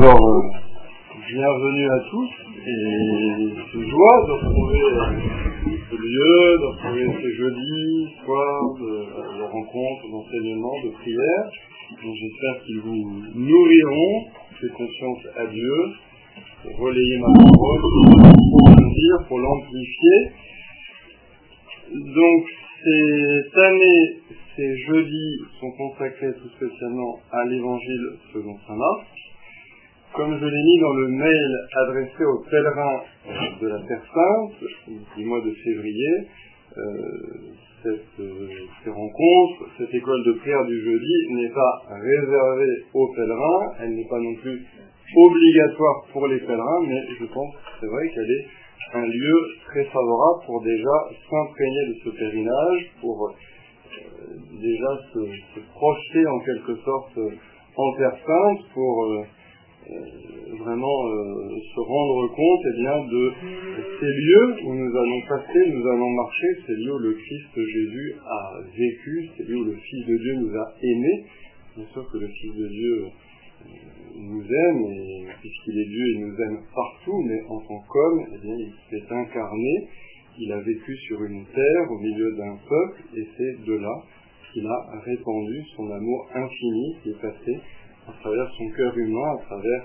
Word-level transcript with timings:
Alors, 0.00 0.14
euh, 0.14 0.42
bienvenue 1.28 1.90
à 1.90 1.98
tous 2.08 2.30
et 2.54 3.50
c'est 3.72 3.88
joie 3.90 4.26
de 4.28 4.32
retrouver 4.32 4.80
euh, 4.80 5.76
ce 5.90 5.96
lieu, 5.96 6.56
de 6.56 6.66
retrouver 6.66 7.06
ces 7.20 7.32
jeudis 7.34 8.06
soirs 8.24 8.74
de, 8.78 9.42
rencontres, 9.42 10.08
d'enseignements, 10.08 10.78
de 10.84 10.90
prières. 10.90 11.50
J'espère 11.90 12.62
qu'ils 12.64 12.78
vous 12.78 13.22
nourriront, 13.34 14.26
fait 14.60 14.68
confiance 14.68 15.18
à 15.36 15.46
Dieu, 15.46 15.76
pour 16.62 16.78
relayer 16.78 17.18
ma 17.18 17.32
parole, 17.34 17.80
pour 18.52 18.70
dire, 18.70 19.26
pour 19.26 19.40
l'amplifier. 19.40 20.30
Donc 21.90 22.44
cette 22.84 23.58
année, 23.58 24.20
ces 24.54 24.76
jeudis 24.76 25.38
sont 25.58 25.72
consacrés 25.72 26.34
tout 26.34 26.50
spécialement 26.50 27.18
à 27.32 27.44
l'évangile 27.46 28.10
selon 28.32 28.56
saint 28.64 28.76
Marc. 28.76 29.27
Comme 30.14 30.38
je 30.38 30.44
l'ai 30.44 30.62
mis 30.64 30.80
dans 30.80 30.92
le 30.94 31.08
mail 31.08 31.56
adressé 31.76 32.24
aux 32.24 32.42
pèlerins 32.50 33.00
de 33.60 33.68
la 33.68 33.78
Terre 33.86 34.02
Sainte 34.14 34.96
du 35.16 35.24
mois 35.26 35.40
de 35.40 35.52
février, 35.52 36.28
euh, 36.76 36.82
cette, 37.82 38.20
euh, 38.20 38.48
ces 38.82 38.90
rencontres, 38.90 39.70
cette 39.76 39.94
école 39.94 40.24
de 40.24 40.32
prière 40.40 40.64
du 40.64 40.82
jeudi 40.82 41.34
n'est 41.34 41.50
pas 41.50 41.82
réservée 41.90 42.84
aux 42.94 43.12
pèlerins, 43.14 43.72
elle 43.80 43.94
n'est 43.94 44.08
pas 44.08 44.18
non 44.18 44.34
plus 44.36 44.66
obligatoire 45.14 46.06
pour 46.12 46.26
les 46.26 46.40
pèlerins, 46.40 46.86
mais 46.88 47.00
je 47.20 47.24
pense 47.26 47.54
c'est 47.80 47.86
vrai 47.86 48.08
qu'elle 48.08 48.30
est 48.30 48.46
un 48.94 49.06
lieu 49.06 49.38
très 49.66 49.84
favorable 49.84 50.46
pour 50.46 50.62
déjà 50.62 50.96
s'imprégner 51.30 51.86
de 51.88 51.94
ce 52.04 52.10
pèlerinage, 52.16 52.90
pour 53.00 53.28
euh, 53.28 53.34
déjà 54.60 54.98
se, 55.12 55.20
se, 55.54 55.60
projeter 55.74 56.26
en 56.26 56.40
quelque 56.40 56.76
sorte 56.76 57.18
en 57.76 57.96
Terre 57.98 58.18
Sainte, 58.26 58.72
pour 58.74 59.04
euh, 59.04 59.22
vraiment 60.58 60.98
euh, 61.06 61.58
se 61.74 61.80
rendre 61.80 62.28
compte 62.34 62.60
eh 62.66 62.80
bien, 62.80 63.04
de 63.06 63.32
ces 64.00 64.06
lieux 64.06 64.56
où 64.64 64.74
nous 64.74 64.96
allons 64.96 65.20
passer, 65.28 65.70
nous 65.70 65.86
allons 65.86 66.10
marcher, 66.10 66.46
ces 66.66 66.74
lieux 66.74 66.94
où 66.94 66.98
le 66.98 67.14
Christ 67.14 67.54
Jésus 67.54 68.14
a 68.24 68.60
vécu, 68.76 69.30
ces 69.36 69.44
lieux 69.44 69.56
où 69.56 69.64
le 69.64 69.76
Fils 69.76 70.06
de 70.06 70.16
Dieu 70.16 70.34
nous 70.36 70.56
a 70.56 70.74
aimés. 70.82 71.24
Bien 71.76 71.86
sûr 71.92 72.10
que 72.10 72.18
le 72.18 72.28
Fils 72.28 72.54
de 72.54 72.68
Dieu 72.68 73.04
nous 74.16 74.42
aime, 74.42 74.84
et 74.92 75.26
puisqu'il 75.40 75.78
est 75.78 75.88
Dieu, 75.88 76.04
il 76.14 76.20
nous 76.26 76.40
aime 76.40 76.58
partout, 76.74 77.22
mais 77.26 77.40
en 77.48 77.60
tant 77.60 77.82
qu'homme, 77.88 78.20
eh 78.34 78.38
bien, 78.38 78.54
il 78.58 78.72
s'est 78.90 79.12
incarné, 79.12 79.88
il 80.38 80.52
a 80.52 80.60
vécu 80.60 80.96
sur 80.96 81.22
une 81.24 81.44
terre, 81.46 81.90
au 81.90 81.98
milieu 81.98 82.36
d'un 82.36 82.56
peuple, 82.68 83.02
et 83.16 83.26
c'est 83.36 83.64
de 83.64 83.74
là 83.74 84.02
qu'il 84.52 84.66
a 84.66 85.00
répandu 85.04 85.62
son 85.76 85.90
amour 85.90 86.28
infini 86.34 86.96
qui 87.02 87.10
est 87.10 87.20
passé 87.20 87.60
à 88.08 88.12
travers 88.20 88.48
son 88.56 88.70
cœur 88.76 88.96
humain, 88.96 89.36
à 89.38 89.44
travers 89.44 89.82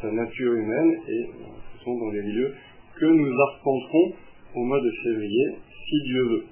sa 0.00 0.10
nature 0.10 0.52
humaine, 0.52 0.92
et 1.08 1.30
ce 1.72 1.84
sont 1.84 1.96
dans 1.98 2.10
les 2.10 2.22
lieux 2.22 2.54
que 2.98 3.06
nous 3.06 3.40
arpenterons 3.40 4.12
au 4.54 4.64
mois 4.64 4.80
de 4.80 4.90
février, 5.02 5.46
si 5.88 6.02
Dieu 6.06 6.22
veut. 6.24 6.44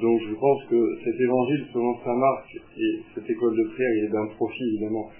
Donc 0.00 0.20
je 0.26 0.34
pense 0.34 0.64
que 0.64 0.98
cet 1.04 1.20
évangile 1.20 1.66
selon 1.72 1.94
saint 2.02 2.16
Marc 2.16 2.46
et 2.78 3.00
cette 3.14 3.28
école 3.28 3.56
de 3.56 3.64
prière, 3.74 3.94
il 3.98 4.04
est 4.04 4.12
d'un 4.12 4.26
profit 4.34 4.64
évidemment 4.72 5.10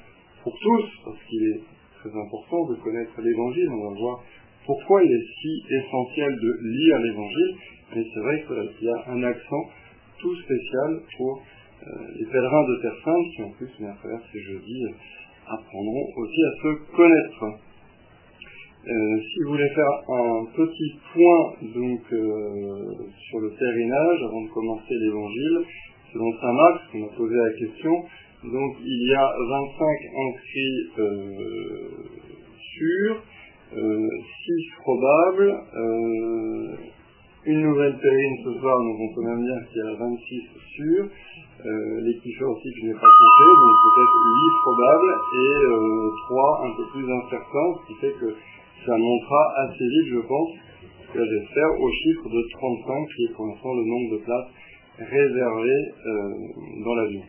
pour 0.43 0.59
tous, 0.59 0.85
parce 1.05 1.23
qu'il 1.29 1.43
est 1.45 1.61
très 2.01 2.11
important 2.11 2.67
de 2.69 2.75
connaître 2.77 3.21
l'évangile. 3.21 3.69
On 3.71 3.91
va 3.91 4.01
voir 4.01 4.25
pourquoi 4.67 5.03
il 5.05 5.13
est 5.13 5.27
si 5.41 5.63
essentiel 5.71 6.35
de 6.35 6.59
lire 6.63 6.99
l'évangile, 6.99 7.55
mais 7.95 8.05
c'est 8.13 8.21
vrai 8.21 8.45
qu'il 8.47 8.87
y 8.87 8.91
a 8.91 9.11
un 9.11 9.23
accent 9.23 9.65
tout 10.19 10.35
spécial 10.37 11.01
pour 11.17 11.43
euh, 11.83 11.91
les 12.17 12.27
pèlerins 12.27 12.65
de 12.65 12.83
Terre 12.83 12.97
Sainte 13.05 13.27
qui 13.37 13.43
en 13.43 13.51
plus, 13.51 13.71
mais 13.81 13.89
à 13.89 13.95
travers 13.95 14.21
ces 14.33 14.41
jeudis, 14.41 14.85
apprendront 15.47 16.07
aussi 16.17 16.41
à 16.45 16.63
se 16.63 16.97
connaître. 16.97 17.45
Euh, 18.85 19.21
si 19.21 19.43
vous 19.45 19.51
voulez 19.53 19.69
faire 19.77 19.95
un 20.09 20.45
petit 20.57 20.95
point 21.15 21.71
donc 21.73 22.01
euh, 22.13 23.07
sur 23.29 23.39
le 23.39 23.51
pèlerinage 23.51 24.23
avant 24.25 24.43
de 24.43 24.49
commencer 24.49 24.95
l'évangile, 25.01 25.59
selon 26.13 26.33
saint 26.41 26.53
Marc, 26.53 26.81
on 26.95 26.99
m'a 26.99 27.17
posé 27.17 27.37
la 27.37 27.53
question, 27.59 27.93
donc 28.43 28.77
il 28.85 29.09
y 29.09 29.15
a 29.15 29.33
25 29.51 29.87
inscrits 30.19 30.91
euh, 30.99 32.23
sûrs, 32.59 33.23
euh, 33.77 34.09
6 34.47 34.71
probables, 34.83 35.55
euh, 35.77 36.77
une 37.47 37.63
nouvelle 37.63 37.97
pèlerine 37.99 38.37
ce 38.45 38.59
soir, 38.59 38.77
donc 38.79 38.97
on 38.99 39.15
peut 39.15 39.29
même 39.29 39.45
dire 39.45 39.69
qu'il 39.69 39.79
y 39.79 39.87
a 39.87 39.95
26 39.95 40.43
sûrs, 40.75 41.09
euh, 41.65 42.01
les 42.03 42.17
kiffeurs 42.19 42.51
aussi 42.51 42.71
que 42.73 42.81
je 42.81 42.87
n'ai 42.87 42.95
pas 42.95 43.01
compté, 43.01 43.45
donc 43.61 43.75
peut-être 43.83 44.15
8 44.15 44.51
probables 44.63 45.13
et 45.35 45.53
3 46.27 46.67
un 46.67 46.73
peu 46.77 46.85
plus 46.93 47.07
incertains, 47.13 47.71
ce 47.81 47.87
qui 47.87 47.95
fait 48.01 48.13
que 48.13 48.35
ça 48.87 48.97
montera 48.97 49.43
assez 49.59 49.87
vite, 49.89 50.09
je 50.11 50.21
pense, 50.27 50.51
que 51.13 51.25
j'espère, 51.25 51.81
au 51.81 51.91
chiffre 51.91 52.29
de 52.29 52.43
35, 52.51 53.09
qui 53.17 53.25
est 53.25 53.33
pour 53.35 53.47
l'instant 53.47 53.75
le 53.75 53.85
nombre 53.85 54.11
de 54.13 54.25
places 54.25 54.51
réservées 54.99 55.93
dans 56.85 56.95
l'avion. 56.95 57.23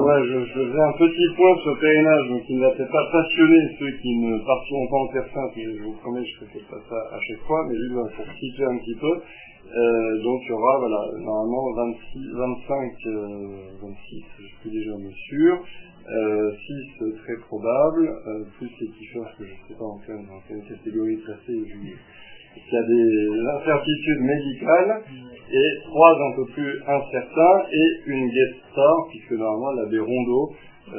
Ouais, 0.00 0.22
je, 0.24 0.44
je 0.44 0.52
faisais 0.52 0.80
un 0.80 0.92
petit 0.92 1.28
point 1.36 1.56
sur 1.62 1.74
le 1.74 1.80
pèlerinage, 1.80 2.28
donc 2.30 2.42
il 2.48 2.58
n'a 2.58 2.70
peut-être 2.70 2.90
pas 2.92 3.08
passionné 3.12 3.56
ceux 3.78 3.90
qui 4.00 4.16
ne 4.16 4.38
partiront 4.38 4.86
pas 4.88 4.96
en 4.96 5.08
Terre 5.12 5.28
Sainte, 5.34 5.52
je 5.56 5.82
vous 5.82 5.92
promets, 6.00 6.24
je 6.24 6.44
ne 6.44 6.50
fais 6.50 6.64
pas 6.70 6.80
ça 6.88 6.96
à 7.12 7.20
chaque 7.20 7.44
fois, 7.46 7.66
mais 7.68 7.76
juste 7.76 8.16
pour 8.16 8.24
situer 8.34 8.64
un 8.64 8.78
petit 8.78 8.94
peu. 9.00 9.12
Euh, 9.12 10.22
donc 10.24 10.40
il 10.42 10.48
y 10.48 10.52
aura 10.52 10.78
voilà, 10.78 11.00
normalement 11.20 11.72
26, 11.76 12.32
25, 12.32 12.92
euh, 13.06 13.46
26, 13.82 14.24
je 14.40 14.46
suis 14.60 14.70
déjà 14.70 14.92
sûr, 15.28 15.62
euh, 16.08 16.50
6 16.98 17.14
très 17.22 17.36
probables, 17.46 18.08
euh, 18.08 18.44
plus 18.58 18.70
les 18.80 18.88
kiffeurs 18.88 19.30
que 19.38 19.44
je 19.44 19.52
ne 19.52 19.68
sais 19.68 19.74
pas 19.78 19.84
en 19.84 19.98
quelle, 20.06 20.26
dans 20.26 20.40
quelle 20.48 20.64
catégorie 20.66 21.18
il 21.48 21.96
y 22.56 22.76
a 22.76 22.82
des 22.82 23.40
incertitudes 23.58 24.20
médicales, 24.20 25.02
et 25.52 25.68
trois 25.84 26.12
un 26.12 26.36
peu 26.36 26.44
plus 26.52 26.82
incertains, 26.86 27.58
et 27.72 27.88
une 28.06 28.26
guest 28.28 28.54
star, 28.70 28.94
puisque 29.10 29.32
normalement 29.32 29.72
l'abbé 29.82 29.98
Rondeau 29.98 30.54
euh, 30.88 30.94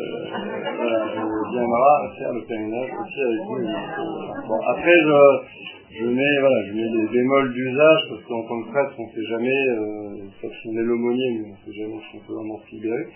voilà, 0.78 1.06
viendra 1.52 2.12
faire 2.18 2.34
le 2.34 2.42
pèlerinage 2.48 2.90
aussi 2.92 3.22
avec 3.22 3.40
nous. 3.40 4.48
Bon, 4.48 4.60
après, 4.68 4.96
je, 4.96 6.00
je 6.00 6.06
mets, 6.06 6.40
voilà, 6.40 6.56
je 6.68 6.74
mets 6.74 6.90
des 6.90 7.08
bémols 7.12 7.54
d'usage, 7.54 8.02
parce 8.10 8.24
qu'en 8.24 8.44
tant 8.48 8.62
que 8.64 8.70
prêtre, 8.72 8.94
on 9.00 9.04
ne 9.04 9.12
sait 9.12 9.28
jamais, 9.30 9.68
euh, 9.70 10.30
sauf 10.42 10.52
si 10.62 10.68
on 10.70 10.80
est 10.80 10.84
l'aumônier, 10.84 11.32
mais 11.32 11.46
on 11.48 11.52
ne 11.52 11.74
sait 11.74 11.80
jamais 11.80 12.00
si 12.10 12.18
on 12.18 12.28
peut 12.28 12.34
vraiment 12.34 12.60
se 12.60 12.76
libérer. 12.76 13.08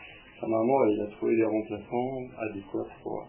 Normalement, 0.41 0.85
il 0.85 1.01
a 1.01 1.07
trouvé 1.15 1.35
des 1.35 1.45
remplaçants 1.45 2.11
adéquats 2.37 2.89
pour 3.01 3.25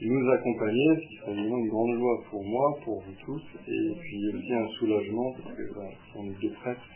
nous 0.00 0.30
accompagner, 0.30 0.88
ce 0.96 1.08
qui 1.08 1.16
serait 1.16 1.34
vraiment 1.34 1.58
une 1.58 1.68
grande 1.68 1.98
joie 1.98 2.18
pour 2.30 2.44
moi, 2.44 2.78
pour 2.84 3.00
vous 3.00 3.14
tous, 3.24 3.42
et 3.68 3.94
puis 4.00 4.28
aussi 4.34 4.52
un 4.52 4.68
soulagement, 4.78 5.32
parce 5.32 5.56
que 5.56 5.62
si 5.62 6.16
on 6.16 6.24
est 6.26 6.40
deux 6.42 6.54
prêtres, 6.54 6.88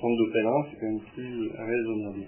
semble 0.00 0.16
de 0.16 0.32
pèlerin, 0.32 0.62
c'est 0.70 0.80
quand 0.80 0.86
même 0.86 1.00
plus 1.14 1.50
raisonnable. 1.56 2.24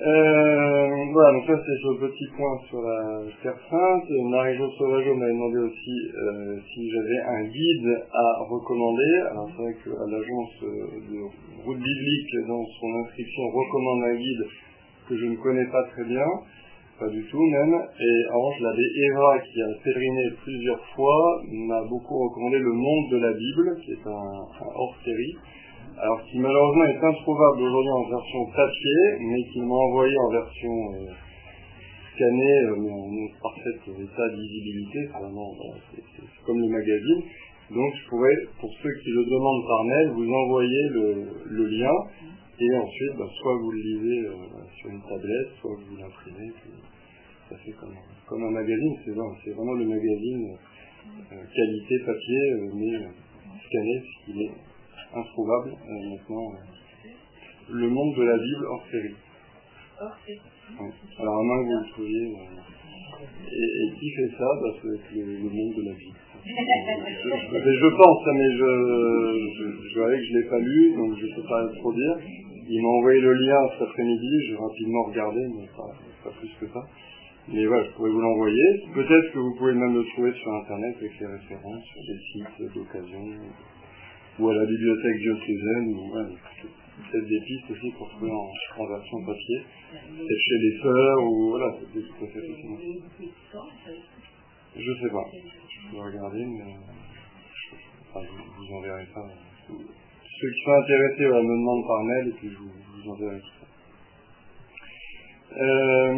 Euh, 0.00 0.88
voilà, 1.12 1.32
donc 1.38 1.46
ça 1.46 1.54
c'est 1.54 1.78
le 1.84 2.08
petit 2.08 2.26
point 2.34 2.58
sur 2.68 2.80
la 2.80 3.22
Terre 3.42 3.58
Sainte. 3.70 4.10
Marie-Jo 4.30 4.68
Sauvageau 4.78 5.14
m'avait 5.14 5.32
demandé 5.32 5.58
aussi 5.58 5.96
euh, 6.16 6.58
si 6.72 6.90
j'avais 6.90 7.20
un 7.28 7.44
guide 7.44 8.02
à 8.10 8.42
recommander. 8.48 9.12
Alors 9.30 9.50
c'est 9.50 9.62
vrai 9.62 9.74
qu'à 9.84 10.06
l'agence 10.10 10.64
de 11.12 11.18
route 11.62 11.78
biblique, 11.78 12.48
dans 12.48 12.64
son 12.80 12.88
inscription, 13.04 13.42
recommande 13.50 14.02
un 14.04 14.16
guide 14.16 14.44
que 15.08 15.16
je 15.18 15.26
ne 15.26 15.36
connais 15.36 15.66
pas 15.66 15.84
très 15.92 16.04
bien, 16.04 16.26
pas 17.02 17.08
du 17.10 17.24
tout 17.26 17.42
même. 17.42 17.74
Et 17.74 18.14
en 18.30 18.38
revanche, 18.38 18.60
l'abbé 18.60 18.82
Eva, 18.94 19.38
qui 19.40 19.60
a 19.60 19.66
pèleriné 19.82 20.30
plusieurs 20.42 20.84
fois, 20.94 21.42
m'a 21.50 21.82
beaucoup 21.88 22.16
recommandé 22.28 22.58
Le 22.58 22.72
Monde 22.72 23.10
de 23.10 23.16
la 23.18 23.32
Bible, 23.32 23.80
qui 23.84 23.92
est 23.92 24.06
un, 24.06 24.66
hors-série 24.76 25.36
alors 25.98 26.22
qui 26.24 26.38
malheureusement 26.38 26.84
est 26.84 27.04
introuvable 27.04 27.62
aujourd'hui 27.62 27.92
en 27.92 28.08
version 28.08 28.46
papier, 28.56 29.02
mais 29.20 29.44
qui 29.52 29.60
m'a 29.60 29.74
envoyé 29.74 30.16
en 30.18 30.30
version 30.30 30.72
euh, 30.94 31.12
scannée, 32.14 32.58
euh, 32.64 32.76
mais 32.80 32.90
en 32.90 33.40
parfait 33.42 34.02
état 34.02 34.28
de 34.30 34.40
visibilité, 34.40 35.06
vraiment, 35.12 35.52
c'est 35.94 36.44
comme 36.46 36.58
le 36.58 36.68
magazine. 36.68 37.22
Donc 37.70 37.92
je 37.94 38.08
pourrais, 38.08 38.36
pour 38.58 38.72
ceux 38.82 38.92
qui 39.04 39.10
le 39.10 39.24
demandent 39.24 39.66
par 39.66 39.84
mail, 39.84 40.08
vous 40.16 40.32
envoyer 40.32 40.88
le, 40.88 41.24
le 41.46 41.66
lien, 41.66 41.94
et 42.62 42.76
ensuite, 42.76 43.16
bah, 43.18 43.28
soit 43.40 43.56
vous 43.58 43.70
le 43.72 43.78
lisez 43.78 44.28
euh, 44.28 44.34
sur 44.78 44.90
une 44.90 45.02
tablette, 45.02 45.48
soit 45.60 45.74
vous 45.74 45.96
l'imprimez, 45.96 46.52
ça 47.52 47.58
fait 47.64 47.72
comme, 47.72 47.94
comme 48.26 48.44
un 48.44 48.50
magazine, 48.50 48.96
c'est 49.04 49.50
vraiment 49.50 49.74
le 49.74 49.84
magazine 49.84 50.56
qualité 51.54 51.98
papier, 52.06 52.54
mais 52.74 52.98
scanné, 53.66 54.02
ce 54.02 54.24
qu'il 54.24 54.42
est 54.42 54.52
introuvable 55.14 55.72
euh, 55.72 56.10
maintenant. 56.10 56.52
Euh, 56.52 57.08
le 57.70 57.88
monde 57.88 58.16
de 58.16 58.22
la 58.22 58.38
Bible 58.38 58.66
hors 58.66 58.84
série. 58.90 59.14
Hors 60.00 60.16
série. 60.26 60.40
Ouais. 60.80 60.92
Alors 61.18 61.38
à 61.38 61.42
moins 61.42 61.58
que 61.58 61.66
vous 61.66 61.84
le 61.84 61.92
trouviez. 61.92 62.26
Euh... 62.26 62.72
Et, 63.22 64.00
qui 64.00 64.10
fait 64.10 64.30
ça 64.36 64.48
bah, 64.60 64.74
C'est 64.82 65.14
le, 65.14 65.24
le, 65.24 65.48
monde 65.48 65.74
de 65.76 65.82
la 65.86 65.92
vie. 65.92 66.12
je, 66.42 67.70
je, 67.70 67.88
pense, 67.94 68.26
hein, 68.26 68.34
mais 68.34 68.50
je, 68.50 68.70
je, 69.60 70.00
que 70.00 70.24
je 70.24 70.38
l'ai 70.38 70.48
pas 70.48 70.58
lu, 70.58 70.94
donc 70.96 71.16
je 71.18 71.26
ne 71.26 71.34
peux 71.36 71.48
pas 71.48 71.68
trop 71.78 71.92
dire. 71.92 72.16
Il 72.68 72.82
m'a 72.82 72.88
envoyé 72.88 73.20
le 73.20 73.32
lien 73.32 73.68
cet 73.72 73.82
après-midi, 73.82 74.28
j'ai 74.48 74.56
rapidement 74.56 75.04
regardé, 75.04 75.40
mais 75.56 75.66
pas, 75.76 75.92
pas, 76.24 76.30
plus 76.30 76.50
que 76.58 76.72
ça. 76.72 76.80
Mais 77.48 77.66
voilà, 77.66 77.84
je 77.84 77.90
pourrais 77.96 78.10
vous 78.10 78.20
l'envoyer. 78.20 78.82
Peut-être 78.94 79.32
que 79.32 79.38
vous 79.38 79.54
pouvez 79.58 79.74
même 79.74 79.94
le 79.94 80.04
trouver 80.12 80.32
sur 80.32 80.52
Internet 80.52 80.96
avec 80.96 81.12
les 81.18 81.26
références, 81.26 81.84
sur 81.84 82.02
des 82.02 82.18
sites 82.18 82.74
d'occasion, 82.74 83.24
ou 84.38 84.48
à 84.48 84.54
la 84.54 84.66
bibliothèque 84.66 85.18
diocésaine, 85.18 85.86
ou 85.94 86.08
voilà, 86.08 86.28
peut-être 86.28 87.26
des 87.26 87.40
pistes 87.40 87.70
aussi 87.70 87.90
pour 87.98 88.08
trouver 88.10 88.30
en, 88.30 88.86
version 88.86 89.24
papier. 89.26 89.60
Peut-être 89.92 90.40
chez 90.40 90.58
les 90.58 90.78
sœurs, 90.82 91.24
ou 91.24 91.50
voilà, 91.50 91.76
c'est 91.78 92.00
tout 92.00 92.24
à 92.24 92.28
fait 92.28 92.40
possible. 92.40 93.02
Je 94.76 94.92
sais 95.02 95.10
pas. 95.10 95.26
Je 95.32 95.96
vais 95.96 96.02
regarder, 96.02 96.44
mais 96.46 96.76
enfin, 98.08 98.20
je 98.24 98.66
vous 98.66 98.76
enverrai 98.76 99.06
ça 99.12 99.20
ceux 100.42 100.50
qui 100.50 100.62
sont 100.64 100.72
intéressés 100.72 101.22
me 101.22 101.54
demandent 101.54 101.86
par 101.86 102.02
mail 102.02 102.28
et 102.28 102.32
puis 102.32 102.50
je 102.50 102.58
vous, 102.58 103.10
enverrai 103.12 103.38
tout. 103.38 103.61
Euh, 105.52 106.14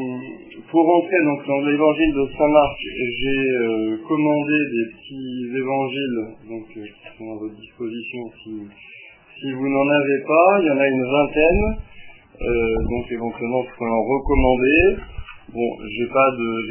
pour 0.70 0.86
rentrer 0.86 1.24
donc 1.24 1.44
dans 1.46 1.60
l'évangile 1.66 2.14
de 2.14 2.28
Saint 2.38 2.48
Marc, 2.48 2.78
j'ai 3.18 3.50
euh, 3.50 3.96
commandé 4.06 4.54
des 4.70 4.86
petits 4.94 5.58
évangiles 5.58 6.20
donc, 6.48 6.66
euh, 6.76 6.86
qui 6.86 7.18
sont 7.18 7.32
à 7.32 7.38
votre 7.40 7.56
disposition 7.56 8.20
si, 8.44 9.52
vous 9.52 9.68
n'en 9.68 9.88
avez 9.88 10.20
pas. 10.24 10.60
Il 10.60 10.66
y 10.66 10.70
en 10.70 10.78
a 10.78 10.86
une 10.86 11.04
vingtaine, 11.04 11.64
donc 12.88 13.10
éventuellement 13.10 13.64
je 13.64 13.76
peux 13.76 13.90
en 13.90 14.02
recommander. 14.04 15.02
Bon, 15.52 15.68
j'ai 15.82 16.06
pas 16.06 16.30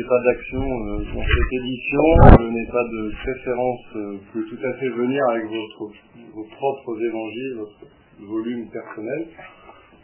pas 0.10 0.22
d'action 0.24 0.60
dans 0.60 1.22
cette 1.22 1.54
édition, 1.60 2.04
je 2.40 2.48
n'ai 2.48 2.66
pas 2.72 2.84
de 2.84 3.12
préférence, 3.24 3.82
vous 3.94 4.20
pouvez 4.32 4.46
tout 4.50 4.66
à 4.66 4.74
fait 4.80 4.90
venir 4.90 5.22
avec 5.30 5.44
vos 5.46 6.44
propres 6.44 7.04
évangiles, 7.04 7.56
votre 7.58 8.32
volume 8.32 8.70
personnel. 8.72 9.28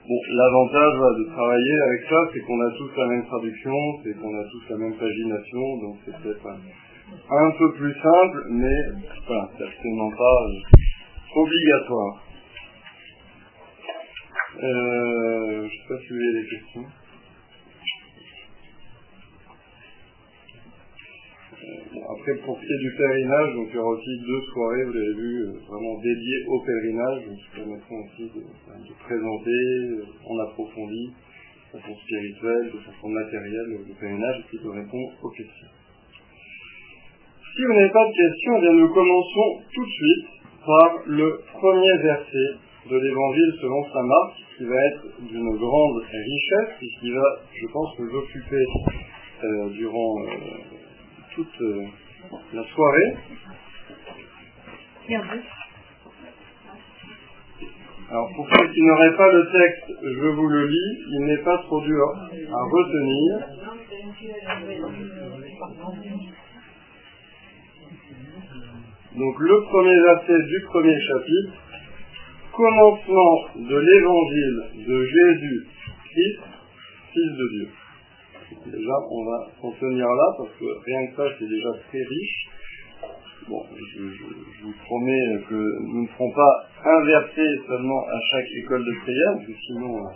Bon, 0.10 0.18
l'avantage 0.28 0.94
de 1.20 1.24
travailler 1.32 1.82
avec 1.82 2.02
ça, 2.10 2.16
c'est 2.34 2.40
qu'on 2.40 2.60
a 2.62 2.72
tous 2.72 2.90
la 2.98 3.08
même 3.10 3.26
traduction, 3.28 3.76
c'est 4.04 4.18
qu'on 4.18 4.40
a 4.40 4.44
tous 4.44 4.70
la 4.72 4.78
même 4.78 4.96
pagination, 4.98 5.78
donc 5.78 5.98
c'est 6.04 6.18
peut-être 6.24 6.48
un, 6.48 7.52
peu 7.52 7.74
plus 7.74 7.94
simple, 7.94 8.44
mais 8.50 8.80
voilà, 9.28 9.52
c'est 9.56 9.66
absolument 9.66 10.10
pas 10.10 10.48
euh, 10.48 11.42
obligatoire. 11.42 12.24
Euh, 14.64 15.68
je 15.70 15.78
sais 15.78 15.88
pas 15.88 16.02
si 16.02 16.08
vous 16.10 16.16
avez 16.16 16.42
des 16.42 16.50
questions. 16.50 16.86
Après, 22.10 22.34
pour 22.42 22.58
ce 22.58 22.66
qui 22.66 22.74
est 22.74 22.90
du 22.90 22.96
pèlerinage, 22.98 23.54
donc 23.54 23.68
il 23.70 23.76
y 23.76 23.78
aura 23.78 23.94
aussi 23.94 24.18
deux 24.26 24.42
soirées, 24.50 24.84
vous 24.84 24.94
l'avez 24.94 25.14
vu, 25.14 25.46
euh, 25.46 25.54
vraiment 25.70 25.94
dédiées 26.02 26.42
au 26.48 26.58
pèlerinage, 26.66 27.22
donc 27.22 27.38
qui 27.38 27.50
permettront 27.54 28.00
aussi 28.02 28.26
de, 28.34 28.94
présenter 28.98 29.62
euh, 29.94 30.26
en 30.26 30.40
approfondi, 30.50 31.14
de 31.14 31.78
façon 31.78 31.94
spirituelle, 31.94 32.72
de 32.74 32.80
façon 32.82 33.10
matérielle, 33.10 33.86
le 33.86 33.94
pèlerinage, 33.94 34.42
et 34.42 34.58
de 34.58 34.70
répondre 34.70 35.10
aux 35.22 35.30
questions. 35.30 35.70
Si 37.46 37.62
vous 37.62 37.74
n'avez 37.78 37.94
pas 37.94 38.06
de 38.10 38.16
questions, 38.18 38.58
eh 38.58 38.62
bien 38.62 38.74
nous 38.74 38.90
commençons 38.90 39.50
tout 39.70 39.86
de 39.86 39.92
suite 39.92 40.28
par 40.66 40.90
le 41.06 41.42
premier 41.62 41.98
verset 42.02 42.50
de 42.90 42.98
l'évangile 42.98 43.54
selon 43.62 43.84
saint 43.94 44.08
Marc, 44.10 44.34
qui 44.58 44.66
va 44.66 44.82
être 44.82 45.06
d'une 45.30 45.58
grande 45.58 46.02
richesse, 46.10 46.74
puisqu'il 46.80 47.14
va, 47.14 47.38
je 47.54 47.68
pense, 47.72 48.00
nous 48.00 48.18
occuper 48.18 48.66
euh, 49.44 49.70
durant 49.78 50.16
toute 51.36 51.62
euh, 51.62 51.86
la 52.54 52.64
soirée. 52.64 53.18
Alors 58.10 58.30
pour 58.36 58.48
ceux 58.50 58.68
qui 58.74 58.82
n'auraient 58.82 59.16
pas 59.16 59.32
le 59.32 59.52
texte, 59.52 59.92
je 60.02 60.28
vous 60.30 60.48
le 60.48 60.68
lis, 60.68 60.98
il 61.12 61.26
n'est 61.26 61.44
pas 61.44 61.58
trop 61.60 61.82
dur 61.82 62.06
à 62.52 62.64
retenir. 62.64 63.40
Donc 69.16 69.40
le 69.40 69.64
premier 69.70 70.00
verset 70.02 70.44
du 70.44 70.62
premier 70.66 71.00
chapitre, 71.02 71.54
commencement 72.52 73.36
de 73.56 73.78
l'évangile 73.78 74.86
de 74.88 75.06
Jésus 75.06 75.68
Christ, 76.10 76.40
Fils 77.14 77.38
de 77.38 77.48
Dieu. 77.50 77.70
Déjà, 78.66 78.94
on 79.10 79.24
va 79.24 79.48
s'en 79.62 79.72
tenir 79.72 80.06
là, 80.06 80.36
parce 80.38 80.50
que 80.60 80.66
rien 80.86 81.08
que 81.08 81.16
ça, 81.16 81.24
c'est 81.40 81.48
déjà 81.48 81.72
très 81.88 82.04
riche. 82.04 82.48
Bon, 83.48 83.64
je, 83.74 84.04
vous 84.62 84.74
promets 84.86 85.42
que 85.50 85.56
nous 85.56 86.04
ne 86.04 86.08
ferons 86.08 86.32
pas 86.32 86.68
inverser 86.86 87.48
seulement 87.68 88.06
à 88.06 88.20
chaque 88.32 88.46
école 88.64 88.84
de 88.84 88.94
prière, 89.02 89.34
parce 89.34 89.46
que 89.48 89.54
sinon, 89.66 89.98
euh, 89.98 90.12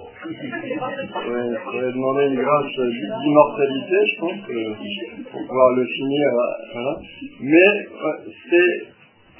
on 1.15 1.71
pourrait 1.71 1.91
demander 1.93 2.27
une 2.27 2.41
grâce 2.41 2.75
d'immortalité, 3.23 3.95
je 4.05 4.19
pense, 4.19 4.49
euh, 4.49 4.73
pour 5.31 5.41
pouvoir 5.47 5.71
le 5.77 5.85
finir. 5.85 6.27
Voilà. 6.73 6.99
Mais 7.39 7.87
c'est 8.49 8.87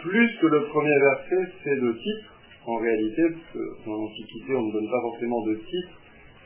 plus 0.02 0.38
que 0.42 0.48
le 0.48 0.64
premier 0.64 0.98
verset, 1.00 1.52
c'est 1.64 1.76
le 1.76 1.94
titre, 1.94 2.34
en 2.66 2.78
réalité, 2.78 3.22
parce 3.30 3.54
que 3.54 3.86
dans 3.86 3.96
l'Antiquité, 3.98 4.56
on 4.56 4.68
ne 4.68 4.72
donne 4.72 4.90
pas 4.90 5.02
forcément 5.02 5.46
de 5.46 5.56
titre 5.56 6.00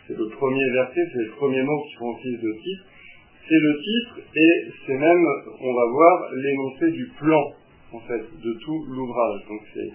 c'est 0.08 0.18
le 0.18 0.30
premier 0.30 0.70
verset, 0.72 1.02
c'est 1.12 1.24
le 1.24 1.32
premier 1.36 1.62
mot 1.64 1.84
qui 1.84 1.96
font 1.96 2.10
office 2.12 2.40
de 2.40 2.52
titre. 2.64 2.84
C'est 3.48 3.60
le 3.60 3.74
titre 3.84 4.20
et 4.36 4.72
c'est 4.86 4.98
même, 4.98 5.26
on 5.60 5.74
va 5.74 5.86
voir, 5.92 6.32
l'énoncé 6.34 6.92
du 6.92 7.12
plan, 7.20 7.44
en 7.92 8.00
fait, 8.00 8.24
de 8.24 8.54
tout 8.64 8.86
l'ouvrage. 8.90 9.42
Donc 9.50 9.62
c'est 9.74 9.92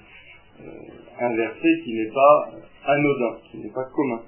euh, 0.65 1.25
un 1.27 1.35
verset 1.35 1.81
qui 1.85 1.95
n'est 1.95 2.13
pas 2.13 2.51
anodin, 2.85 3.39
qui 3.51 3.59
n'est 3.59 3.73
pas 3.73 3.85
commun. 3.95 4.21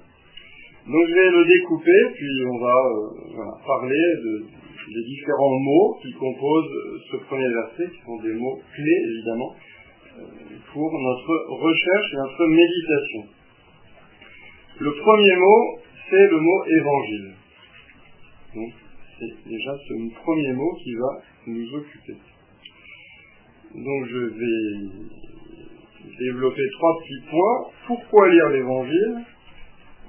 Donc 0.87 1.05
je 1.07 1.13
vais 1.13 1.29
le 1.29 1.45
découper, 1.45 2.01
puis 2.13 2.45
on 2.45 2.59
va 2.59 2.77
euh, 2.77 3.65
parler 3.65 4.05
de, 4.23 4.45
des 4.93 5.03
différents 5.05 5.59
mots 5.59 5.97
qui 6.01 6.13
composent 6.13 7.01
ce 7.11 7.17
premier 7.25 7.49
verset, 7.49 7.91
qui 7.91 8.01
sont 8.05 8.21
des 8.21 8.33
mots 8.33 8.59
clés 8.73 9.01
évidemment, 9.09 9.55
euh, 10.17 10.23
pour 10.73 10.91
notre 10.91 11.61
recherche 11.61 12.13
et 12.13 12.17
notre 12.17 12.45
méditation. 12.47 13.34
Le 14.77 14.91
premier 14.91 15.35
mot, 15.37 15.79
c'est 16.09 16.27
le 16.29 16.39
mot 16.39 16.65
évangile. 16.65 17.33
Donc, 18.55 18.73
c'est 19.17 19.49
déjà 19.49 19.73
ce 19.87 19.93
premier 20.21 20.53
mot 20.53 20.73
qui 20.83 20.93
va 20.95 21.21
nous 21.47 21.75
occuper. 21.75 22.17
Donc, 23.73 24.05
je 24.05 24.17
vais 24.17 24.89
développer 26.19 26.61
trois 26.73 26.97
petits 26.99 27.23
points. 27.29 27.71
Pourquoi 27.87 28.29
lire 28.29 28.49
l'évangile? 28.49 29.25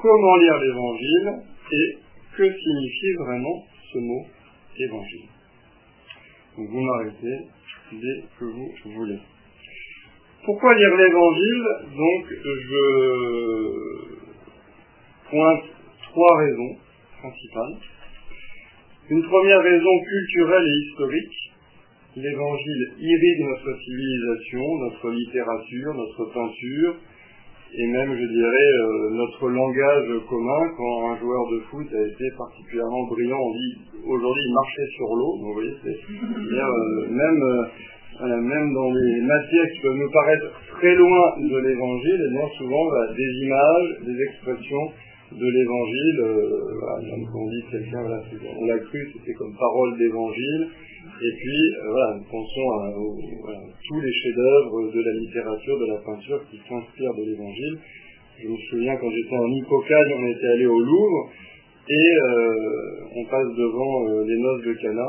Comment 0.01 0.37
lire 0.37 0.59
l'évangile? 0.59 1.29
Et 1.73 1.99
que 2.37 2.53
signifie 2.53 3.15
vraiment 3.25 3.65
ce 3.93 3.99
mot 3.99 4.27
évangile? 4.79 5.29
Vous 6.57 6.81
m'arrêtez 6.81 7.39
dès 7.93 8.25
que 8.39 8.45
vous 8.45 8.73
voulez. 8.85 9.19
Pourquoi 10.45 10.75
lire 10.75 10.97
l'évangile? 10.97 11.67
Donc, 11.97 12.25
je 12.31 14.26
pointe 15.31 15.65
trois 16.13 16.37
raisons 16.39 16.77
principales. 17.21 17.77
Une 19.11 19.23
première 19.23 19.63
raison 19.63 19.95
culturelle 20.09 20.67
et 20.67 20.87
historique. 20.87 21.39
L'évangile 22.17 22.93
irrigue 22.99 23.45
notre 23.47 23.79
civilisation, 23.85 24.65
notre 24.79 25.11
littérature, 25.11 25.95
notre 25.95 26.25
peinture, 26.33 26.97
et 27.75 27.87
même, 27.89 28.09
je 28.17 28.27
dirais, 28.27 28.71
euh, 28.81 29.11
notre 29.11 29.51
langage 29.51 30.09
commun. 30.29 30.73
Quand 30.79 31.11
un 31.11 31.19
joueur 31.19 31.43
de 31.53 31.61
foot 31.71 31.87
a 31.93 32.07
été 32.09 32.25
particulièrement 32.39 33.07
brillant, 33.09 33.39
on 33.39 33.53
dit 33.53 33.75
aujourd'hui 34.07 34.43
il 34.47 34.55
marchait 34.55 34.91
sur 34.97 35.09
l'eau. 35.15 35.37
Vous 35.43 35.53
voyez, 35.53 35.75
c'est 35.85 35.99
euh, 35.99 37.09
même 37.11 37.43
euh, 38.23 38.41
même 38.41 38.73
dans 38.73 38.91
les 38.93 39.21
matières 39.21 39.67
qui 39.75 39.81
peuvent 39.83 39.97
nous 39.97 40.11
paraître 40.11 40.47
très 40.79 40.95
loin 40.95 41.37
de 41.37 41.59
l'évangile, 41.69 42.21
et 42.27 42.31
bien 42.33 42.49
souvent 42.57 42.91
bah, 42.91 43.13
des 43.15 43.45
images, 43.45 43.89
des 44.07 44.23
expressions 44.23 44.93
de 45.33 45.47
l'évangile, 45.47 46.21
euh, 46.21 46.79
voilà, 46.79 47.03
on 47.35 47.51
dit 47.51 47.65
quelqu'un, 47.71 48.01
voilà, 48.03 48.23
on 48.59 48.67
l'a 48.67 48.79
cru, 48.79 49.13
c'était 49.13 49.35
comme 49.35 49.55
parole 49.59 49.99
d'évangile, 49.99 50.69
et 51.21 51.33
puis 51.37 51.63
euh, 51.75 51.91
voilà, 51.91 52.19
nous 52.19 52.25
pensons 52.31 52.71
à, 52.79 52.95
tous 53.89 54.01
les 54.01 54.13
chefs-d'œuvre 54.13 54.93
de 54.93 55.01
la 55.03 55.13
littérature, 55.21 55.79
de 55.79 55.87
la 55.87 55.99
peinture 55.99 56.41
qui 56.51 56.59
s'inspirent 56.69 57.15
de 57.15 57.25
l'évangile. 57.31 57.79
Je 58.43 58.49
me 58.49 58.57
souviens 58.71 58.97
quand 58.97 59.11
j'étais 59.11 59.37
en 59.37 59.49
Hippocagne, 59.49 60.13
on 60.19 60.27
était 60.29 60.47
allé 60.47 60.67
au 60.67 60.79
Louvre, 60.79 61.31
et 61.89 62.11
euh, 62.23 62.55
on 63.17 63.25
passe 63.25 63.49
devant 63.57 64.09
euh, 64.09 64.25
les 64.27 64.39
noces 64.39 64.65
de 64.65 64.73
Cana, 64.75 65.09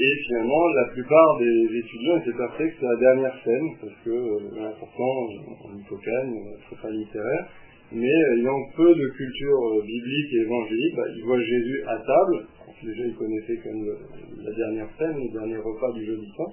et 0.00 0.14
finalement, 0.26 0.68
la 0.76 0.84
plupart 0.92 1.38
des 1.38 1.78
étudiants 1.78 2.18
étaient 2.18 2.36
persuadés 2.36 2.70
que 2.70 2.76
c'est 2.80 2.86
la 2.86 2.96
dernière 2.96 3.34
scène, 3.44 3.68
parce 3.80 3.94
que, 4.04 4.10
euh, 4.10 4.70
pourtant, 4.78 5.26
en 5.64 5.78
Hippocagne, 5.78 6.34
c'est 6.68 6.80
pas 6.80 6.90
littéraire, 6.90 7.48
mais 7.92 8.38
ayant 8.38 8.58
peu 8.76 8.94
de 8.94 9.08
culture 9.16 9.58
euh, 9.74 9.82
biblique 9.82 10.32
et 10.34 10.42
évangélique, 10.42 10.96
bah, 10.96 11.08
ils 11.16 11.24
voient 11.24 11.40
Jésus 11.40 11.82
à 11.86 11.96
table, 11.96 12.46
Déjà, 12.80 13.02
ils 13.06 13.14
connaissaient 13.14 13.58
quand 13.58 13.74
même 13.74 13.90
la 14.38 14.54
dernière 14.54 14.88
scène, 14.96 15.16
le 15.18 15.32
dernier 15.32 15.56
repas 15.56 15.92
du 15.94 16.06
jeudi 16.06 16.30
soir. 16.36 16.48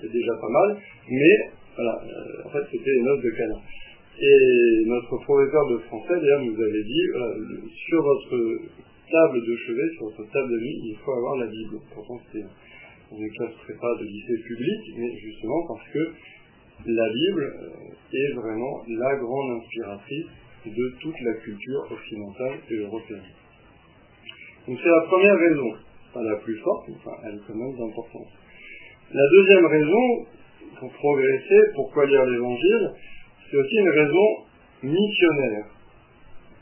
C'est 0.00 0.10
déjà 0.10 0.32
pas 0.40 0.48
mal. 0.48 0.76
Mais, 1.08 1.36
voilà, 1.76 2.02
euh, 2.02 2.46
en 2.46 2.50
fait, 2.50 2.64
c'était 2.72 2.90
les 2.90 3.02
noces 3.02 3.22
de 3.22 3.30
Cana. 3.30 3.54
Et 4.18 4.84
notre 4.86 5.16
professeur 5.22 5.68
de 5.70 5.78
français, 5.86 6.14
d'ailleurs, 6.20 6.42
nous 6.42 6.60
avait 6.60 6.82
dit, 6.82 7.06
sur 7.86 8.02
votre 8.02 8.36
table 9.10 9.46
de 9.46 9.56
chevet, 9.56 9.88
sur 9.94 10.06
votre 10.06 10.32
table 10.32 10.50
de 10.50 10.58
nuit, 10.58 10.80
il 10.90 10.96
faut 11.04 11.12
avoir 11.12 11.36
la 11.36 11.46
Bible. 11.46 11.78
Pourtant, 11.94 12.18
c'était 12.26 12.46
une 13.12 13.30
classe 13.30 13.54
prépa 13.64 13.86
de 14.00 14.04
lycée 14.06 14.42
public, 14.46 14.80
mais 14.96 15.10
justement 15.18 15.66
parce 15.66 15.88
que 15.88 16.12
la 16.86 17.08
Bible 17.12 17.42
euh, 17.42 18.16
est 18.16 18.32
vraiment 18.34 18.82
la 18.88 19.16
grande 19.16 19.60
inspiratrice 19.60 20.26
de 20.66 20.96
toute 21.00 21.20
la 21.22 21.34
culture 21.34 21.88
occidentale 21.90 22.58
et 22.70 22.74
européenne. 22.74 23.30
Donc 24.68 24.78
c'est 24.82 24.90
la 24.90 25.00
première 25.08 25.36
raison, 25.36 25.72
pas 26.12 26.22
la 26.22 26.36
plus 26.36 26.58
forte, 26.58 26.88
mais 26.88 26.94
enfin, 26.96 27.16
elle 27.24 27.56
même 27.56 27.76
d'importance. 27.76 28.28
La 29.12 29.28
deuxième 29.32 29.66
raison, 29.66 30.26
pour 30.78 30.92
progresser, 30.92 31.60
pourquoi 31.74 32.06
lire 32.06 32.24
l'évangile, 32.26 32.90
c'est 33.50 33.56
aussi 33.56 33.76
une 33.76 33.90
raison 33.90 34.26
missionnaire. 34.82 35.66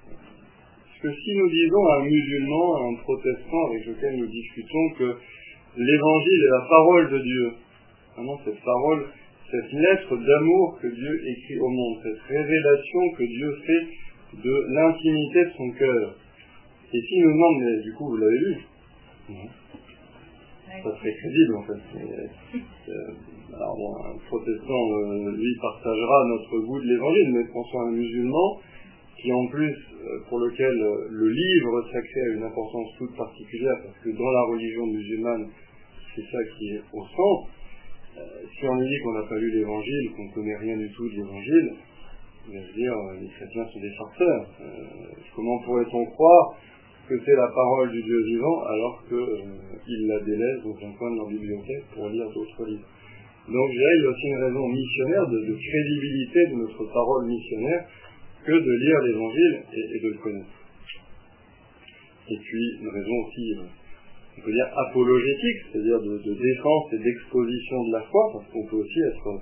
Parce 0.06 1.14
que 1.14 1.20
si 1.20 1.36
nous 1.36 1.50
disons 1.50 1.86
à 1.86 2.00
un 2.00 2.04
musulman, 2.04 2.76
à 2.76 2.80
un 2.88 2.94
protestant 3.02 3.66
avec 3.70 3.86
lequel 3.86 4.16
nous 4.16 4.26
discutons 4.26 4.88
que 4.98 5.16
l'évangile 5.76 6.44
est 6.44 6.50
la 6.50 6.66
parole 6.68 7.10
de 7.10 7.18
Dieu, 7.18 7.52
vraiment 8.14 8.40
cette 8.44 8.60
parole, 8.62 9.06
cette 9.50 9.72
lettre 9.72 10.16
d'amour 10.16 10.78
que 10.80 10.88
Dieu 10.88 11.22
écrit 11.26 11.58
au 11.58 11.68
monde, 11.68 11.98
cette 12.02 12.20
révélation 12.28 13.00
que 13.16 13.24
Dieu 13.24 13.56
fait 13.66 14.38
de 14.42 14.66
l'intimité 14.74 15.44
de 15.44 15.50
son 15.56 15.70
cœur. 15.72 16.16
Et 16.92 17.00
si 17.00 17.20
nous 17.20 17.32
demande, 17.32 17.62
mais 17.62 17.82
du 17.82 17.92
coup, 17.94 18.08
vous 18.08 18.16
l'avez 18.16 18.38
lu 18.38 18.56
Non. 19.30 19.48
Ça 20.68 20.96
serait 20.98 21.14
crédible 21.14 21.56
en 21.56 21.62
fait. 21.62 21.80
Euh, 22.88 23.56
alors 23.56 23.74
bon, 23.76 23.96
un 24.04 24.18
protestant, 24.28 24.92
euh, 24.92 25.32
lui, 25.32 25.56
partagera 25.60 26.24
notre 26.28 26.58
goût 26.60 26.80
de 26.80 26.86
l'évangile, 26.86 27.32
mais 27.32 27.44
pensons 27.52 27.80
à 27.80 27.88
un 27.88 27.92
musulman 27.92 28.60
qui 29.20 29.32
en 29.32 29.46
plus, 29.48 29.72
euh, 29.72 30.20
pour 30.28 30.38
lequel 30.38 30.72
le 31.10 31.28
livre 31.28 31.82
sacré 31.90 32.20
a 32.20 32.34
une 32.34 32.42
importance 32.44 32.88
toute 32.98 33.16
particulière, 33.16 33.76
parce 33.82 33.98
que 34.04 34.10
dans 34.10 34.30
la 34.30 34.42
religion 34.42 34.86
musulmane, 34.86 35.48
c'est 36.14 36.22
ça 36.22 36.38
qui 36.56 36.70
est 36.74 36.82
au 36.92 37.02
centre. 37.02 37.48
Si 38.58 38.66
on 38.66 38.74
lui 38.74 38.88
dit 38.88 38.98
qu'on 39.02 39.12
n'a 39.12 39.28
pas 39.28 39.38
lu 39.38 39.50
l'évangile, 39.50 40.10
qu'on 40.16 40.24
ne 40.24 40.32
connaît 40.32 40.56
rien 40.56 40.76
du 40.76 40.90
tout 40.92 41.08
de 41.08 41.14
l'évangile, 41.14 41.72
il 42.48 42.58
va 42.58 42.66
se 42.66 42.72
dire, 42.72 42.94
les 43.20 43.28
chrétiens 43.28 43.66
sont 43.66 43.80
des 43.80 43.92
farceurs. 43.98 44.46
comment 45.36 45.58
pourrait-on 45.64 46.04
croire 46.06 46.56
que 47.08 47.14
c'est 47.24 47.36
la 47.36 47.48
parole 47.48 47.90
du 47.90 48.02
Dieu 48.02 48.20
vivant 48.24 48.62
alors 48.64 49.04
qu'ils 49.08 50.06
la 50.06 50.20
délaissent 50.20 50.62
dans 50.64 50.76
un 50.86 50.92
coin 50.92 51.10
de 51.10 51.16
leur 51.16 51.28
bibliothèque 51.28 51.84
pour 51.94 52.08
lire 52.08 52.26
d'autres 52.32 52.66
livres? 52.66 52.88
Donc 53.48 53.64
je 53.72 53.78
dirais 53.78 53.96
il 53.96 54.02
y 54.02 54.06
a 54.06 54.10
aussi 54.10 54.26
une 54.28 54.44
raison 54.44 54.68
missionnaire 54.68 55.26
de, 55.26 55.56
crédibilité 55.56 56.46
de 56.52 56.54
notre 56.56 56.84
parole 56.92 57.26
missionnaire 57.26 57.84
que 58.44 58.52
de 58.52 58.72
lire 58.76 59.00
l'évangile 59.08 59.62
et, 59.72 60.00
de 60.00 60.08
le 60.08 60.18
connaître. 60.18 60.56
Et 62.28 62.36
puis 62.36 62.64
une 62.82 62.88
raison 62.88 63.16
aussi, 63.24 63.54
euh, 63.56 63.64
on 64.38 64.44
peut 64.44 64.52
dire 64.52 64.70
apologétique, 64.88 65.58
c'est-à-dire 65.72 66.00
de, 66.00 66.34
défense 66.34 66.92
et 66.92 66.98
d'exposition 66.98 67.84
de 67.84 67.92
la 67.92 68.02
foi, 68.02 68.30
parce 68.32 68.46
qu'on 68.52 68.66
peut 68.66 68.76
aussi 68.76 69.00
être 69.00 69.40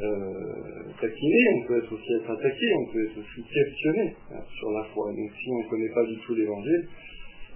euh, 0.00 0.90
taquiné, 1.00 1.40
on 1.56 1.66
peut 1.66 1.78
être 1.78 1.92
aussi 1.92 2.12
être 2.14 2.30
attaqué, 2.30 2.66
on 2.80 2.92
peut 2.92 3.04
être 3.04 3.18
aussi 3.18 3.42
questionné 3.42 4.16
hein, 4.32 4.40
sur 4.58 4.70
la 4.72 4.84
foi. 4.94 5.12
Donc 5.12 5.30
si 5.38 5.50
on 5.50 5.62
ne 5.62 5.68
connaît 5.68 5.94
pas 5.94 6.04
du 6.06 6.16
tout 6.16 6.34
l'évangile, 6.34 6.88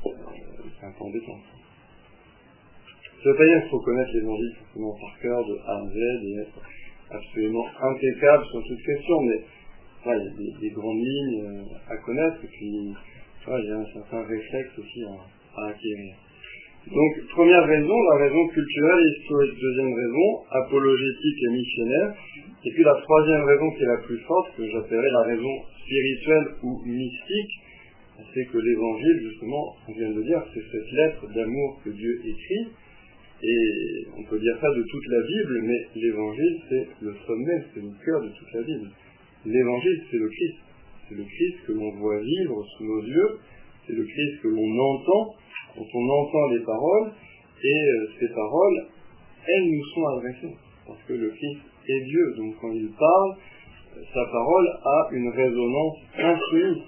euh, 0.06 0.10
c'est 0.78 0.86
un 0.86 0.92
peu 0.92 1.04
embêtant. 1.04 1.40
Ça 3.22 3.30
veut 3.30 3.36
pas 3.36 3.46
dire 3.46 3.60
qu'il 3.62 3.70
faut 3.70 3.80
connaître 3.80 4.10
l'évangile 4.12 4.52
forcément 4.60 4.94
par 5.00 5.20
cœur 5.20 5.44
de 5.46 5.54
A 5.66 5.80
à 5.80 5.86
Z 5.88 5.96
et 5.96 6.40
être 6.42 6.60
absolument 7.10 7.66
impeccable 7.80 8.44
sur 8.52 8.62
toute 8.62 8.82
question, 8.82 9.20
mais 9.22 9.40
il 10.06 10.44
y 10.44 10.54
a 10.54 10.60
des, 10.60 10.70
grandes 10.70 11.02
lignes 11.02 11.40
euh, 11.42 11.92
à 11.92 11.96
connaître 11.96 12.44
et 12.44 12.46
puis 12.46 12.94
il 13.48 13.68
y 13.68 13.72
a 13.72 13.76
un 13.76 13.92
certain 13.92 14.22
réflexe 14.22 14.78
aussi 14.78 15.04
à, 15.04 15.68
acquérir. 15.68 16.14
Donc, 16.86 17.12
première 17.30 17.66
raison, 17.66 17.94
la 18.12 18.24
raison 18.24 18.46
culturelle 18.48 19.04
et 19.04 19.18
historique. 19.18 19.58
Deuxième 19.60 19.92
raison, 19.92 20.28
apologétique 20.52 21.42
et 21.42 21.50
missionnaire. 21.50 22.14
Et 22.64 22.70
puis 22.70 22.84
la 22.84 22.94
troisième 23.02 23.42
raison 23.42 23.70
qui 23.72 23.82
est 23.82 23.86
la 23.86 24.02
plus 24.06 24.18
forte, 24.18 24.56
que 24.56 24.70
j'appellerais 24.70 25.10
la 25.10 25.22
raison 25.22 25.50
spirituelle 25.82 26.46
ou 26.62 26.80
mystique, 26.86 27.52
c'est 28.32 28.46
que 28.46 28.58
l'évangile, 28.58 29.20
justement, 29.30 29.76
on 29.88 29.92
vient 29.92 30.10
de 30.10 30.22
dire, 30.22 30.42
c'est 30.54 30.62
cette 30.72 30.92
lettre 30.92 31.26
d'amour 31.34 31.80
que 31.84 31.90
Dieu 31.90 32.20
écrit, 32.24 32.70
et 33.42 34.06
on 34.16 34.22
peut 34.24 34.38
dire 34.38 34.56
ça 34.60 34.70
de 34.70 34.82
toute 34.82 35.06
la 35.08 35.22
Bible, 35.22 35.60
mais 35.64 36.00
l'évangile, 36.00 36.60
c'est 36.68 36.88
le 37.02 37.14
sommet, 37.26 37.64
c'est 37.74 37.82
le 37.82 37.92
cœur 38.04 38.22
de 38.22 38.28
toute 38.28 38.52
la 38.54 38.62
Bible. 38.62 38.90
L'évangile, 39.44 40.02
c'est 40.10 40.18
le 40.18 40.28
Christ. 40.28 40.58
C'est 41.08 41.16
le 41.16 41.24
Christ 41.24 41.56
que 41.66 41.72
l'on 41.72 41.90
voit 41.98 42.20
vivre 42.20 42.64
sous 42.76 42.84
nos 42.84 43.02
yeux, 43.02 43.38
c'est 43.86 43.92
le 43.92 44.04
Christ 44.04 44.40
que 44.42 44.48
l'on 44.48 44.78
entend, 44.78 45.34
on 45.78 46.08
entend 46.08 46.48
les 46.48 46.64
paroles, 46.64 47.12
et 47.62 47.88
euh, 47.88 48.08
ces 48.20 48.28
paroles, 48.28 48.86
elles 49.46 49.64
nous 49.64 49.84
sont 49.94 50.06
adressées. 50.18 50.56
Parce 50.86 51.02
que 51.08 51.14
le 51.14 51.30
Christ 51.30 51.60
est 51.88 52.04
Dieu, 52.04 52.34
donc 52.38 52.54
quand 52.60 52.72
il 52.72 52.90
parle, 52.98 53.36
sa 54.12 54.24
parole 54.24 54.68
a 54.84 55.08
une 55.12 55.28
résonance 55.30 55.96
infinie. 56.18 56.82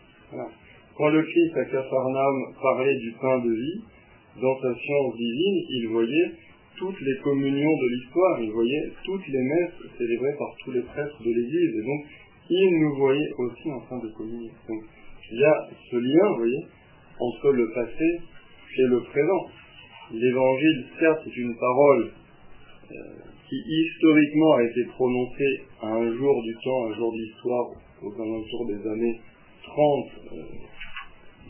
Quand 0.97 1.09
le 1.09 1.23
Christ 1.23 1.57
à 1.57 1.65
Capharnaüm 1.65 2.55
parlait 2.61 2.97
du 2.97 3.13
pain 3.21 3.39
de 3.39 3.51
vie, 3.51 3.81
dans 4.41 4.57
sa 4.61 4.75
science 4.75 5.17
divine, 5.17 5.65
il 5.71 5.89
voyait 5.89 6.33
toutes 6.77 7.01
les 7.01 7.17
communions 7.23 7.77
de 7.77 7.89
l'histoire, 7.89 8.41
il 8.41 8.51
voyait 8.53 8.93
toutes 9.05 9.27
les 9.27 9.43
messes 9.43 9.99
célébrées 9.99 10.37
par 10.39 10.55
tous 10.63 10.73
les 10.73 10.83
prêtres 10.83 11.23
de 11.23 11.31
l'Église, 11.31 11.75
et 11.75 11.83
donc 11.83 12.07
il 12.51 12.81
nous 12.81 12.97
voyait 12.97 13.31
aussi 13.39 13.71
en 13.71 13.81
train 13.81 13.99
de 13.99 14.09
communier. 14.17 14.51
Donc 14.69 14.83
il 15.31 15.41
y 15.41 15.45
a 15.45 15.69
ce 15.91 15.97
lien, 15.97 16.29
vous 16.31 16.39
voyez, 16.39 16.65
entre 17.19 17.51
le 17.51 17.69
passé 17.75 18.21
et 18.77 18.83
le 18.83 19.01
présent. 19.03 19.47
L'évangile, 20.13 20.87
certes, 20.99 21.27
est 21.27 21.37
une 21.37 21.57
parole 21.57 22.11
euh, 22.91 22.95
qui 23.49 23.57
historiquement 23.57 24.55
a 24.55 24.63
été 24.65 24.85
prononcée 24.85 25.63
à 25.83 25.89
un 25.89 26.17
jour 26.17 26.43
du 26.43 26.55
temps, 26.63 26.87
un 26.91 26.95
jour 26.95 27.13
d'histoire, 27.13 27.67
aux 28.03 28.15
alentours 28.15 28.67
des 28.67 28.89
années 28.89 29.21
30, 29.65 30.07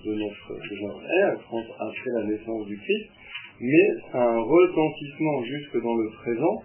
de 0.05 0.15
notre, 0.15 1.05
ère, 1.21 1.39
après 1.79 2.11
la 2.15 2.25
naissance 2.25 2.67
du 2.67 2.79
Christ, 2.79 3.11
mais 3.61 3.89
a 4.13 4.23
un 4.23 4.41
retentissement 4.41 5.45
jusque 5.45 5.83
dans 5.83 5.97
le 5.97 6.09
présent, 6.23 6.63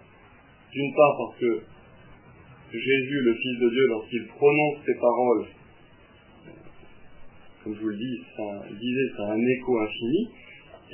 d'une 0.72 0.94
part 0.94 1.16
parce 1.18 1.38
que 1.40 1.62
Jésus, 2.72 3.20
le 3.22 3.34
Fils 3.34 3.58
de 3.60 3.70
Dieu, 3.70 3.86
lorsqu'il 3.88 4.26
prononce 4.26 4.78
ces 4.86 4.94
paroles, 4.94 5.46
comme 7.62 7.74
je 7.74 7.80
vous 7.80 7.88
le 7.88 7.96
dis, 7.96 8.22
ça 8.36 9.24
a 9.24 9.32
un 9.32 9.46
écho 9.46 9.78
infini, 9.78 10.28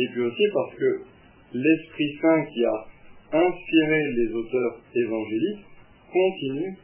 et 0.00 0.09
puis 0.12 0.21
aussi 0.23 0.45
parce 0.54 0.75
que 0.76 1.00
l'Esprit 1.52 2.19
Saint 2.23 2.45
qui 2.47 2.64
a 2.64 2.87
inspiré 3.33 4.00
les 4.16 4.33
auteurs 4.33 4.80
évangéliques 4.95 5.64
continue 6.11 6.75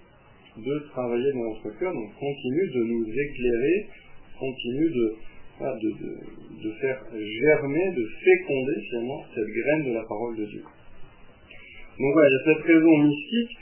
de 0.58 0.78
travailler 0.90 1.32
dans 1.32 1.48
notre 1.52 1.78
cœur, 1.78 1.92
donc 1.92 2.12
continue 2.18 2.68
de 2.74 2.82
nous 2.84 3.06
éclairer, 3.08 3.86
continue 4.38 4.90
de, 4.90 5.16
de, 6.62 6.70
faire 6.80 7.00
germer, 7.12 7.92
de 7.96 8.06
féconder 8.24 8.80
finalement 8.90 9.24
cette 9.34 9.48
graine 9.48 9.84
de 9.84 9.92
la 9.92 10.04
parole 10.04 10.36
de 10.36 10.44
Dieu. 10.46 10.62
Donc 10.62 12.12
voilà, 12.12 12.28
il 12.28 12.32
y 12.32 12.36
a 12.36 12.54
cette 12.54 12.64
raison 12.64 12.98
mystique. 12.98 13.58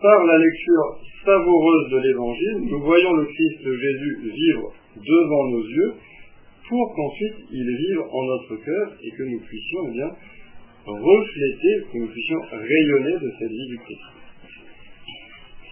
Par 0.00 0.24
la 0.24 0.36
lecture 0.36 0.98
savoureuse 1.24 1.90
de 1.90 1.98
l'Évangile, 1.98 2.58
nous 2.70 2.80
voyons 2.80 3.12
le 3.14 3.24
Christ 3.24 3.64
de 3.64 3.72
Jésus 3.72 4.18
vivre 4.34 4.72
devant 4.96 5.48
nos 5.50 5.64
yeux 5.64 5.94
pour 6.68 6.94
qu'ensuite 6.94 7.46
il 7.50 7.66
vive 7.66 8.00
en 8.10 8.22
notre 8.24 8.56
cœur 8.64 8.96
et 9.02 9.10
que 9.10 9.22
nous 9.24 9.40
puissions 9.40 9.80
eh 9.88 9.92
bien, 9.92 10.10
refléter, 10.86 11.86
que 11.92 11.98
nous 11.98 12.08
puissions 12.08 12.40
rayonner 12.50 13.12
de 13.20 13.32
cette 13.38 13.50
vie 13.50 13.68
du 13.68 13.78
Christ. 13.78 14.22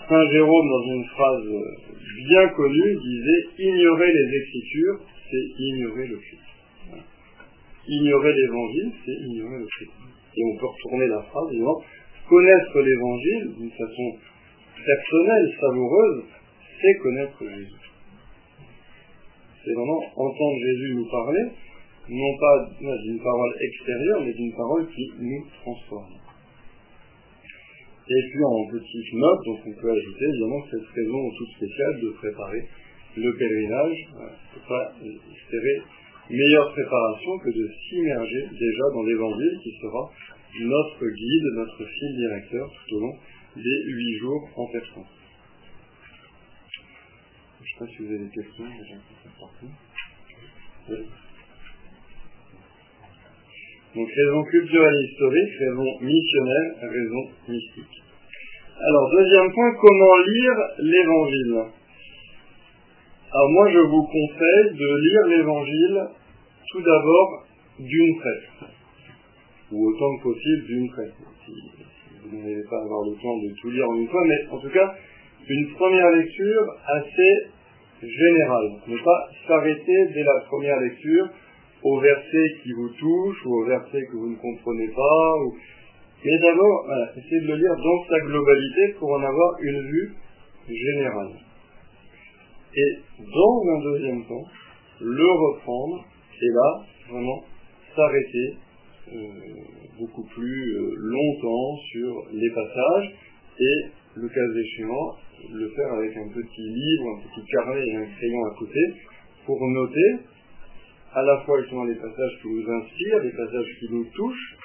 Saint 0.08 0.30
Jérôme, 0.32 0.68
dans 0.68 0.94
une 0.94 1.04
phrase 1.04 1.46
bien 2.28 2.48
connue, 2.48 2.96
disait 2.96 3.64
Ignorer 3.64 4.12
les 4.12 4.38
Écritures, 4.38 5.00
c'est 5.30 5.62
ignorer 5.62 6.06
le 6.08 6.16
Christ. 6.16 7.02
Ignorer 7.86 8.32
l'évangile, 8.34 8.92
c'est 9.04 9.12
ignorer 9.12 9.58
le 9.58 9.66
Christ. 9.66 9.92
Et 10.36 10.42
on 10.44 10.58
peut 10.58 10.66
retourner 10.66 11.06
la 11.08 11.22
phrase 11.22 11.50
disant 11.50 11.82
connaître 12.28 12.80
l'évangile 12.80 13.54
d'une 13.58 13.70
façon 13.70 14.16
personnelle, 14.84 15.54
savoureuse, 15.60 16.24
c'est 16.80 16.98
connaître 17.02 17.44
Jésus. 17.44 17.79
C'est 19.64 19.74
vraiment 19.74 20.00
entendre 20.16 20.58
Jésus 20.58 20.94
nous 20.94 21.10
parler, 21.10 21.44
non 22.08 22.32
pas 22.38 22.70
d'une 22.80 23.20
parole 23.20 23.54
extérieure, 23.60 24.22
mais 24.24 24.32
d'une 24.32 24.52
parole 24.56 24.86
qui 24.88 25.12
nous 25.20 25.46
transforme. 25.62 26.14
Et 28.08 28.22
puis 28.30 28.42
en 28.44 28.66
petite 28.72 29.12
note, 29.14 29.44
donc 29.46 29.58
on 29.66 29.80
peut 29.80 29.90
ajouter 29.92 30.24
évidemment 30.24 30.62
cette 30.70 30.88
raison 30.94 31.30
toute 31.38 31.50
spéciale 31.56 32.00
de 32.00 32.10
préparer 32.18 32.62
le 33.16 33.30
pèlerinage, 33.38 33.98
pour 34.54 34.62
pas 34.66 34.92
espérer 35.04 35.76
meilleure 36.30 36.72
préparation 36.72 37.38
que 37.38 37.50
de 37.50 37.68
s'immerger 37.68 38.42
déjà 38.50 38.84
dans 38.94 39.02
l'évangile 39.02 39.58
qui 39.62 39.70
sera 39.80 40.10
notre 40.60 41.06
guide, 41.06 41.46
notre 41.54 41.84
fil 41.84 42.16
directeur 42.16 42.66
tout 42.88 42.96
au 42.96 43.00
long 43.00 43.14
des 43.56 43.82
huit 43.86 44.18
jours 44.18 44.48
en 44.56 44.66
personne. 44.72 45.19
Je 47.60 47.64
ne 47.64 47.68
sais 47.68 47.78
pas 47.78 47.86
si 47.86 47.96
vous 48.02 48.08
avez 48.08 48.24
des 48.24 48.30
questions 48.30 48.64
déjà. 48.64 48.96
Oui. 50.88 50.96
Donc 53.94 54.08
raison 54.08 54.44
culturelle 54.44 54.94
et 54.94 55.04
historique, 55.04 55.52
raison 55.58 55.88
missionnaire, 56.00 56.68
raison 56.80 57.22
mystique. 57.48 58.02
Alors 58.80 59.10
deuxième 59.10 59.52
point, 59.52 59.74
comment 59.80 60.16
lire 60.26 60.56
l'évangile? 60.78 61.54
Alors 63.32 63.50
moi 63.50 63.70
je 63.70 63.78
vous 63.78 64.04
conseille 64.06 64.78
de 64.78 64.88
lire 64.96 65.38
l'évangile 65.38 66.00
tout 66.72 66.82
d'abord 66.82 67.46
d'une 67.78 68.18
traite, 68.20 68.70
ou 69.72 69.88
autant 69.88 70.16
que 70.16 70.22
possible 70.22 70.66
d'une 70.66 70.88
traite. 70.90 71.14
Si, 71.44 71.52
vous 72.22 72.36
n'allez 72.36 72.64
pas 72.70 72.80
avoir 72.82 73.02
le 73.06 73.14
temps 73.20 73.38
de 73.38 73.54
tout 73.60 73.70
lire 73.70 73.88
en 73.88 73.96
une 73.96 74.08
fois, 74.08 74.22
mais 74.26 74.46
en 74.50 74.58
tout 74.58 74.70
cas 74.70 74.94
une 75.48 75.74
première 75.74 76.10
lecture 76.10 76.76
assez 76.86 77.50
générale. 78.02 78.72
Ne 78.86 78.96
pas 78.98 79.28
s'arrêter 79.46 80.06
dès 80.14 80.22
la 80.22 80.40
première 80.46 80.80
lecture 80.80 81.28
au 81.82 82.00
verset 82.00 82.44
qui 82.62 82.72
vous 82.72 82.88
touche 82.88 83.46
ou 83.46 83.62
au 83.62 83.66
verset 83.66 84.06
que 84.10 84.16
vous 84.16 84.30
ne 84.30 84.36
comprenez 84.36 84.88
pas. 84.88 85.34
Mais 86.24 86.38
d'abord, 86.38 86.84
voilà, 86.86 87.10
essayez 87.16 87.40
de 87.40 87.46
le 87.46 87.56
lire 87.56 87.76
dans 87.76 88.04
sa 88.08 88.20
globalité 88.20 88.94
pour 88.98 89.10
en 89.12 89.22
avoir 89.22 89.56
une 89.62 89.80
vue 89.80 90.14
générale. 90.68 91.32
Et 92.76 92.98
dans 93.18 93.74
un 93.74 93.82
deuxième 93.82 94.24
temps, 94.26 94.44
le 95.00 95.26
reprendre 95.26 96.04
et 96.42 96.48
là, 96.48 96.84
vraiment, 97.10 97.44
s'arrêter 97.94 98.56
euh, 99.12 99.16
beaucoup 99.98 100.24
plus 100.24 100.76
euh, 100.76 100.94
longtemps 100.96 101.76
sur 101.92 102.26
les 102.32 102.50
passages 102.50 103.14
et, 103.58 103.86
le 104.14 104.28
cas 104.28 104.58
échéant, 104.58 105.16
le 105.48 105.68
faire 105.70 105.92
avec 105.94 106.16
un 106.16 106.28
petit 106.28 106.68
livre, 106.68 107.04
un 107.16 107.20
petit 107.22 107.46
carnet 107.50 107.86
et 107.86 107.96
un 107.96 108.06
crayon 108.06 108.44
à 108.44 108.54
côté 108.58 108.80
pour 109.46 109.58
noter 109.68 110.10
à 111.12 111.22
la 111.22 111.40
fois 111.44 111.60
justement 111.62 111.84
les 111.84 111.96
passages 111.96 112.38
qui 112.42 112.48
nous 112.48 112.70
inspirent, 112.70 113.18
les 113.18 113.32
passages 113.32 113.70
qui 113.80 113.86
nous 113.90 114.04
touchent, 114.14 114.56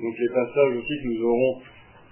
donc 0.00 0.14
les 0.18 0.28
passages 0.34 0.76
aussi 0.76 0.94
que 0.98 1.08
nous 1.08 1.22
aurons 1.24 1.60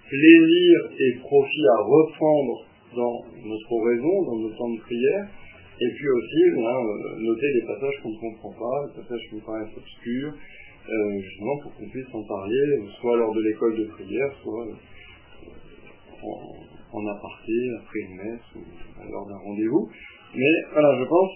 plaisir 0.08 0.74
et 0.98 1.18
profit 1.20 1.66
à 1.66 1.82
reprendre 1.82 2.66
dans 2.94 3.24
notre 3.46 3.74
raison, 3.86 4.22
dans 4.26 4.38
nos 4.38 4.50
temps 4.50 4.74
de 4.74 4.80
prière, 4.80 5.26
et 5.80 5.90
puis 5.94 6.08
aussi 6.08 6.42
euh, 6.42 7.24
noter 7.24 7.46
les 7.54 7.66
passages 7.66 7.94
qu'on 8.02 8.10
ne 8.10 8.20
comprend 8.20 8.52
pas, 8.52 8.86
les 8.86 9.02
passages 9.02 9.28
qui 9.28 9.34
nous 9.36 9.46
paraissent 9.46 9.76
obscurs, 9.76 10.34
euh, 10.34 11.20
justement 11.20 11.56
pour 11.62 11.74
qu'on 11.76 11.88
puisse 11.88 12.14
en 12.14 12.24
parler, 12.24 12.78
soit 13.00 13.16
lors 13.16 13.34
de 13.34 13.40
l'école 13.42 13.78
de 13.78 13.84
prière, 13.84 14.30
soit 14.42 14.66
euh, 14.66 14.74
en, 16.22 16.69
en, 16.92 17.06
aparté, 17.06 17.52
après 17.78 17.99
une 18.00 18.16
messe, 18.16 18.47
ou 18.56 19.11
lors 19.11 19.26
d'un 19.26 19.38
rendez-vous. 19.38 19.88
Mais 20.35 20.52
voilà, 20.73 20.99
je 20.99 21.04
pense 21.04 21.30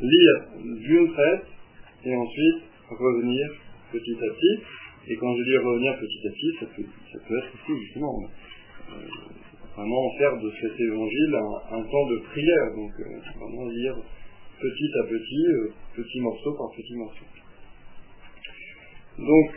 lire 0.00 0.36
d'une 0.62 1.12
traite 1.12 1.46
et 2.04 2.16
ensuite 2.16 2.62
revenir 2.90 3.46
petit 3.92 4.16
à 4.16 4.34
petit. 4.34 4.64
Et 5.08 5.16
quand 5.16 5.36
je 5.36 5.42
dis 5.42 5.56
revenir 5.56 5.98
petit 5.98 6.26
à 6.26 6.30
petit, 6.30 6.52
ça 6.60 6.66
peut, 6.76 6.86
ça 7.12 7.18
peut 7.26 7.38
être 7.38 7.50
aussi 7.54 7.84
justement 7.84 8.18
euh, 8.90 8.94
vraiment 9.76 10.10
faire 10.18 10.36
de 10.38 10.50
cet 10.60 10.80
évangile 10.80 11.34
un, 11.70 11.82
temps 11.82 12.06
de 12.08 12.18
prière. 12.30 12.66
Donc 12.76 12.92
euh, 13.00 13.38
vraiment 13.38 13.68
lire 13.68 13.96
petit 14.60 14.90
à 15.00 15.02
petit, 15.04 15.46
euh, 15.46 15.72
petit 15.96 16.20
morceau 16.20 16.54
par 16.56 16.70
petit 16.76 16.96
morceau. 16.96 17.24
Donc 19.18 19.48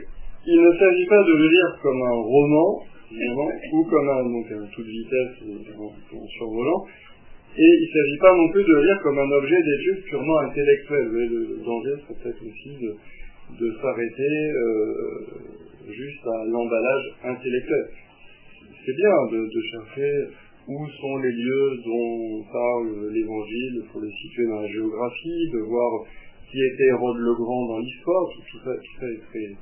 il 0.48 0.62
ne 0.62 0.72
s'agit 0.78 1.06
pas 1.06 1.24
de 1.24 1.34
le 1.34 1.48
lire 1.50 1.80
comme 1.82 2.02
un 2.02 2.22
roman, 2.22 2.84
ou 3.12 3.84
comme 3.86 4.10
un, 4.10 4.24
donc 4.24 4.46
à 4.52 4.68
toute 4.74 4.88
vitesse 4.88 5.38
en, 5.78 6.18
en 6.18 6.28
survolant, 6.28 6.86
et 7.58 7.64
il 7.64 7.88
ne 7.88 7.94
s'agit 7.94 8.20
pas 8.20 8.36
non 8.36 8.50
plus 8.51 8.64
de 8.64 8.75
lire 8.75 9.00
comme 9.01 9.18
un 9.18 9.32
objet 9.32 9.56
d'étude 9.64 10.03
purement 10.03 10.40
intellectuel. 10.40 11.08
Le 11.08 11.64
danger 11.64 11.96
serait 12.03 12.20
peut-être 12.22 12.44
aussi 12.44 12.75
de, 12.84 12.96
de 13.60 13.72
s'arrêter 13.79 14.51
euh, 14.51 15.90
juste 15.90 16.27
à 16.27 16.46
l'emballage 16.48 17.06
intellectuel. 17.24 17.86
C'est 18.86 18.96
bien 18.96 19.16
de, 19.32 19.62
chercher 19.72 20.12
où 20.68 20.88
sont 21.00 21.18
les 21.20 21.32
lieux 21.32 21.79
dont 21.86 22.44
parle 22.51 23.08
l'évangile, 23.14 23.84
il 23.84 23.88
faut 23.94 24.01
les 24.01 24.12
situer 24.12 24.48
dans 24.48 24.60
la 24.60 24.68
géographie, 24.68 25.50
de 25.53 25.60
voir 25.60 26.03
qui 26.51 26.58
était 26.60 26.88
Hérode 26.88 27.18
le 27.18 27.34
Grand 27.36 27.68
dans 27.68 27.79
l'histoire, 27.79 28.25
tout, 28.51 28.60
ça, 28.66 28.72
tout 28.75 29.00
ça 29.00 29.08
est 29.08 29.22
très 29.29 29.56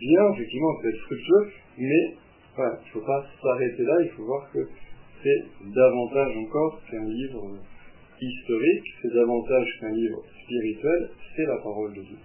bien, 0.00 0.32
effectivement, 0.32 0.72
être 0.84 0.98
fructueux, 0.98 1.48
mais 1.78 2.14
il 2.58 2.86
ne 2.86 2.92
faut 2.92 3.06
pas 3.06 3.24
s'arrêter 3.42 3.82
là, 3.82 3.96
il 4.02 4.10
faut 4.10 4.24
voir 4.24 4.50
que 4.52 4.58
c'est 5.22 5.44
davantage 5.74 6.36
encore 6.36 6.80
qu'un 6.90 7.04
livre 7.04 7.58
historique, 8.20 8.84
c'est 9.02 9.14
davantage 9.14 9.68
qu'un 9.80 9.92
livre 9.92 10.22
spirituel, 10.42 11.10
c'est 11.36 11.46
la 11.46 11.56
parole 11.56 11.94
de 11.94 12.02
Dieu. 12.02 12.18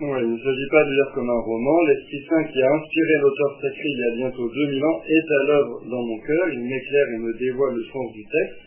il 0.00 0.32
ne 0.32 0.38
s'agit 0.38 0.70
pas 0.70 0.84
de 0.84 0.92
lire 0.96 1.12
comme 1.14 1.28
un 1.28 1.42
roman. 1.44 1.82
L'Esprit 1.82 2.24
Saint 2.28 2.44
qui 2.44 2.62
a 2.62 2.72
inspiré 2.72 3.14
l'auteur 3.20 3.52
sacré 3.60 3.84
il 3.84 3.98
y 3.98 4.04
a 4.04 4.16
bientôt 4.16 4.48
2000 4.48 4.84
ans 4.84 5.00
est 5.06 5.28
à 5.28 5.44
l'œuvre 5.44 5.76
dans 5.84 6.02
mon 6.02 6.18
cœur. 6.24 6.48
Il 6.52 6.60
m'éclaire 6.60 7.08
et 7.14 7.18
me 7.18 7.38
dévoile 7.38 7.74
le 7.74 7.84
sens 7.84 8.12
du 8.12 8.24
texte, 8.24 8.62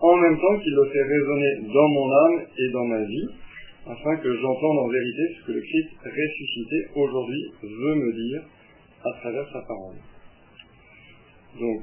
en 0.00 0.16
même 0.16 0.36
temps 0.36 0.58
qu'il 0.58 0.74
le 0.74 0.84
fait 0.90 1.02
résonner 1.02 1.70
dans 1.72 1.88
mon 1.88 2.08
âme 2.10 2.38
et 2.58 2.72
dans 2.72 2.84
ma 2.84 3.02
vie 3.04 3.28
afin 3.86 4.16
que 4.16 4.36
j'entende 4.36 4.78
en 4.78 4.88
vérité 4.88 5.22
ce 5.38 5.46
que 5.46 5.52
le 5.52 5.60
Christ 5.60 5.90
ressuscité 6.04 6.76
aujourd'hui 6.96 7.42
veut 7.62 7.94
me 7.94 8.12
dire 8.12 8.42
à 9.04 9.12
travers 9.20 9.46
sa 9.52 9.60
parole. 9.62 9.96
Donc, 11.60 11.82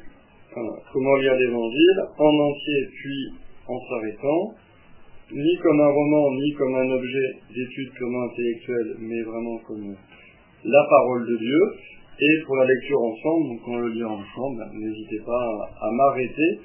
comment 0.92 1.16
lire 1.16 1.36
l'évangile 1.36 2.02
en 2.18 2.40
entier 2.40 2.88
puis 2.92 3.30
en 3.68 3.80
s'arrêtant, 3.88 4.54
ni 5.32 5.58
comme 5.64 5.80
un 5.80 5.88
roman, 5.88 6.32
ni 6.36 6.52
comme 6.54 6.76
un 6.76 6.92
objet 6.92 7.36
d'étude 7.56 7.92
purement 7.94 8.24
intellectuelle, 8.24 8.96
mais 9.00 9.22
vraiment 9.24 9.58
comme 9.60 9.96
la 10.66 10.86
parole 10.90 11.26
de 11.26 11.38
Dieu. 11.38 11.60
Et 12.20 12.44
pour 12.46 12.56
la 12.58 12.66
lecture 12.66 13.02
ensemble, 13.02 13.48
donc 13.50 13.68
on 13.68 13.78
le 13.78 13.90
lit 13.90 14.04
ensemble, 14.04 14.58
ben, 14.60 14.80
n'hésitez 14.80 15.20
pas 15.26 15.70
à, 15.82 15.92
m'arrêter 15.92 16.60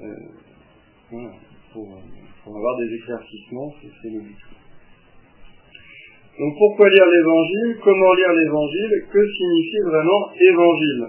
euh, 0.00 1.18
pour, 1.72 2.56
avoir 2.56 2.78
des 2.78 2.94
éclaircissements, 2.96 3.74
c'est 3.80 4.10
le 4.10 4.20
but. 4.20 4.36
Donc 6.38 6.54
pourquoi 6.56 6.88
lire 6.88 7.06
l'évangile? 7.06 7.76
Comment 7.84 8.14
lire 8.14 8.32
l'évangile? 8.32 9.04
Que 9.12 9.26
signifie 9.26 9.80
vraiment 9.84 10.32
évangile? 10.40 11.06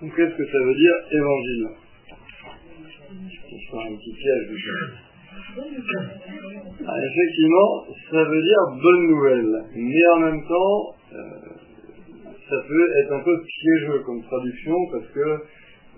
Qu'est-ce 0.00 0.36
que 0.36 0.46
ça 0.46 0.58
veut 0.58 0.74
dire 0.74 0.94
évangile? 1.10 1.68
Je 3.10 3.76
un 3.76 3.96
petit 3.96 4.12
piège 4.12 4.48
ah, 6.86 6.96
Effectivement, 7.04 7.84
ça 8.10 8.24
veut 8.24 8.42
dire 8.42 8.58
bonne 8.82 9.06
nouvelle. 9.08 9.64
Mais 9.74 10.06
en 10.14 10.20
même 10.20 10.42
temps, 10.46 10.94
euh, 11.14 11.48
ça 12.48 12.56
peut 12.68 12.88
être 13.02 13.12
un 13.12 13.20
peu 13.20 13.42
piégeux 13.42 14.02
comme 14.04 14.22
traduction 14.22 14.76
parce 14.92 15.06
que 15.08 15.42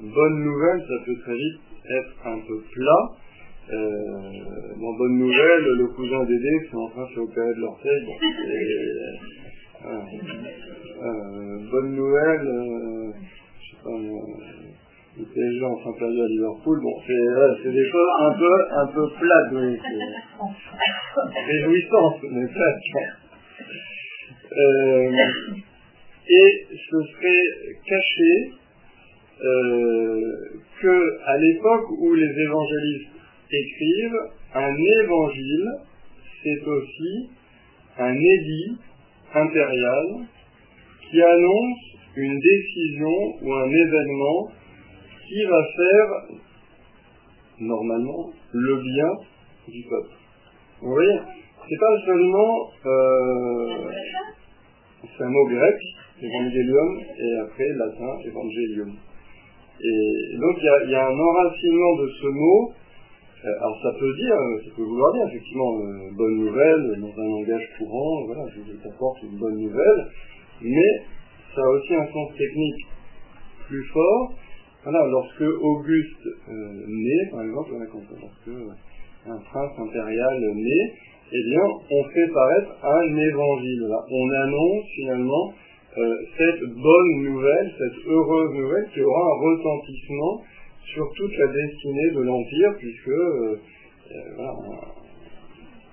bonne 0.01 0.45
nouvelle, 0.45 0.81
ça 0.81 1.05
peut 1.05 1.19
très 1.23 1.37
vite 1.37 1.61
être 1.90 2.27
un 2.27 2.38
peu 2.38 2.62
plat. 2.73 3.11
Euh, 3.72 4.74
bon, 4.78 4.96
bonne 4.96 5.18
nouvelle, 5.18 5.64
le 5.78 5.87
cousin 5.94 6.24
d'Aidé 6.24 6.68
c'est 6.68 6.76
en 6.76 6.88
train 6.88 7.06
de 7.09 7.14
s'opérer 7.14 7.54
de 7.54 7.61
l'orteil. 7.61 8.04
Bon, 8.04 8.16
euh, 9.87 10.00
euh, 11.02 11.70
bonne 11.70 11.94
nouvelle, 11.94 12.46
euh, 12.48 13.12
je 13.62 13.70
sais 13.70 13.83
pas, 13.85 13.90
le 15.18 15.24
PSG 15.24 15.64
en 15.64 15.92
perdu 15.92 16.20
à 16.20 16.26
Liverpool. 16.26 16.80
Bon, 16.83 16.94
c'est 17.06 17.70
des 17.70 17.88
choses 17.90 18.09
un 18.18 18.33
peu, 18.33 18.54
un 18.72 18.87
peu 18.88 19.06
plates, 19.20 19.52
oui. 19.52 19.78
Réjouissance, 21.46 22.22
mais 22.33 22.46
plates. 22.48 22.80
Euh, 24.52 25.12
et 26.28 26.66
ce 26.72 26.96
serait 27.12 27.76
caché 27.87 28.52
euh, 29.44 30.20
que 30.83 31.18
à 31.24 31.38
l'époque 31.38 31.90
où 32.00 32.14
les 32.14 32.42
évangélistes 32.42 33.19
écrivent 33.52 34.20
un 34.54 34.74
évangile, 35.02 35.68
c'est 36.42 36.62
aussi 36.66 37.30
un 37.98 38.14
édit 38.14 38.76
impérial 39.34 40.26
qui 41.10 41.22
annonce 41.22 41.78
une 42.16 42.38
décision 42.38 43.38
ou 43.42 43.52
un 43.52 43.68
événement 43.68 44.48
qui 45.28 45.44
va 45.44 45.62
faire 45.76 46.38
normalement 47.60 48.32
le 48.52 48.76
bien 48.76 49.10
du 49.68 49.82
peuple. 49.82 50.14
Vous 50.80 50.92
voyez 50.92 51.18
C'est 51.68 51.78
pas 51.78 52.06
seulement 52.06 52.70
euh, 52.86 53.90
c'est 55.02 55.24
un 55.24 55.30
mot 55.30 55.46
grec, 55.46 55.76
évangélium, 56.20 57.00
et 57.18 57.38
après 57.40 57.68
latin, 57.76 58.18
évangélium. 58.24 58.92
Et 59.82 60.36
donc 60.36 60.56
il 60.58 60.90
y 60.90 60.94
a, 60.94 61.06
un 61.06 61.18
enracinement 61.18 61.96
de 61.96 62.08
ce 62.20 62.26
mot. 62.26 62.72
Euh, 63.42 63.48
alors 63.59 63.79
ça 63.83 63.92
peut 63.98 64.12
dire, 64.14 64.37
ça 64.64 64.70
peut 64.76 64.83
vouloir 64.83 65.12
dire 65.14 65.26
effectivement 65.29 65.72
bonne 66.12 66.37
nouvelle 66.37 67.00
dans 67.00 67.22
un 67.22 67.29
langage 67.29 67.66
courant, 67.79 68.26
voilà, 68.26 68.42
je 68.55 68.72
t'apporte 68.83 69.22
une 69.22 69.38
bonne 69.38 69.57
nouvelle, 69.57 70.07
mais 70.61 70.92
ça 71.55 71.62
a 71.62 71.70
aussi 71.70 71.94
un 71.94 72.07
sens 72.07 72.37
technique 72.37 72.87
plus 73.66 73.85
fort. 73.92 74.35
Voilà, 74.85 75.07
lorsque 75.07 75.42
Auguste 75.42 76.26
naît, 76.48 77.31
par 77.31 77.42
exemple, 77.42 77.70
lorsque 78.22 78.76
un 79.26 79.38
prince 79.38 79.72
impérial 79.79 80.40
naît, 80.55 80.92
eh 81.33 81.42
bien, 81.44 81.62
on 81.90 82.05
fait 82.11 82.29
paraître 82.33 82.72
un 82.83 83.16
évangile. 83.16 83.87
On 84.11 84.31
annonce 84.31 84.85
finalement 84.96 85.53
euh, 85.98 86.16
cette 86.37 86.64
bonne 86.74 87.22
nouvelle, 87.22 87.72
cette 87.79 88.07
heureuse 88.07 88.55
nouvelle 88.55 88.88
qui 88.92 89.00
aura 89.03 89.20
un 89.20 89.38
retentissement 89.38 90.42
sur 90.85 91.12
toute 91.16 91.37
la 91.37 91.47
destinée 91.47 92.11
de 92.11 92.21
l'Empire, 92.21 92.75
puisque 92.79 93.09
euh, 93.09 93.61
euh, 94.11 94.45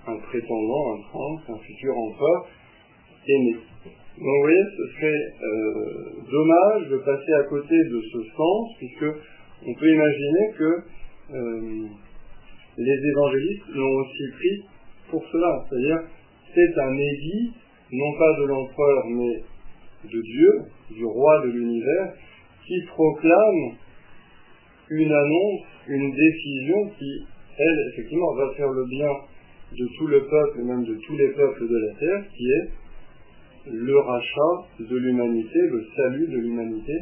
un, 0.08 0.18
prétendant, 0.18 0.94
un 0.96 1.02
prince, 1.10 1.42
un 1.50 1.60
futur 1.60 1.98
empereur 1.98 2.48
est 3.28 3.40
né. 3.40 3.54
Donc 3.54 4.26
vous 4.26 4.42
voyez, 4.42 4.64
ce 4.76 4.94
serait 4.96 5.24
dommage 6.32 6.90
de 6.90 6.98
passer 6.98 7.34
à 7.34 7.44
côté 7.44 7.76
de 7.76 8.02
ce 8.02 8.24
sens, 8.36 8.76
puisque 8.80 9.06
on 9.68 9.74
peut 9.76 9.94
imaginer 9.94 10.54
que 10.58 10.84
les 12.78 13.10
évangélistes 13.12 13.68
l'ont 13.76 13.96
aussi 13.98 14.24
pris 14.40 14.66
pour 15.12 15.24
cela. 15.32 15.66
C'est-à-dire, 15.70 16.00
c'est 16.56 16.80
un 16.82 16.94
édit, 16.94 17.54
non 17.92 18.12
pas 18.18 18.40
de 18.40 18.46
l'empereur, 18.46 19.04
mais 19.08 19.44
de 20.06 20.22
Dieu, 20.22 20.52
du 20.92 21.06
roi 21.06 21.42
de 21.46 21.52
l'univers, 21.52 22.14
qui 22.66 22.82
proclame 22.88 23.76
une 24.90 25.12
annonce, 25.12 25.62
une 25.88 26.12
décision 26.14 26.90
qui, 26.98 27.26
elle, 27.58 27.92
effectivement, 27.94 28.34
va 28.36 28.54
faire 28.56 28.70
le 28.70 28.86
bien 28.86 29.10
de 29.72 29.88
tout 29.98 30.08
le 30.08 30.22
peuple, 30.22 30.64
même 30.64 30.84
de 30.86 30.96
tous 31.06 31.18
les 31.18 31.30
peuples 31.30 31.68
de 31.68 31.78
la 31.78 31.94
terre, 32.00 32.24
qui 32.36 32.46
est 32.50 32.70
le 33.72 34.00
rachat 34.00 34.68
de 34.80 34.96
l'humanité, 34.96 35.60
le 35.60 35.86
salut 35.96 36.28
de 36.28 36.38
l'humanité, 36.38 36.94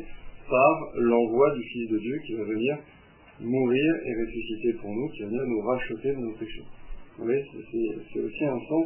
par 0.49 0.91
l'envoi 0.95 1.55
du 1.55 1.63
Fils 1.63 1.89
de 1.89 1.97
Dieu 1.99 2.17
qui 2.25 2.33
va 2.35 2.43
venir 2.43 2.77
mourir 3.39 3.95
et 4.05 4.25
ressusciter 4.25 4.73
pour 4.73 4.89
nous, 4.91 5.09
qui 5.09 5.21
va 5.21 5.27
venir 5.27 5.43
nous 5.45 5.61
racheter 5.61 6.09
de 6.09 6.19
nos 6.19 6.33
péchés. 6.33 6.63
Vous 7.17 7.25
voyez, 7.25 7.43
c'est 8.13 8.19
aussi 8.19 8.45
un 8.45 8.59
sens 8.67 8.85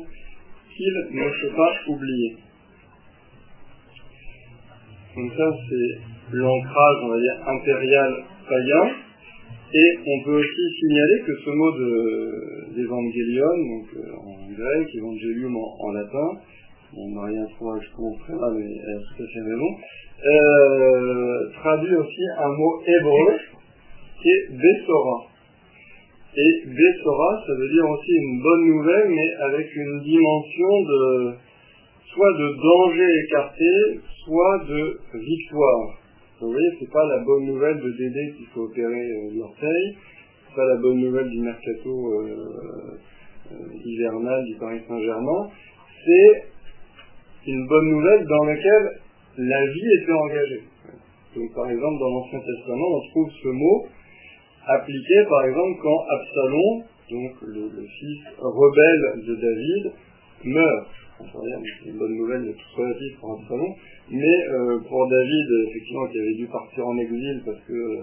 qu'il 0.75 0.93
ne 1.11 1.23
faut 1.23 1.55
pas 1.55 1.71
oublier. 1.87 2.35
Donc 5.15 5.31
ça, 5.35 5.51
c'est 5.69 6.35
l'ancrage, 6.35 6.95
on 7.03 7.09
va 7.09 7.19
dire, 7.19 7.47
impérial 7.47 8.23
Et 9.71 9.97
on 10.01 10.23
peut 10.25 10.39
aussi 10.39 10.79
signaler 10.79 11.21
que 11.27 11.35
ce 11.45 11.49
mot 11.51 11.71
d'évangélion, 12.73 13.45
donc 13.45 13.87
euh, 13.97 14.25
en 14.25 14.51
grec, 14.51 14.87
évangélium 14.95 15.55
en, 15.55 15.91
latin, 15.91 16.29
bon, 16.93 17.09
Maria 17.13 17.45
trouve 17.55 17.79
je 17.79 17.95
comprends 17.95 18.41
là, 18.41 18.51
mais 18.57 18.65
elle 18.65 18.97
a 18.97 18.99
tout 18.99 19.23
à 19.23 19.27
fait 19.27 19.41
raison, 19.45 19.69
euh, 20.25 21.49
traduit 21.61 21.95
aussi 21.95 22.23
un 22.39 22.49
mot 22.49 22.81
hébreu 22.81 23.37
qui 24.21 24.29
est 24.29 24.57
Bessora. 24.57 25.27
Et 26.35 26.65
Bessora, 26.65 27.43
ça 27.45 27.53
veut 27.53 27.69
dire 27.69 27.89
aussi 27.89 28.11
une 28.11 28.41
bonne 28.41 28.65
nouvelle, 28.69 29.09
mais 29.09 29.33
avec 29.53 29.75
une 29.75 30.01
dimension 30.01 30.81
de 30.81 31.33
soit 32.11 32.33
de 32.33 32.55
danger 32.59 33.07
écarté, 33.27 33.99
soit 34.25 34.65
de 34.67 34.99
victoire. 35.13 35.98
Vous 36.41 36.51
voyez, 36.53 36.69
c'est 36.79 36.89
pas 36.89 37.05
la 37.05 37.19
bonne 37.25 37.45
nouvelle 37.47 37.77
de 37.81 37.91
Dédé 37.91 38.33
qu'il 38.37 38.45
faut 38.53 38.61
opérer 38.61 39.11
euh, 39.11 39.29
l'orteil, 39.35 39.97
c'est 40.47 40.55
pas 40.55 40.65
la 40.67 40.77
bonne 40.77 40.99
nouvelle 40.99 41.29
du 41.29 41.41
mercato 41.41 41.89
euh, 41.89 42.97
euh, 43.51 43.55
hivernal 43.83 44.45
du 44.45 44.55
Paris 44.55 44.79
Saint-Germain, 44.87 45.49
c'est 46.05 46.43
une 47.45 47.67
bonne 47.67 47.89
nouvelle 47.89 48.25
dans 48.25 48.45
laquelle 48.45 49.01
la 49.37 49.65
vie 49.65 50.01
était 50.01 50.13
engagée. 50.13 50.63
Donc 51.35 51.53
par 51.53 51.69
exemple 51.69 51.99
dans 51.99 52.09
l'Ancien 52.09 52.39
Testament, 52.39 52.87
on 52.87 53.09
trouve 53.09 53.29
ce 53.43 53.47
mot 53.49 53.85
appliqué 54.65 55.15
par 55.27 55.43
exemple 55.43 55.79
quand 55.83 56.05
Absalom, 56.09 56.83
donc 57.11 57.31
le, 57.41 57.85
fils 57.99 58.19
rebelle 58.37 59.25
de 59.27 59.35
David, 59.35 59.91
meurt. 60.45 60.87
C'est 61.19 61.89
une 61.89 61.97
bonne 61.97 62.15
nouvelle 62.15 62.45
de 62.45 62.51
tout 62.53 62.81
relatif 62.81 63.19
pour 63.19 63.41
Absalom, 63.41 63.75
mais 64.11 64.47
euh, 64.49 64.79
pour 64.87 65.07
David, 65.07 65.47
effectivement, 65.69 66.07
qui 66.07 66.19
avait 66.19 66.35
dû 66.35 66.47
partir 66.47 66.87
en 66.87 66.97
exil 66.97 67.41
parce 67.45 67.59
que 67.67 67.99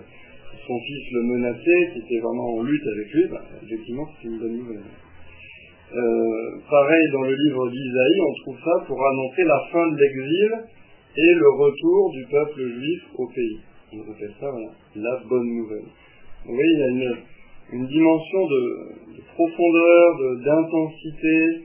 son 0.67 0.79
fils 0.79 1.13
le 1.13 1.23
menaçait, 1.23 1.91
qui 1.93 1.99
était 1.99 2.21
vraiment 2.21 2.55
en 2.55 2.63
lutte 2.63 2.87
avec 2.87 3.13
lui, 3.13 3.25
bah, 3.31 3.43
effectivement, 3.65 4.07
c'est 4.21 4.29
une 4.29 4.39
bonne 4.39 4.57
nouvelle. 4.57 4.85
Euh, 5.95 6.59
pareil, 6.69 7.05
dans 7.13 7.23
le 7.23 7.35
livre 7.35 7.71
d'Isaïe, 7.71 8.21
on 8.21 8.35
trouve 8.43 8.59
ça 8.59 8.85
pour 8.87 9.07
annoncer 9.07 9.45
la 9.45 9.61
fin 9.71 9.87
de 9.93 9.97
l'exil 9.97 10.51
et 11.17 11.35
le 11.35 11.49
retour 11.49 12.11
du 12.13 12.25
peuple 12.31 12.61
juif 12.61 13.03
au 13.17 13.27
pays. 13.29 13.61
On 13.93 14.13
appelle 14.13 14.35
ça 14.41 14.51
la 14.97 15.23
bonne 15.29 15.47
nouvelle. 15.47 15.87
Vous 16.45 16.55
voyez, 16.55 16.73
il 16.73 16.79
y 16.79 17.07
a 17.07 17.17
une 17.73 17.87
dimension 17.87 18.47
de, 18.47 18.97
profondeur, 19.35 20.39
d'intensité, 20.45 21.63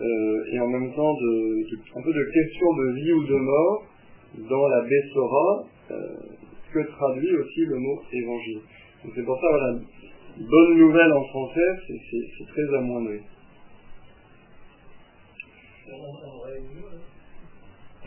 euh, 0.00 0.44
et 0.52 0.60
en 0.60 0.68
même 0.68 0.92
temps 0.94 1.14
de, 1.14 1.64
un 1.96 2.02
peu 2.02 2.12
de 2.12 2.24
question 2.32 2.74
de 2.74 2.92
vie 2.94 3.12
ou 3.12 3.24
de 3.24 3.36
mort 3.36 3.86
dans 4.50 4.68
la 4.68 4.82
Bessora, 4.82 5.64
euh, 5.90 6.16
que 6.72 6.80
traduit 6.80 7.36
aussi 7.36 7.66
le 7.66 7.78
mot 7.78 8.02
évangile. 8.12 8.60
c'est 9.14 9.24
pour 9.24 9.40
ça, 9.40 9.46
voilà, 9.48 9.78
bonne 10.38 10.78
nouvelle 10.78 11.12
en 11.12 11.24
français, 11.24 11.76
c'est 11.86 12.46
très 12.48 12.76
amoindri. 12.76 13.20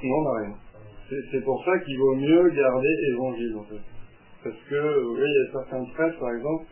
Non, 0.04 0.20
on 0.20 0.34
rien. 0.34 0.56
C'est 1.32 1.44
pour 1.44 1.64
ça 1.64 1.80
qu'il 1.80 1.98
vaut 1.98 2.16
mieux 2.16 2.50
garder 2.50 2.96
évangile, 3.12 3.56
en 3.56 3.64
fait. 3.64 3.82
Parce 4.44 4.58
que, 4.70 5.04
voyez, 5.04 5.26
il 5.26 5.46
y 5.46 5.48
a 5.48 5.52
certains 5.52 5.86
prêtres, 5.94 6.20
par 6.20 6.34
exemple, 6.34 6.66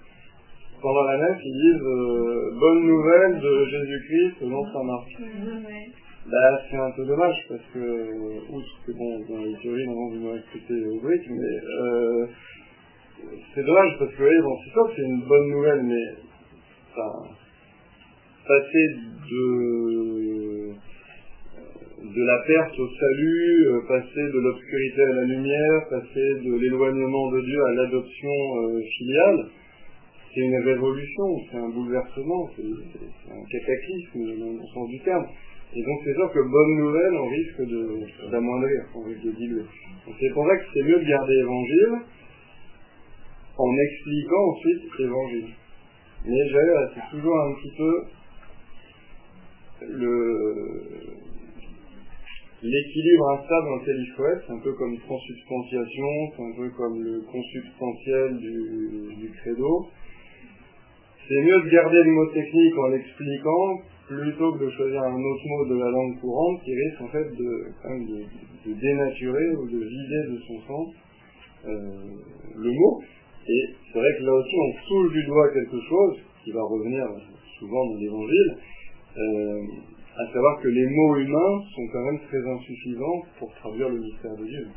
pendant 0.86 1.04
la 1.04 1.18
nef, 1.18 1.38
ils 1.44 1.52
disent 1.52 1.82
euh, 1.82 2.52
Bonne 2.60 2.86
nouvelle 2.86 3.40
de 3.40 3.66
Jésus-Christ 3.66 4.34
selon 4.40 4.64
Saint 4.72 4.84
Marc. 4.84 5.08
Bah, 6.30 6.60
c'est 6.70 6.78
un 6.78 6.92
peu 6.92 7.06
dommage, 7.06 7.36
parce 7.50 7.62
que, 7.74 8.54
outre 8.54 8.80
que, 8.86 8.92
bon, 8.92 9.20
dans 9.28 9.44
les 9.44 9.56
théories, 9.64 9.86
normalement, 9.88 10.10
vous 10.10 10.20
m'aurez 10.22 10.40
écouté 10.40 10.74
au 10.86 11.00
briques, 11.02 11.28
mais 11.28 11.58
euh, 11.82 12.26
c'est 13.54 13.66
dommage, 13.66 13.96
parce 13.98 14.12
que, 14.12 14.18
vous 14.18 14.24
voyez, 14.24 14.42
bon, 14.42 14.58
c'est 14.64 14.72
sûr 14.74 14.88
que 14.88 14.96
c'est 14.96 15.08
une 15.10 15.24
bonne 15.28 15.50
nouvelle, 15.50 15.84
mais 15.84 16.06
passer 18.48 18.88
de 19.32 20.74
de 22.14 22.24
la 22.24 22.38
perte 22.46 22.80
au 22.80 22.88
salut, 22.88 23.68
euh, 23.68 23.80
passer 23.88 24.24
de 24.32 24.40
l'obscurité 24.40 25.02
à 25.02 25.14
la 25.16 25.24
lumière, 25.24 25.88
passer 25.90 26.30
de 26.46 26.60
l'éloignement 26.62 27.32
de 27.32 27.42
Dieu 27.42 27.66
à 27.66 27.74
l'adoption 27.74 28.30
euh, 28.30 28.80
filiale, 28.98 29.46
c'est 30.36 30.42
une 30.42 30.58
révolution, 30.66 31.40
c'est 31.50 31.58
un 31.58 31.70
bouleversement, 31.70 32.50
c'est 32.56 32.64
un 33.32 33.44
cataclysme 33.50 34.38
dans 34.38 34.52
le 34.52 34.68
sens 34.74 34.90
du 34.90 35.00
terme. 35.00 35.26
Et 35.74 35.82
donc 35.82 36.02
c'est 36.04 36.14
sûr 36.14 36.30
que 36.32 36.40
bonne 36.40 36.76
nouvelle, 36.78 37.14
on 37.16 37.28
risque 37.30 37.62
d'amoindrir, 38.32 38.86
on 38.96 39.04
risque 39.04 39.24
de 39.24 39.32
diluer. 39.32 39.64
C'est 40.20 40.34
pour 40.34 40.46
ça 40.46 40.58
que 40.58 40.66
c'est 40.74 40.84
mieux 40.84 41.00
de 41.00 41.08
garder 41.08 41.36
évangile 41.36 41.96
en 43.58 43.78
expliquant 43.78 44.44
ensuite 44.52 44.84
l'évangile. 45.00 45.48
Mais 46.26 46.50
c'est 46.94 47.10
toujours 47.12 47.38
un 47.40 47.54
petit 47.54 47.72
peu 47.78 48.08
l'équilibre 52.62 53.30
instable 53.32 53.68
dans 53.68 53.78
lequel 53.78 53.98
il 54.00 54.12
faut 54.18 54.26
être, 54.26 54.44
c'est 54.48 54.54
un 54.54 54.60
peu 54.60 54.74
comme 54.74 54.98
transubstantiation, 55.00 56.32
c'est 56.36 56.44
un 56.44 56.56
peu 56.58 56.70
comme 56.72 57.02
le 57.04 57.22
consubstantiel 57.22 58.38
du 58.38 59.32
credo. 59.42 59.88
C'est 61.28 61.42
mieux 61.42 61.62
de 61.62 61.70
garder 61.70 62.04
le 62.04 62.12
mot 62.12 62.28
technique 62.28 62.78
en 62.78 62.88
l'expliquant 62.90 63.82
plutôt 64.08 64.54
que 64.54 64.66
de 64.66 64.70
choisir 64.70 65.02
un 65.02 65.16
autre 65.16 65.48
mot 65.48 65.66
de 65.66 65.80
la 65.80 65.90
langue 65.90 66.20
courante 66.20 66.62
qui 66.64 66.72
risque 66.76 67.02
en 67.02 67.08
fait 67.08 67.26
de, 67.32 67.50
de, 68.66 68.74
dénaturer 68.74 69.56
ou 69.56 69.66
de 69.68 69.80
vider 69.80 70.24
de 70.30 70.40
son 70.48 70.62
sens 70.68 70.94
euh, 71.66 72.14
le 72.56 72.72
mot. 72.72 73.02
Et 73.48 73.64
c'est 73.92 74.00
vrai 74.00 74.10
que 74.20 74.24
là 74.24 74.34
aussi 74.34 74.56
on 74.56 74.88
touche 74.88 75.14
du 75.14 75.24
doigt 75.26 75.50
quelque 75.52 75.80
chose 75.90 76.18
qui 76.44 76.52
va 76.52 76.62
revenir 76.62 77.08
souvent 77.58 77.86
dans 77.88 77.98
l'évangile. 77.98 78.58
Euh, 79.18 79.62
à 80.18 80.26
savoir 80.32 80.62
que 80.62 80.70
les 80.70 80.86
mots 80.88 81.18
humains 81.18 81.64
sont 81.76 81.88
quand 81.92 82.06
même 82.06 82.20
très 82.28 82.48
insuffisants 82.48 83.24
pour 83.38 83.54
traduire 83.56 83.90
le 83.90 84.00
mystère 84.00 84.36
de 84.36 84.46
Dieu. 84.46 84.68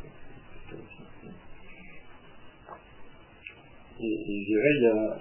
Et, 4.01 4.17
je 4.27 4.47
dirais, 4.47 4.71
il 4.77 4.83
y, 4.83 4.87
a, 4.87 5.19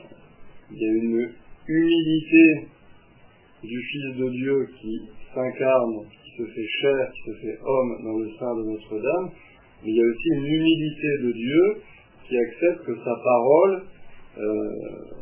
il 0.72 0.78
y 0.78 0.86
a 0.86 0.92
une 0.92 1.30
humilité 1.68 2.68
du 3.64 3.82
Fils 3.82 4.18
de 4.18 4.30
Dieu 4.30 4.68
qui 4.80 5.02
s'incarne, 5.34 6.06
qui 6.24 6.38
se 6.38 6.46
fait 6.46 6.68
chair, 6.82 7.12
qui 7.14 7.32
se 7.32 7.38
fait 7.42 7.58
homme 7.64 8.04
dans 8.04 8.18
le 8.18 8.30
sein 8.40 8.56
de 8.56 8.64
Notre-Dame, 8.64 9.30
mais 9.84 9.92
il 9.92 9.96
y 9.96 10.02
a 10.02 10.06
aussi 10.06 10.28
une 10.34 10.46
humilité 10.46 11.08
de 11.24 11.32
Dieu 11.32 11.82
qui 12.28 12.38
accepte 12.38 12.86
que 12.86 12.96
sa 12.98 13.16
parole 13.24 13.84
euh, 14.38 15.18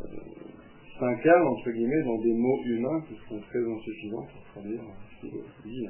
s'incarne, 0.98 1.46
entre 1.46 1.70
guillemets, 1.70 2.02
dans 2.04 2.18
des 2.22 2.32
mots 2.32 2.62
humains 2.66 3.00
qui 3.08 3.14
sont 3.28 3.40
très 3.40 3.60
insuffisants 3.60 4.26
pour 4.32 4.42
traduire 4.52 4.80
ce 5.20 5.26
qu'il 5.26 5.70
dit. 5.70 5.88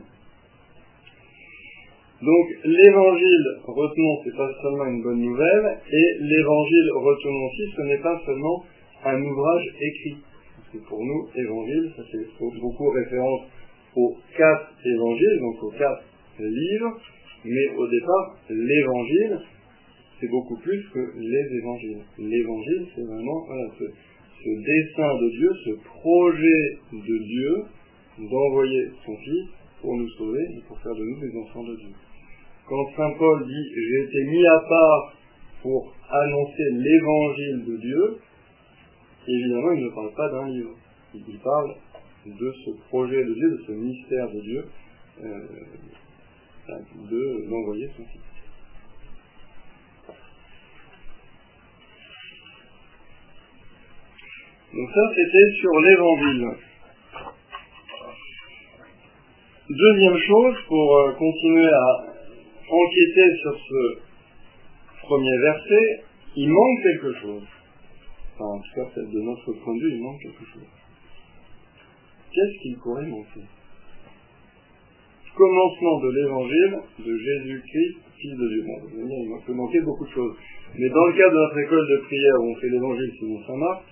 Donc 2.22 2.46
l'évangile, 2.64 3.46
retenons, 3.66 4.16
c'est 4.24 4.36
pas 4.36 4.50
seulement 4.62 4.86
une 4.86 5.02
bonne 5.02 5.20
nouvelle, 5.20 5.78
et 5.90 6.06
l'évangile, 6.20 6.90
retenons 6.94 7.44
aussi, 7.46 7.72
ce 7.76 7.82
n'est 7.82 8.02
pas 8.02 8.20
seulement 8.24 8.64
un 9.06 9.22
ouvrage 9.22 9.64
écrit. 9.80 10.16
Parce 10.56 10.68
que 10.72 10.88
pour 10.88 11.04
nous, 11.04 11.28
évangile, 11.34 11.92
ça 11.96 12.02
fait 12.04 12.60
beaucoup 12.60 12.90
référence 12.90 13.42
aux 13.94 14.16
quatre 14.36 14.72
évangiles, 14.84 15.38
donc 15.40 15.62
aux 15.62 15.70
quatre 15.70 16.02
livres, 16.38 17.00
mais 17.44 17.68
au 17.76 17.86
départ, 17.88 18.36
l'évangile, 18.50 19.38
c'est 20.20 20.28
beaucoup 20.28 20.56
plus 20.56 20.82
que 20.92 21.12
les 21.18 21.56
évangiles. 21.58 22.02
L'évangile, 22.18 22.86
c'est 22.94 23.04
vraiment 23.04 23.46
ce, 23.78 23.84
ce, 23.84 24.48
dessein 24.48 25.14
de 25.14 25.30
Dieu, 25.30 25.50
ce 25.64 25.70
projet 25.84 26.78
de 26.92 27.18
Dieu 27.24 27.54
d'envoyer 28.18 28.90
son 29.04 29.16
Fils 29.16 29.48
pour 29.80 29.96
nous 29.96 30.08
sauver 30.10 30.42
et 30.56 30.62
pour 30.66 30.78
faire 30.80 30.94
de 30.94 31.04
nous 31.04 31.20
des 31.20 31.38
enfants 31.38 31.64
de 31.64 31.76
Dieu. 31.76 31.92
Quand 32.66 32.84
Saint 32.96 33.12
Paul 33.18 33.46
dit 33.46 33.72
j'ai 33.74 34.02
été 34.04 34.24
mis 34.30 34.46
à 34.46 34.58
part 34.68 35.16
pour 35.62 35.94
annoncer 36.10 36.64
l'évangile 36.72 37.64
de 37.66 37.76
Dieu, 37.76 38.18
évidemment 39.28 39.72
il 39.72 39.84
ne 39.84 39.90
parle 39.90 40.14
pas 40.14 40.28
d'un 40.30 40.48
livre. 40.48 40.74
Il 41.14 41.38
parle 41.38 41.74
de 42.26 42.52
ce 42.64 42.70
projet 42.88 43.24
de 43.24 43.34
Dieu, 43.34 43.50
de 43.50 43.62
ce 43.66 43.72
mystère 43.72 44.30
de 44.30 44.40
Dieu, 44.40 44.64
euh, 45.22 45.40
de 46.68 47.48
d'envoyer 47.48 47.88
son 47.96 48.04
Fils. 48.04 48.20
Donc 54.74 54.90
ça, 54.90 55.00
c'était 55.14 55.58
sur 55.60 55.80
l'évangile. 55.80 56.48
Deuxième 59.70 60.18
chose, 60.18 60.56
pour 60.68 60.96
euh, 60.96 61.12
continuer 61.12 61.66
à 61.66 62.14
enquêter 62.68 63.36
sur 63.42 63.58
ce 63.58 63.98
premier 65.02 65.38
verset, 65.38 66.04
il 66.36 66.50
manque 66.50 66.82
quelque 66.82 67.20
chose. 67.20 67.42
Enfin, 68.36 68.44
en 68.44 68.60
tout 68.60 68.74
cas, 68.74 69.00
de 69.00 69.20
notre 69.22 69.52
point 69.64 69.74
de 69.74 69.80
vue, 69.80 69.96
il 69.96 70.02
manque 70.02 70.20
quelque 70.20 70.44
chose. 70.44 70.68
Qu'est-ce 72.30 72.62
qu'il 72.62 72.76
pourrait 72.76 73.06
manquer? 73.06 73.40
Commencement 75.34 76.00
de 76.00 76.10
l'évangile 76.16 76.80
de 76.98 77.16
Jésus-Christ, 77.16 77.96
Fils 78.16 78.32
de 78.32 78.48
Dieu. 78.48 78.62
Bon, 78.62 78.80
il 78.92 79.44
peut 79.46 79.52
manquer 79.54 79.80
beaucoup 79.80 80.04
de 80.04 80.10
choses. 80.10 80.36
Mais 80.74 80.88
dans 80.88 81.06
le 81.06 81.12
cadre 81.12 81.32
de 81.32 81.36
notre 81.36 81.58
école 81.58 81.86
de 81.88 82.04
prière 82.04 82.34
où 82.40 82.44
on 82.50 82.56
fait 82.56 82.68
l'évangile 82.68 83.12
selon 83.20 83.46
Saint 83.46 83.56
Marc, 83.56 83.84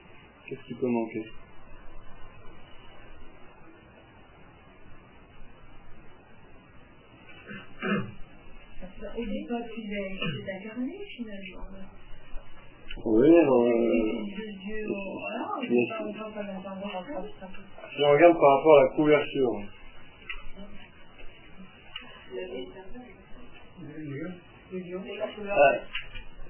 qu'est-ce 0.46 0.64
qui 0.66 0.74
peut 0.74 0.88
manquer? 0.88 1.24
Au 9.16 9.24
départ, 9.24 9.60
c'est 9.76 10.52
incarné 10.52 10.98
finalement. 11.16 11.83
Oui, 13.06 13.28
si 17.94 18.02
on 18.02 18.12
regarde 18.12 18.38
par 18.40 18.56
rapport 18.56 18.78
à 18.78 18.82
la 18.82 18.88
couverture. 18.96 19.52
Ah, 25.50 25.72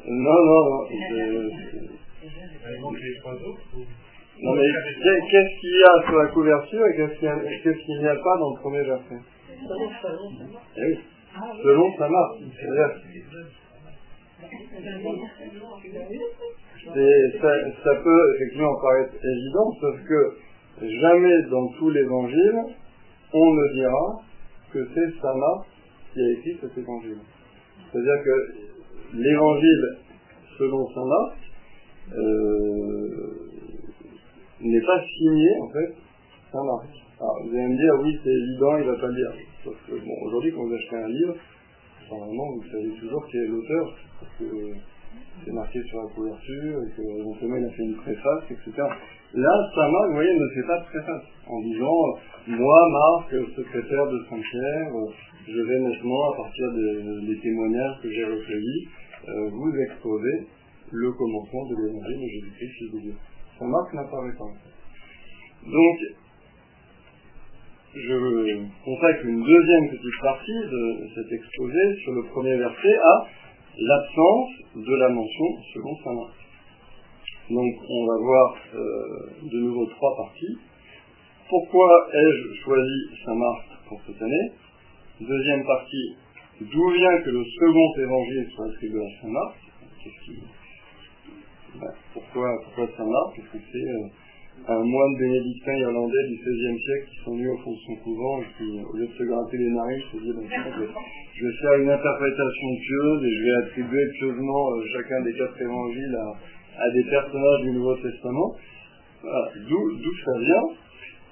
non, 0.06 0.38
non, 0.44 0.60
non. 0.64 0.80
Non, 4.42 4.54
mais 4.54 4.66
qu'est-ce 5.30 5.60
qu'il 5.60 5.76
y 5.76 5.82
a 5.82 6.06
sur 6.06 6.16
la 6.18 6.26
couverture 6.28 6.86
et 6.86 6.96
qu'est-ce 6.96 7.84
qu'il 7.84 7.98
n'y 7.98 8.08
a 8.08 8.14
pas 8.14 8.36
dans 8.38 8.50
le 8.54 8.60
premier 8.60 8.82
verset 8.84 9.20
eh 10.76 10.86
oui 10.86 10.98
selon 11.62 11.96
sa 11.98 12.08
marque. 12.08 12.38
Ça, 17.40 17.50
ça, 17.82 17.94
peut 17.96 18.34
effectivement 18.34 18.74
paraître 18.80 19.14
évident, 19.14 19.72
sauf 19.80 19.96
que 20.06 20.36
jamais 20.80 21.42
dans 21.50 21.68
tout 21.78 21.90
l'évangile, 21.90 22.62
on 23.32 23.54
ne 23.54 23.72
dira 23.72 24.22
que 24.72 24.86
c'est 24.94 25.20
sa 25.20 25.34
marque 25.34 25.66
qui 26.12 26.20
a 26.20 26.30
écrit 26.32 26.58
cet 26.60 26.76
évangile. 26.76 27.18
C'est-à-dire 27.90 28.22
que 28.24 28.54
l'évangile, 29.14 29.96
selon 30.58 30.86
sa 30.88 31.04
marque, 31.04 31.44
euh, 32.12 33.34
n'est 34.60 34.86
pas 34.86 35.02
signé, 35.18 35.48
en 35.62 35.68
fait, 35.70 35.94
sa 36.52 36.62
marque. 36.62 36.94
Alors, 37.20 37.38
vous 37.44 37.54
allez 37.54 37.68
me 37.68 37.76
dire, 37.76 37.94
oui, 38.02 38.18
c'est 38.22 38.30
évident, 38.30 38.76
il 38.76 38.84
va 38.84 38.96
pas 38.96 39.06
le 39.08 39.14
dire. 39.14 39.32
Sauf 39.64 39.74
que, 39.86 39.92
bon, 39.92 40.26
aujourd'hui, 40.26 40.52
quand 40.52 40.64
vous 40.64 40.74
achetez 40.74 40.96
un 40.96 41.08
livre, 41.08 41.34
normalement, 42.10 42.56
vous 42.56 42.68
savez 42.70 42.90
toujours 43.00 43.26
qui 43.26 43.36
est 43.36 43.46
l'auteur, 43.46 43.94
parce 44.20 44.32
que 44.38 44.44
c'est 45.44 45.52
marqué 45.52 45.82
sur 45.84 46.02
la 46.02 46.08
couverture, 46.14 46.82
et 46.82 46.90
que 46.96 47.02
il 47.02 47.64
a 47.64 47.70
fait 47.70 47.82
une 47.82 47.96
préface, 47.96 48.44
etc. 48.50 48.82
Là, 49.34 49.70
Saint-Marc, 49.74 50.06
vous 50.08 50.14
voyez, 50.14 50.32
ne 50.32 50.48
fait 50.54 50.66
pas 50.66 50.78
de 50.80 50.84
préface, 50.84 51.24
en 51.46 51.60
disant, 51.60 52.00
moi, 52.48 52.88
Marc, 52.90 53.30
secrétaire 53.56 54.06
de 54.06 54.18
Saint-Pierre, 54.30 54.92
je 55.46 55.60
vais 55.60 55.80
maintenant, 55.80 56.32
à 56.32 56.36
partir 56.36 56.72
des, 56.72 57.38
témoignages 57.40 58.00
que 58.02 58.10
j'ai 58.10 58.24
recueillis, 58.24 58.88
euh, 59.28 59.50
vous 59.50 59.72
exposer 59.90 60.46
le 60.92 61.12
commencement 61.12 61.66
de 61.66 61.74
l'évangile 61.82 62.20
de 62.20 62.28
Jésus-Christ, 62.28 62.72
fils 62.78 62.92
de 62.92 62.98
Dieu. 63.00 63.14
Saint-Marc 63.58 63.94
n'apparaît 63.94 64.36
pas. 64.38 64.52
Donc, 65.64 65.98
je 67.94 68.66
consacre 68.84 69.24
une 69.24 69.42
deuxième 69.42 69.90
petite 69.90 70.20
partie 70.20 70.60
de 70.70 71.08
cet 71.14 71.32
exposé 71.32 71.94
sur 72.02 72.12
le 72.12 72.24
premier 72.24 72.56
verset 72.56 72.96
à 73.02 73.26
l'absence 73.78 74.50
de 74.74 74.94
la 74.96 75.08
mention 75.08 75.44
selon 75.72 75.96
saint 76.02 76.14
Marc. 76.14 76.34
Donc 77.50 77.74
on 77.88 78.06
va 78.06 78.18
voir 78.18 78.56
euh, 78.74 79.48
de 79.52 79.58
nouveau 79.60 79.86
trois 79.86 80.16
parties. 80.16 80.58
Pourquoi 81.48 82.08
ai-je 82.12 82.62
choisi 82.64 83.24
saint 83.24 83.34
Marc 83.34 83.64
pour 83.88 84.00
cette 84.06 84.20
année? 84.20 84.52
Deuxième 85.20 85.64
partie, 85.64 86.16
d'où 86.60 86.90
vient 86.90 87.20
que 87.22 87.30
le 87.30 87.44
second 87.44 87.94
évangile 87.98 88.48
soit 88.56 88.66
attribué 88.66 89.00
à 89.04 89.22
saint 89.22 89.28
Marc? 89.28 89.54
Ben, 91.80 91.94
pourquoi, 92.12 92.48
saint 92.96 93.06
Marc? 93.06 93.36
Que 93.36 93.58
c'est 93.72 93.78
euh, 93.78 94.08
un 94.66 94.82
moine 94.82 95.14
bénédictin 95.18 95.74
irlandais 95.76 96.24
du 96.28 96.36
XVIe 96.36 96.78
siècle 96.80 97.08
qui 97.10 97.24
s'ennuie 97.24 97.48
au 97.48 97.58
fond 97.58 97.72
de 97.72 97.80
son 97.86 97.96
couvent 98.02 98.40
et 98.40 98.46
qui, 98.56 98.80
au 98.80 98.96
lieu 98.96 99.06
de 99.06 99.12
se 99.12 99.24
gratter 99.24 99.58
les 99.58 99.70
narines, 99.70 100.02
se 100.10 100.16
dit, 100.16 100.32
ben, 100.32 100.48
je, 100.48 101.44
vais 101.44 101.52
faire 101.60 101.74
une 101.80 101.90
interprétation 101.90 102.68
pieuse 102.80 103.24
et 103.24 103.34
je 103.36 103.44
vais 103.44 103.56
attribuer 103.66 104.04
pieusement 104.18 104.72
euh, 104.72 104.82
chacun 104.94 105.20
des 105.20 105.34
quatre 105.34 105.60
évangiles 105.60 106.16
à, 106.78 106.90
des 106.90 107.04
personnages 107.04 107.60
du 107.62 107.70
Nouveau 107.72 107.96
Testament. 107.96 108.56
D'où 109.68 110.14
ça 110.24 110.38
vient. 110.38 110.64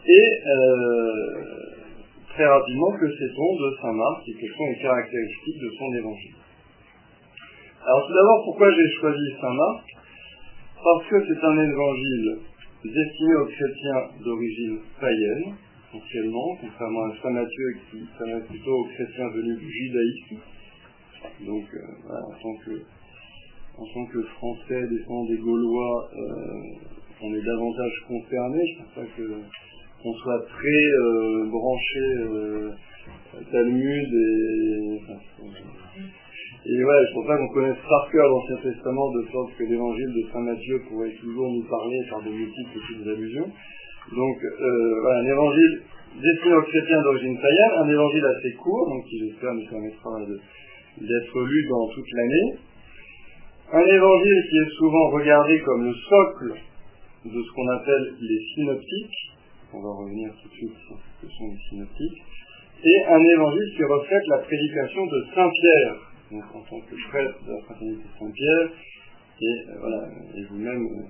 Et 0.06 0.28
euh, 0.46 1.72
très 2.34 2.46
rapidement, 2.46 2.92
que 2.92 3.08
sait-on 3.08 3.56
de 3.56 3.76
Saint 3.80 3.92
Marc 3.92 4.28
et 4.28 4.34
quelles 4.34 4.56
sont 4.56 4.66
les 4.66 4.82
caractéristiques 4.82 5.60
de 5.60 5.70
son 5.78 5.94
évangile? 5.94 6.34
Alors 7.86 8.06
tout 8.06 8.14
d'abord, 8.14 8.44
pourquoi 8.44 8.70
j'ai 8.72 9.00
choisi 9.00 9.24
Saint 9.40 9.54
Marc? 9.54 9.84
Parce 10.82 11.06
que 11.06 11.16
c'est 11.26 11.44
un 11.44 11.62
évangile 11.62 12.38
destiné 12.88 13.34
aux 13.34 13.46
chrétiens 13.46 14.24
d'origine 14.24 14.78
païenne, 15.00 15.54
essentiellement, 15.88 16.56
contrairement 16.60 17.04
à 17.04 17.16
Saint 17.22 17.30
Matthieu 17.30 17.76
qui 17.90 17.98
s'adresse 18.18 18.44
plutôt 18.48 18.72
aux 18.72 18.84
chrétiens 18.84 19.28
venus 19.28 19.58
du 19.58 19.70
judaïsme. 19.70 20.36
Donc, 21.46 21.64
euh, 21.74 22.14
en, 23.78 23.84
tant 23.84 24.06
que, 24.06 24.22
Français 24.22 24.88
descendant 24.88 25.26
des 25.26 25.38
Gaulois, 25.38 26.10
euh, 26.12 27.22
on 27.22 27.34
est 27.34 27.42
davantage 27.42 28.04
concerné. 28.08 28.60
Je 28.66 28.80
ne 28.80 28.84
pense 28.84 28.94
pas 28.94 29.22
qu'on 30.02 30.14
soit 30.14 30.46
très 30.46 30.84
euh, 31.00 31.46
branché 31.48 32.24
Talmud 33.50 34.14
et 34.14 35.00
et 36.64 36.84
ouais, 36.84 37.06
je 37.08 37.14
pense 37.14 37.26
pas 37.26 37.36
qu'on 37.36 37.48
connaisse 37.48 37.82
par 37.88 38.08
cœur 38.12 38.28
l'Ancien 38.28 38.56
Testament 38.62 39.10
de 39.10 39.26
sorte 39.32 39.50
que 39.58 39.64
l'évangile 39.64 40.12
de 40.14 40.22
Saint 40.32 40.46
Matthieu 40.46 40.78
pourrait 40.88 41.10
toujours 41.20 41.50
nous 41.50 41.64
parler 41.64 41.98
par 42.08 42.22
de 42.22 42.30
multiples 42.30 42.78
petites 42.78 43.06
allusions. 43.08 43.50
Donc 44.14 44.36
euh, 44.44 45.00
voilà, 45.02 45.20
un 45.20 45.26
évangile 45.26 45.82
destiné 46.22 46.54
aux 46.54 46.62
chrétiens 46.62 47.02
d'origine 47.02 47.34
païenne, 47.34 47.72
un 47.82 47.88
évangile 47.88 48.24
assez 48.26 48.52
court, 48.62 48.88
donc 48.90 49.04
qui 49.06 49.18
j'espère 49.18 49.54
nous 49.54 49.66
permettra 49.66 50.10
d'être 51.00 51.40
lu 51.40 51.66
dans 51.68 51.88
toute 51.88 52.12
l'année. 52.12 52.58
Un 53.72 53.86
évangile 53.86 54.42
qui 54.50 54.58
est 54.58 54.70
souvent 54.78 55.10
regardé 55.10 55.58
comme 55.60 55.84
le 55.84 55.94
socle 55.94 56.54
de 57.24 57.42
ce 57.42 57.52
qu'on 57.54 57.68
appelle 57.74 58.14
les 58.20 58.40
synoptiques, 58.54 59.18
on 59.72 59.80
va 59.82 59.90
revenir 59.98 60.30
tout 60.40 60.48
de 60.48 60.54
suite 60.54 60.78
sur 60.86 60.94
ce 60.94 61.26
que 61.26 61.32
sont 61.32 61.48
les 61.50 61.70
synoptiques, 61.70 62.22
et 62.84 63.04
un 63.08 63.24
évangile 63.24 63.72
qui 63.76 63.82
reflète 63.82 64.26
la 64.28 64.38
prédication 64.38 65.06
de 65.06 65.24
Saint 65.34 65.50
Pierre, 65.50 66.11
donc 66.32 66.44
en 66.54 66.62
tant 66.62 66.80
que 66.80 66.96
prêtre 67.08 67.44
de 67.46 67.52
la 67.52 67.60
fraternité 67.62 68.04
Saint-Pierre, 68.18 68.70
et 69.40 69.44
euh, 69.44 69.78
voilà, 69.78 70.08
et 70.34 70.44
vous-même, 70.44 70.82
euh, 70.82 71.02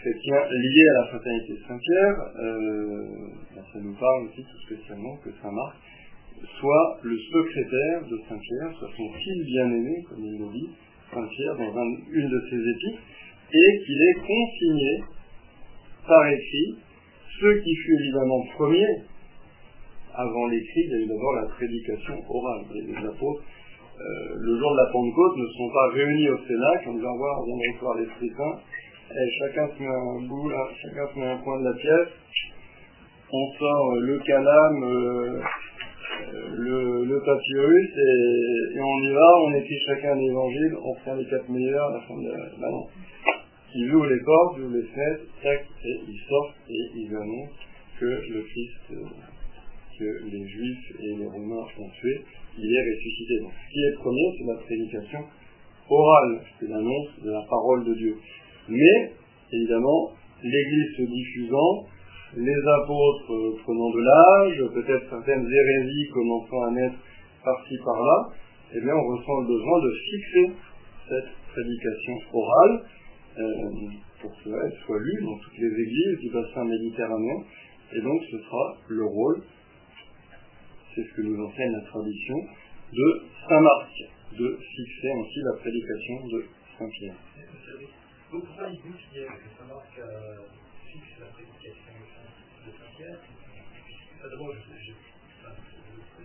chrétien 0.00 0.36
lié 0.50 0.88
à 0.88 1.00
la 1.00 1.06
fraternité 1.06 1.54
Saint-Pierre, 1.66 2.14
ben, 3.54 3.62
ça 3.72 3.78
nous 3.80 3.94
parle 3.94 4.26
aussi 4.26 4.42
tout 4.42 4.58
spécialement 4.66 5.16
que 5.24 5.30
Saint 5.40 5.52
Marc 5.52 5.76
soit 6.60 6.98
le 7.02 7.16
secrétaire 7.16 8.02
de 8.10 8.20
Saint-Pierre, 8.28 8.72
soit 8.78 8.90
son 8.96 9.12
fils 9.14 9.46
bien-aimé, 9.46 10.04
comme 10.08 10.24
il 10.24 10.38
le 10.38 10.52
dit, 10.52 10.70
Saint-Pierre, 11.12 11.56
dans 11.56 11.84
une 12.10 12.28
de 12.28 12.40
ses 12.50 12.56
épîtres, 12.56 13.02
et 13.52 13.84
qu'il 13.84 14.02
est 14.02 14.20
consigné 14.20 15.04
par 16.06 16.26
écrit, 16.28 16.76
ce 17.40 17.62
qui 17.62 17.74
fut 17.74 17.96
évidemment 18.00 18.44
premier, 18.54 18.86
avant 20.14 20.46
l'écrit, 20.46 20.82
il 20.84 20.90
y 20.90 20.94
a 20.94 20.98
eu 20.98 21.06
d'abord 21.06 21.34
la 21.34 21.46
prédication 21.48 22.14
orale. 22.28 22.64
Les 22.72 22.96
apôtres, 22.96 23.42
euh, 23.42 23.55
le 23.98 24.58
jour 24.58 24.70
de 24.72 24.76
la 24.76 24.92
Pentecôte, 24.92 25.36
ne 25.36 25.46
sont 25.46 25.70
pas 25.72 25.88
réunis 25.94 26.28
au 26.28 26.38
Sénat, 26.46 26.80
en 26.86 26.94
disant, 26.94 27.16
voir, 27.16 27.40
on 27.40 27.94
de 27.94 28.00
l'Esprit 28.00 28.30
Saint, 28.36 28.58
et 29.10 29.30
chacun 29.38 29.68
se 29.68 29.82
met 29.82 29.88
un 29.88 30.26
bout, 30.26 30.50
chacun 30.82 31.06
se 31.12 31.18
met 31.18 31.26
un 31.26 31.38
coin 31.38 31.60
de 31.60 31.64
la 31.64 31.74
pièce, 31.74 32.08
on 33.32 33.52
sort 33.58 33.92
euh, 33.92 34.00
le 34.00 34.18
calame, 34.20 34.84
euh, 34.84 35.40
le, 36.58 37.20
papyrus, 37.24 37.90
et, 37.96 38.80
on 38.80 39.02
y 39.02 39.12
va, 39.12 39.38
on 39.44 39.54
écrit 39.54 39.78
chacun 39.86 40.14
l'évangile, 40.14 40.76
on 40.82 40.94
prend 41.02 41.14
les 41.14 41.26
quatre 41.26 41.48
meilleurs 41.48 41.88
à 41.88 41.92
la 41.94 42.00
fin 42.00 42.14
de 42.14 42.28
la... 42.28 42.38
Bah 42.60 42.70
non. 42.70 42.86
Ils 43.74 43.94
ouvrent 43.94 44.06
les 44.06 44.22
portes, 44.24 44.56
ils 44.58 44.64
ouvrent 44.64 44.76
les 44.76 44.82
fenêtres, 44.82 45.24
tac, 45.42 45.66
et 45.84 46.00
ils 46.08 46.20
sortent, 46.28 46.56
et 46.68 46.90
ils 46.94 47.14
annoncent 47.14 47.60
que 47.98 48.04
le 48.06 48.42
Christ 48.42 48.92
que 49.98 50.24
les 50.30 50.46
Juifs 50.46 50.92
et 51.00 51.16
les 51.16 51.26
Romains 51.26 51.64
ont 51.78 51.90
tué, 52.00 52.20
il 52.58 52.72
est 52.72 52.94
ressuscité. 52.94 53.40
Donc, 53.40 53.52
ce 53.52 53.72
qui 53.72 53.80
est 53.80 53.94
premier, 54.00 54.34
c'est 54.38 54.46
la 54.46 54.56
prédication 54.56 55.20
orale, 55.88 56.40
c'est 56.58 56.68
l'annonce 56.68 57.08
de 57.22 57.30
la 57.30 57.42
parole 57.48 57.84
de 57.84 57.94
Dieu. 57.94 58.16
Mais, 58.68 59.12
évidemment, 59.52 60.12
l'Église 60.42 60.96
se 60.96 61.02
diffusant, 61.02 61.86
les 62.36 62.60
apôtres 62.82 63.62
prenant 63.62 63.90
de 63.90 64.00
l'âge, 64.00 64.58
peut-être 64.74 65.08
certaines 65.08 65.46
hérésies 65.46 66.08
commençant 66.12 66.62
à 66.64 66.70
naître 66.72 66.96
par-ci 67.44 67.74
par-là, 67.84 68.28
eh 68.74 68.80
bien, 68.80 68.94
on 68.94 69.16
ressent 69.16 69.40
le 69.42 69.46
besoin 69.46 69.78
de 69.80 69.92
fixer 70.10 70.52
cette 71.08 71.30
prédication 71.52 72.14
orale 72.32 72.82
euh, 73.38 73.70
pour 74.20 74.32
qu'elle 74.42 74.72
soit 74.84 74.98
lue 74.98 75.24
dans 75.24 75.38
toutes 75.38 75.58
les 75.58 75.70
églises 75.70 76.18
du 76.20 76.30
bassin 76.30 76.64
méditerranéen. 76.64 77.36
Et 77.94 78.00
donc, 78.00 78.20
ce 78.30 78.38
sera 78.38 78.76
le 78.88 79.04
rôle 79.04 79.42
c'est 80.96 81.04
ce 81.04 81.12
que 81.12 81.20
nous 81.20 81.44
enseigne 81.44 81.72
la 81.72 81.82
tradition, 81.82 82.36
de 82.90 83.22
Saint 83.46 83.60
Marc, 83.60 83.92
de 84.32 84.56
fixer 84.56 85.12
ainsi 85.12 85.40
la 85.44 85.52
prédication 85.60 86.26
de 86.26 86.46
Saint 86.78 86.88
Pierre. 86.88 87.14
Euh, 88.32 88.40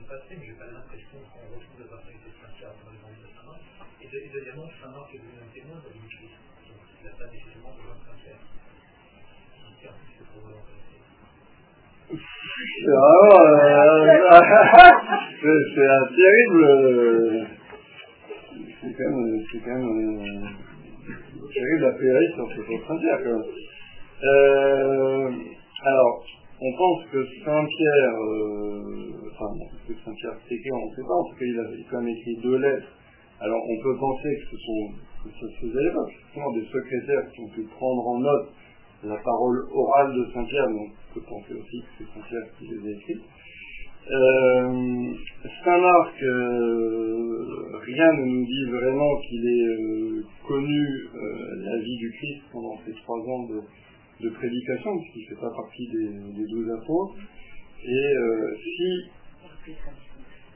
pas 0.08 0.16
pas 0.16 0.22
deuxièmement, 4.34 4.70
Saint 4.82 4.92
Marc 4.92 5.14
est 5.14 5.18
devenu 5.18 5.40
un 5.42 5.52
témoin 5.54 5.80
de 5.84 5.90
l'Église, 5.92 6.32
il 6.64 7.06
n'a 7.06 7.12
pas 7.12 7.28
nécessairement 7.28 7.76
besoin 7.76 7.96
de 7.96 8.04
Saint 8.08 8.18
Pierre. 8.24 8.40
Donc 8.40 9.76
c'est 9.82 9.88
un 9.88 9.92
peu 9.92 10.06
ce 10.08 10.24
que 10.24 12.22
c'est 15.42 15.88
un 15.88 16.06
terrible. 16.16 17.48
C'est 18.82 18.94
quand 18.98 19.10
même, 19.10 19.44
c'est 19.52 19.60
quand 19.60 19.78
même 19.78 19.90
euh, 19.90 20.46
terrible 21.54 21.86
apéry 21.86 22.28
sur 22.36 22.48
ce 22.52 22.62
frontière. 22.84 23.20
Euh, 24.24 25.30
alors, 25.84 26.24
on 26.62 26.72
pense 26.78 27.06
que 27.12 27.26
Saint-Pierre, 27.44 28.16
euh, 28.22 29.32
enfin, 29.32 29.50
que 29.88 29.94
Saint-Pierre 30.06 30.38
c'est 30.48 30.56
écrit, 30.56 30.72
on 30.72 30.86
ne 30.86 30.96
sait 30.96 31.08
pas, 31.08 31.16
en 31.16 31.24
tout 31.24 31.36
cas 31.40 31.46
il 31.46 31.60
a 31.60 31.66
quand 31.90 32.02
même 32.02 32.10
écrit 32.10 32.36
deux 32.44 32.58
lettres. 32.58 32.92
Alors 33.40 33.62
on 33.68 33.78
peut 33.82 33.98
penser 33.98 34.30
que 34.38 34.46
ce 34.52 34.58
sont 34.58 34.92
que 35.24 35.30
se 35.30 35.48
faisait 35.62 35.80
à 35.80 35.84
l'époque, 35.84 36.12
des 36.54 36.66
secrétaires 36.66 37.32
qui 37.32 37.42
ont 37.42 37.50
pu 37.50 37.64
prendre 37.78 38.08
en 38.08 38.20
note 38.20 38.50
la 39.04 39.18
parole 39.18 39.66
orale 39.74 40.14
de 40.14 40.32
Saint-Pierre, 40.34 40.68
donc 40.68 40.90
on 40.92 41.14
peut 41.14 41.26
penser 41.28 41.54
aussi 41.54 41.82
que 41.82 41.88
c'est 41.98 42.20
Saint-Pierre 42.20 42.48
qui 42.58 42.68
les 42.68 42.88
a 42.88 42.98
écrits. 42.98 43.22
Euh, 44.10 45.14
Saint-Marc, 45.64 46.24
euh, 46.24 47.46
rien 47.86 48.14
ne 48.14 48.26
nous 48.26 48.46
dit 48.46 48.66
vraiment 48.72 49.18
qu'il 49.22 49.46
ait 49.46 49.68
euh, 49.68 50.24
connu 50.48 51.08
la 51.64 51.78
vie 51.78 51.98
du 51.98 52.12
Christ 52.12 52.42
pendant 52.52 52.78
ces 52.86 52.94
trois 52.94 53.20
ans 53.20 53.48
de, 53.48 54.30
prédication, 54.30 55.00
puisqu'il 55.00 55.24
ne 55.24 55.30
fait 55.30 55.42
pas 55.42 55.56
partie 55.56 55.88
des, 55.88 56.46
douze 56.52 56.70
apôtres. 56.72 57.16
Et 57.84 58.16
si... 58.58 59.10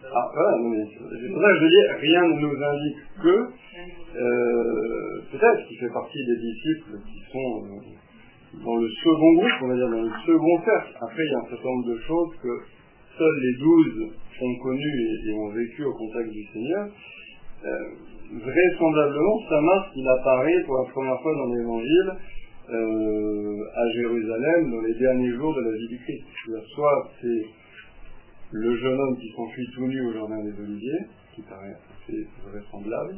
Ah 0.04 0.30
voilà, 0.34 0.58
c'est 1.20 1.30
pour 1.32 1.42
ça 1.42 1.50
que 1.50 1.60
je 1.62 1.68
dis, 1.68 1.88
rien 2.02 2.22
ne 2.28 2.40
nous 2.42 2.64
indique 2.64 2.98
que, 3.24 3.36
peut-être 5.32 5.68
qu'il 5.68 5.78
fait 5.80 5.94
partie 5.94 6.26
des 6.26 6.38
disciples 6.38 6.98
qui 7.06 7.32
sont 7.32 7.64
dans 8.64 8.76
le 8.76 8.90
second 8.90 9.34
groupe, 9.34 9.58
on 9.62 9.68
va 9.68 9.76
dire 9.76 9.90
dans 9.90 10.02
le 10.02 10.12
second 10.26 10.64
cercle. 10.64 10.98
Après, 11.02 11.24
il 11.24 11.32
y 11.32 11.36
a 11.36 11.40
un 11.40 11.50
certain 11.50 11.70
nombre 11.70 11.88
de 11.88 11.98
choses 12.00 12.36
que 12.42 12.54
seuls 13.18 13.40
les 13.42 13.60
douze 13.60 14.12
ont 14.42 14.56
connues 14.64 15.08
et, 15.26 15.34
ont 15.34 15.50
vécu 15.50 15.84
au 15.86 15.94
contact 15.94 16.30
du 16.30 16.44
Seigneur. 16.54 16.88
Euh, 17.66 17.70
vraisemblablement, 18.32 19.40
Marc, 19.62 19.92
il 19.96 20.08
apparaît 20.08 20.64
pour 20.66 20.78
la 20.78 20.92
première 20.92 21.22
fois 21.22 21.34
dans 21.36 21.54
l'Évangile 21.54 22.14
euh, 22.70 23.64
à 23.76 23.92
Jérusalem 23.94 24.72
dans 24.72 24.82
les 24.82 24.94
derniers 24.96 25.32
jours 25.34 25.56
de 25.56 25.62
la 25.62 25.78
vie 25.78 25.88
du 25.88 26.00
Christ. 26.00 26.24
Soit 26.74 27.12
c'est 27.22 27.46
le 28.52 28.76
jeune 28.78 29.00
homme 29.00 29.18
qui 29.18 29.32
s'enfuit 29.36 29.68
tout 29.74 29.88
nu 29.88 30.02
au 30.08 30.14
jardin 30.14 30.44
des 30.44 30.60
Oliviers, 30.60 31.06
qui 31.34 31.42
paraît 31.44 31.76
assez 31.76 32.28
vraisemblable, 32.50 33.16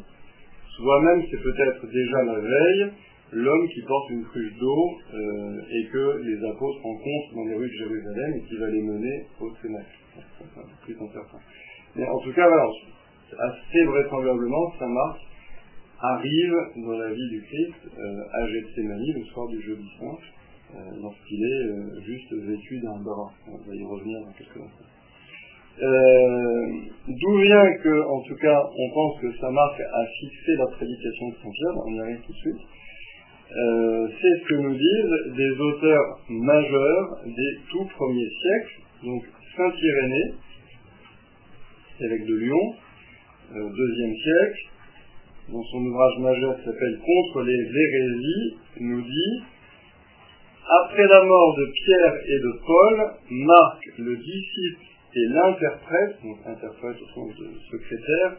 soit 0.76 1.02
même 1.02 1.24
c'est 1.30 1.42
peut-être 1.42 1.88
déjà 1.88 2.24
la 2.24 2.40
veille, 2.40 2.92
l'homme 3.32 3.68
qui 3.70 3.82
porte 3.82 4.10
une 4.12 4.24
cruche 4.24 4.58
d'eau 4.60 4.98
euh, 5.14 5.62
et 5.70 5.88
que 5.92 6.22
les 6.24 6.48
apôtres 6.48 6.82
rencontrent 6.82 7.36
dans 7.36 7.46
les 7.46 7.56
rues 7.56 7.68
de 7.68 7.78
Jérusalem 7.86 8.34
et 8.36 8.42
qui 8.48 8.58
va 8.58 8.70
les 8.70 8.82
mener 8.82 9.26
au 9.40 9.54
Cénacle. 9.62 9.98
plus 10.84 10.96
certain. 10.96 11.40
Mais 11.96 12.08
en 12.08 12.20
tout 12.20 12.34
cas, 12.34 12.48
voilà, 12.48 12.70
assez 13.40 13.84
vraisemblablement, 13.86 14.74
Saint 14.80 14.88
Marc 14.88 15.20
arrive 16.00 16.56
dans 16.78 16.98
la 16.98 17.12
vie 17.12 17.30
du 17.30 17.42
Christ 17.42 17.98
euh, 17.98 18.24
à 18.34 18.48
Gethsemane 18.48 19.14
le 19.16 19.26
soir 19.26 19.48
du 19.48 19.62
jeudi 19.62 19.90
saint, 20.00 20.76
euh, 20.76 20.80
lorsqu'il 21.02 21.44
est 21.44 22.04
juste 22.06 22.34
vêtu 22.34 22.80
d'un 22.80 23.04
barat. 23.04 23.32
On 23.48 23.58
va 23.58 23.76
y 23.76 23.84
revenir 23.84 24.22
dans 24.22 24.32
quelques 24.32 24.58
instants. 24.58 24.94
D'où 27.08 27.38
vient 27.38 27.74
que, 27.84 28.08
en 28.08 28.22
tout 28.22 28.36
cas, 28.36 28.64
on 28.64 28.94
pense 28.94 29.22
que 29.22 29.32
Saint 29.38 29.52
Marc 29.52 29.80
a 29.80 30.06
fixé 30.20 30.56
la 30.58 30.66
prédication 30.68 31.30
de 31.30 31.36
Saint 31.36 31.52
Pierre, 31.52 31.84
on 31.86 31.94
y 31.94 32.00
arrive 32.00 32.22
tout 32.26 32.32
de 32.32 32.38
suite. 32.38 32.68
Euh, 33.50 34.08
c'est 34.20 34.40
ce 34.42 34.48
que 34.50 34.56
nous 34.56 34.76
disent 34.76 35.36
des 35.36 35.52
auteurs 35.62 36.20
majeurs 36.30 37.18
des 37.26 37.60
tout 37.72 37.86
premiers 37.96 38.30
siècles, 38.42 38.82
donc 39.04 39.24
Saint 39.56 39.72
Irénée, 39.72 40.34
évêque 42.02 42.26
de 42.26 42.36
Lyon, 42.36 42.76
euh, 43.56 43.70
deuxième 43.70 44.16
siècle, 44.16 44.68
dans 45.50 45.64
son 45.64 45.78
ouvrage 45.78 46.20
majeur 46.20 46.58
s'appelle 46.58 47.00
Contre 47.00 47.44
les 47.44 47.54
hérésies, 47.54 48.58
nous 48.82 49.02
dit 49.02 49.44
Après 50.84 51.08
la 51.08 51.24
mort 51.24 51.56
de 51.58 51.72
Pierre 51.72 52.16
et 52.28 52.40
de 52.40 52.60
Paul, 52.66 53.12
Marc, 53.32 53.80
le 53.98 54.18
disciple 54.18 54.82
et 55.16 55.26
l'interprète, 55.30 56.18
donc 56.22 56.38
interprète 56.46 56.98
au 57.02 57.08
sens 57.16 57.34
de 57.38 57.50
secrétaire, 57.72 58.38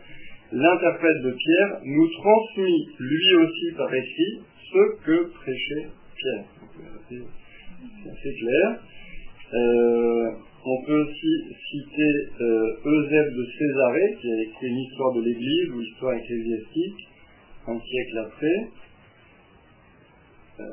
l'interprète 0.53 1.23
de 1.25 1.31
Pierre, 1.33 1.81
nous 1.85 2.09
transmit 2.09 2.89
lui 2.99 3.35
aussi 3.37 3.77
par 3.77 3.93
écrit 3.95 4.41
ce 4.73 5.05
que 5.05 5.33
prêchait 5.35 5.89
Pierre. 6.17 6.45
C'est 7.09 8.11
assez 8.11 8.35
clair. 8.41 8.81
Euh, 9.55 10.31
on 10.65 10.85
peut 10.85 11.01
aussi 11.01 11.55
citer 11.71 12.13
euh, 12.41 12.77
de 12.85 13.47
Césarée, 13.59 14.17
qui 14.21 14.33
a 14.33 14.43
écrit 14.43 14.69
l'histoire 14.69 15.15
de 15.15 15.23
l'Église 15.23 15.71
ou 15.71 15.81
l'histoire 15.81 16.15
ecclésiastique, 16.15 17.09
un 17.67 17.79
siècle 17.81 18.19
après. 18.27 18.69
Euh, 20.61 20.65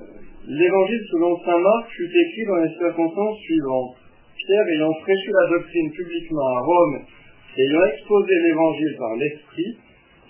L'évangile 0.48 1.06
selon 1.10 1.40
saint 1.44 1.58
Marc 1.58 1.90
fut 1.90 2.06
écrit 2.06 2.46
dans 2.48 2.58
les 2.58 2.74
circonstances 2.78 3.40
suivantes. 3.40 3.98
Pierre 4.38 4.68
ayant 4.76 4.94
prêché 5.02 5.32
la 5.32 5.58
doctrine 5.58 5.92
publiquement 5.92 6.48
à 6.48 6.60
Rome, 6.60 7.06
ayant 7.58 7.86
exposé 7.86 8.34
l'évangile 8.44 8.96
par 8.98 9.16
l'Esprit, 9.16 9.78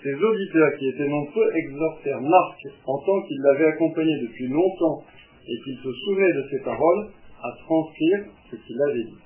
ses 0.02 0.14
auditeurs, 0.14 0.76
qui 0.78 0.88
étaient 0.88 1.08
nombreux, 1.08 1.50
exhortèrent 1.54 2.20
Marc, 2.20 2.58
en 2.86 2.98
tant 2.98 3.22
qu'il 3.22 3.40
l'avait 3.40 3.66
accompagné 3.66 4.12
depuis 4.22 4.48
longtemps 4.48 5.02
et 5.48 5.56
qu'il 5.64 5.76
se 5.76 5.92
souvenait 5.92 6.32
de 6.32 6.44
ses 6.50 6.64
paroles, 6.64 7.10
à 7.42 7.50
transcrire 7.64 8.24
ce 8.50 8.56
qu'il 8.56 8.80
avait 8.82 9.04
dit. 9.04 9.18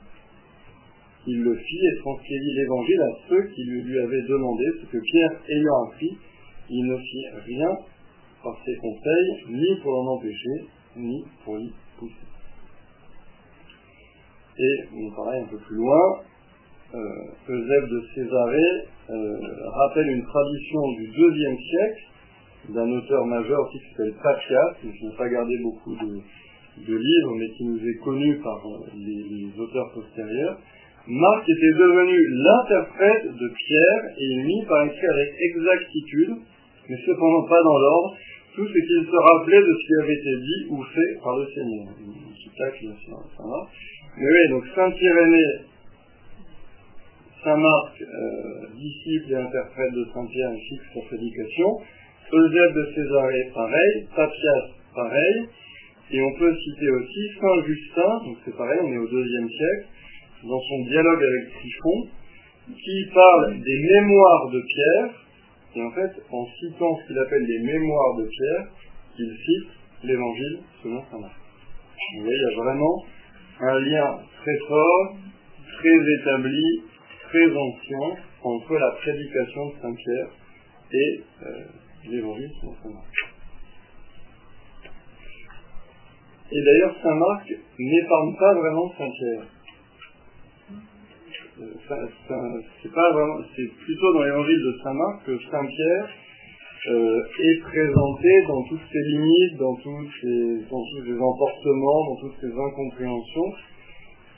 Il 1.27 1.43
le 1.43 1.55
fit 1.55 1.87
et 1.87 1.99
transcrivit 1.99 2.55
l'évangile 2.55 3.01
à 3.03 3.29
ceux 3.29 3.43
qui 3.55 3.65
lui, 3.65 3.99
avaient 3.99 4.23
demandé 4.23 4.65
ce 4.81 4.87
que 4.87 4.99
Pierre 4.99 5.41
ayant 5.49 5.85
appris, 5.87 6.17
il 6.71 6.87
ne 6.87 6.97
fit 6.97 7.27
rien 7.47 7.77
par 8.43 8.57
ses 8.65 8.77
conseils, 8.77 9.45
ni 9.49 9.81
pour 9.83 9.93
l'en 9.93 10.15
empêcher, 10.15 10.65
ni 10.97 11.25
pour 11.45 11.59
y 11.59 11.71
pousser. 11.99 12.15
Et, 14.59 14.77
on 14.95 15.11
pareil 15.15 15.43
un 15.43 15.47
peu 15.47 15.59
plus 15.59 15.77
loin, 15.77 16.21
euh, 16.93 16.99
Eusèbe 17.49 17.89
de 17.89 18.03
Césarée 18.15 18.85
euh, 19.11 19.37
rappelle 19.67 20.09
une 20.09 20.25
tradition 20.25 20.81
du 20.99 21.07
deuxième 21.07 21.57
siècle 21.57 22.03
d'un 22.71 22.91
auteur 22.91 23.25
majeur 23.27 23.69
qui 23.71 23.79
s'appelle 23.79 24.15
Papias, 24.23 24.75
qui 24.81 25.07
n'a 25.07 25.13
pas 25.17 25.29
gardé 25.29 25.57
beaucoup 25.63 25.95
de, 25.95 26.97
livres, 26.97 27.35
mais 27.39 27.49
qui 27.51 27.65
nous 27.65 27.79
est 27.79 27.99
connu 28.03 28.39
par 28.43 28.59
euh, 28.67 28.91
les, 28.97 29.61
auteurs 29.61 29.93
postérieurs. 29.95 30.59
Marc 31.07 31.49
était 31.49 31.79
devenu 31.79 32.19
l'interprète 32.43 33.25
de 33.25 33.49
Pierre 33.49 34.03
et 34.19 34.25
il 34.25 34.45
mit 34.47 34.65
par 34.67 34.85
écrit 34.85 35.07
avec 35.07 35.29
exactitude, 35.55 36.35
mais 36.89 36.97
cependant 37.07 37.47
pas 37.49 37.63
dans 37.63 37.79
l'ordre, 37.79 38.17
tout 38.55 38.67
ce 38.67 38.73
qu'il 38.73 39.07
se 39.07 39.17
rappelait 39.17 39.61
de 39.61 39.75
ce 39.81 39.87
qui 39.87 39.95
avait 40.03 40.15
été 40.15 40.37
dit 40.41 40.67
ou 40.71 40.83
fait 40.83 41.19
par 41.23 41.39
le 41.39 41.47
Seigneur. 41.55 41.87
Mais 44.19 44.27
oui, 44.27 44.49
donc 44.51 44.65
Saint 44.75 44.91
Irénée 44.91 45.70
Saint 47.43 47.57
Marc, 47.57 48.03
euh, 48.03 48.67
disciple 48.77 49.33
et 49.33 49.37
interprète 49.37 49.93
de 49.93 50.05
Saint 50.13 50.27
Pierre, 50.27 50.53
fixe 50.69 50.85
sa 50.95 51.01
prédication. 51.07 51.69
Eusèbe 52.33 52.75
de 52.75 52.93
Césarée, 52.95 53.51
pareil. 53.55 54.07
Papias, 54.15 54.67
pareil. 54.95 55.49
Et 56.13 56.21
on 56.21 56.39
peut 56.39 56.55
citer 56.55 56.91
aussi 56.91 57.31
Saint 57.41 57.63
Justin, 57.67 58.25
donc 58.27 58.37
c'est 58.45 58.57
pareil, 58.57 58.79
on 58.83 58.93
est 58.93 58.99
au 58.99 59.09
deuxième 59.09 59.49
siècle, 59.49 59.87
dans 60.43 60.61
son 60.61 60.85
dialogue 60.91 61.23
avec 61.23 61.53
Trichon, 61.53 62.09
qui 62.67 63.05
parle 63.15 63.61
des 63.61 63.79
mémoires 63.95 64.51
de 64.51 64.61
Pierre, 64.61 65.11
et 65.77 65.83
en 65.83 65.91
fait, 65.93 66.11
en 66.31 66.47
citant 66.59 66.99
ce 66.99 67.07
qu'il 67.07 67.19
appelle 67.19 67.45
les 67.47 67.63
mémoires 67.63 68.17
de 68.19 68.27
Pierre, 68.27 68.67
il 69.19 69.37
cite 69.37 69.71
l'évangile 70.03 70.59
selon 70.83 71.01
Saint 71.11 71.21
Marc. 71.21 71.37
Vous 72.17 72.25
voyez, 72.25 72.37
il 72.37 72.43
y 72.43 72.53
a 72.53 72.63
vraiment 72.63 73.05
un 73.61 73.81
lien 73.81 74.19
très 74.43 74.59
fort, 74.67 75.17
très 75.79 76.13
établi 76.21 76.83
ancien 77.39 78.23
entre 78.43 78.77
la 78.77 78.91
prédication 78.93 79.67
de 79.67 79.73
Saint 79.83 79.95
Pierre 79.95 80.29
et 80.93 81.21
euh, 81.43 81.65
l'évangile 82.11 82.49
de 82.49 82.69
Saint 82.83 82.91
Marc. 82.91 83.31
Et 86.53 86.65
d'ailleurs, 86.65 86.95
Saint 87.03 87.15
Marc 87.15 87.53
n'épargne 87.79 88.37
pas 88.39 88.55
vraiment 88.55 88.93
Saint 88.99 89.11
Pierre. 89.11 89.43
Euh, 91.61 92.09
c'est 92.83 92.89
c'est 92.89 93.85
plutôt 93.85 94.15
dans 94.15 94.23
l'évangile 94.23 94.59
de 94.59 94.79
Saint 94.83 94.95
Marc 94.95 95.27
que 95.27 95.39
Saint 95.51 95.67
Pierre 95.67 96.09
euh, 96.89 97.23
est 97.39 97.61
présenté 97.61 98.43
dans 98.49 98.63
toutes 98.65 98.89
ses 98.91 99.03
limites, 99.13 99.59
dans 99.59 99.77
ses, 99.77 100.65
dans 100.71 100.83
tous 100.83 101.05
ses 101.05 101.21
emportements, 101.21 102.05
dans 102.07 102.17
toutes 102.23 102.41
ses 102.41 102.53
incompréhensions, 102.53 103.53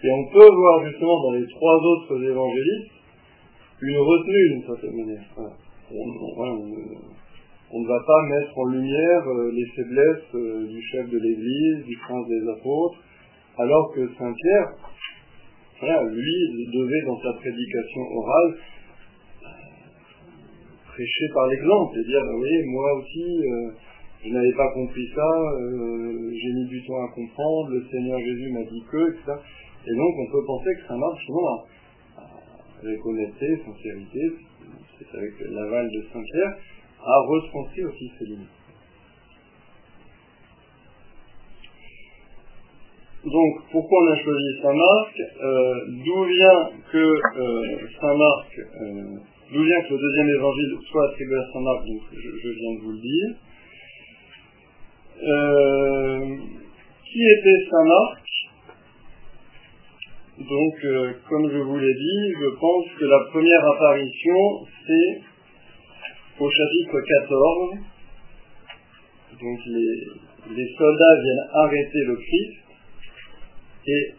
et 0.04 0.10
on 0.10 0.24
peut 0.32 0.50
voir 0.50 0.84
justement 0.84 1.22
dans 1.22 1.32
les 1.32 1.46
trois 1.46 1.76
autres 1.76 2.22
évangélistes 2.22 2.92
une 3.82 3.98
retenue 3.98 4.48
d'une 4.50 4.66
certaine 4.66 4.96
manière. 4.96 5.24
On, 5.90 7.80
ne 7.80 7.88
va 7.88 8.00
pas 8.06 8.22
mettre 8.28 8.58
en 8.58 8.66
lumière 8.66 9.28
euh, 9.28 9.50
les 9.52 9.66
faiblesses 9.74 10.34
euh, 10.34 10.66
du 10.66 10.82
chef 10.82 11.08
de 11.08 11.18
l'Église, 11.18 11.84
du 11.86 11.96
prince 11.96 12.26
des 12.28 12.48
apôtres, 12.48 12.98
alors 13.58 13.92
que 13.94 14.08
Saint 14.18 14.32
Pierre, 14.32 14.72
lui, 16.04 16.68
devait 16.72 17.02
dans 17.06 17.20
sa 17.20 17.32
prédication 17.40 18.02
orale 18.16 18.54
prêcher 20.86 21.28
par 21.34 21.46
l'exemple 21.48 21.98
et 21.98 22.04
dire, 22.04 22.20
vous 22.30 22.38
voyez, 22.38 22.64
moi 22.66 22.92
aussi, 22.98 23.40
euh, 23.40 23.70
je 24.24 24.30
n'avais 24.30 24.52
pas 24.52 24.68
compris 24.74 25.08
ça, 25.14 25.30
j'ai 26.30 26.52
mis 26.52 26.66
du 26.68 26.82
temps 26.86 27.02
à 27.04 27.08
comprendre, 27.14 27.70
le 27.70 27.84
Seigneur 27.90 28.18
Jésus 28.20 28.52
m'a 28.52 28.62
dit 28.62 28.82
que, 28.90 29.10
etc. 29.10 29.32
Et 29.86 29.94
donc 29.96 30.14
on 30.18 30.32
peut 30.32 30.44
penser 30.46 30.70
que 30.80 30.86
ça 30.88 30.96
marche 30.96 31.24
souvent 31.26 31.64
avec 32.82 33.06
honnêteté, 33.06 33.46
sincérité, 33.64 34.20
c'est 34.98 35.16
avec 35.16 35.32
l'aval 35.50 35.88
de 35.88 36.02
Saint-Pierre, 36.12 36.56
a 37.04 37.20
retranscrit 37.20 37.84
aussi 37.84 38.10
ses 38.18 38.24
limites. 38.24 38.48
Donc, 43.24 43.62
pourquoi 43.70 44.02
on 44.02 44.10
a 44.10 44.16
choisi 44.16 44.60
Saint-Marc? 44.62 45.14
Euh, 45.20 45.74
D'où 46.04 46.24
vient 46.24 46.70
que 46.90 46.98
euh, 46.98 47.88
Saint-Marc, 48.00 48.58
euh, 48.58 49.16
d'où 49.52 49.62
vient 49.62 49.80
que 49.82 49.94
le 49.94 49.98
deuxième 50.00 50.28
évangile 50.28 50.76
soit 50.90 51.08
attribué 51.08 51.36
à 51.36 51.52
Saint-Marc? 51.52 51.82
Je, 51.86 52.48
viens 52.48 52.74
de 52.74 52.80
vous 52.82 52.90
le 52.90 52.98
dire. 52.98 53.28
qui 57.04 57.22
était 57.22 57.70
Saint-Marc? 57.70 58.22
Donc, 60.38 60.74
euh, 60.84 61.12
comme 61.28 61.50
je 61.50 61.58
vous 61.58 61.78
l'ai 61.78 61.92
dit, 61.94 62.32
je 62.40 62.56
pense 62.58 62.86
que 62.98 63.04
la 63.04 63.20
première 63.30 63.64
apparition, 63.66 64.64
c'est 64.86 65.20
au 66.40 66.50
chapitre 66.50 67.00
14. 67.00 67.74
Donc, 69.42 69.58
les, 70.56 70.74
soldats 70.78 71.20
viennent 71.22 71.48
arrêter 71.52 72.04
le 72.06 72.16
Christ 72.16 72.64
et 73.86 74.14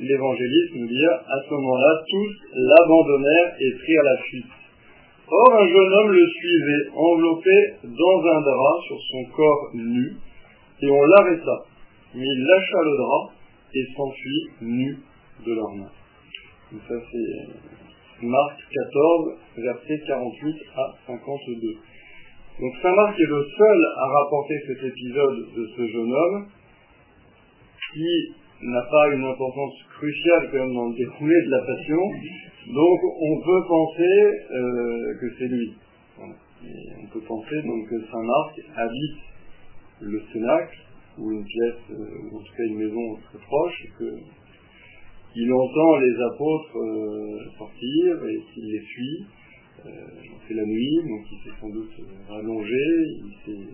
l'évangéliste 0.00 0.74
nous 0.74 0.86
dit 0.88 1.04
à 1.04 1.38
ce 1.44 1.50
moment-là, 1.52 2.02
tous 2.08 2.32
l'abandonnèrent 2.54 3.54
et 3.60 3.70
prirent 3.78 4.04
la 4.04 4.16
fuite. 4.22 4.52
Or, 5.30 5.52
un 5.52 5.68
jeune 5.68 5.92
homme 5.92 6.12
le 6.12 6.26
suivait, 6.28 6.88
enveloppé 6.96 7.74
dans 7.82 8.20
un 8.26 8.40
drap 8.40 8.80
sur 8.86 8.98
son 9.10 9.24
corps 9.36 9.70
nu, 9.74 10.16
et 10.80 10.90
on 10.90 11.04
l'arrêta. 11.04 11.64
Mais 12.14 12.24
il 12.24 12.46
lâcha 12.46 12.82
le 12.84 12.96
drap 12.96 13.32
et 13.74 13.84
s'enfuit 13.94 14.46
nu 14.62 14.98
de 15.44 15.52
leurs 15.54 15.74
mains. 15.74 15.92
Donc 16.72 16.80
ça 16.88 16.94
c'est 17.10 18.26
Marc 18.26 18.56
14, 18.70 19.38
versets 19.58 20.02
48 20.06 20.56
à 20.76 20.94
52. 21.06 21.76
Donc 22.60 22.72
Saint 22.82 22.94
Marc 22.94 23.18
est 23.18 23.30
le 23.30 23.46
seul 23.56 23.78
à 23.96 24.06
rapporter 24.06 24.54
cet 24.66 24.82
épisode 24.84 25.54
de 25.54 25.66
ce 25.76 25.86
jeune 25.86 26.12
homme 26.12 26.46
qui 27.92 28.34
n'a 28.62 28.82
pas 28.90 29.08
une 29.14 29.24
importance 29.24 29.74
cruciale 29.96 30.48
quand 30.50 30.58
même 30.58 30.74
dans 30.74 30.88
le 30.88 30.96
déroulé 30.96 31.34
de 31.46 31.50
la 31.50 31.60
passion. 31.60 32.02
Donc 32.74 32.98
on 33.20 33.40
peut 33.44 33.62
penser 33.68 34.30
euh, 34.50 35.14
que 35.20 35.26
c'est 35.38 35.48
lui. 35.48 35.74
on 36.20 37.06
peut 37.12 37.20
penser 37.20 37.62
donc 37.62 37.88
que 37.88 38.00
Saint 38.10 38.22
Marc 38.22 38.60
habite 38.76 39.28
le 40.00 40.22
Cénacle, 40.32 40.78
ou 41.18 41.32
une 41.32 41.44
pièce, 41.44 41.74
euh, 41.90 42.30
ou 42.30 42.38
en 42.38 42.40
tout 42.40 42.52
cas 42.56 42.64
une 42.64 42.78
maison 42.78 43.16
très 43.28 43.38
proche, 43.38 43.86
que 43.98 44.04
il 45.36 45.52
entend 45.52 45.96
les 45.98 46.22
apôtres 46.32 46.76
euh, 46.76 47.38
sortir 47.56 48.24
et 48.28 48.40
qu'il 48.52 48.70
les 48.70 48.80
suit. 48.80 49.24
Euh, 49.86 49.90
c'est 50.46 50.54
la 50.54 50.64
nuit, 50.64 50.96
donc 51.08 51.26
il 51.30 51.38
s'est 51.44 51.56
sans 51.60 51.68
doute 51.68 51.92
rallongé, 52.28 52.84
il 53.24 53.32
s'est 53.44 53.68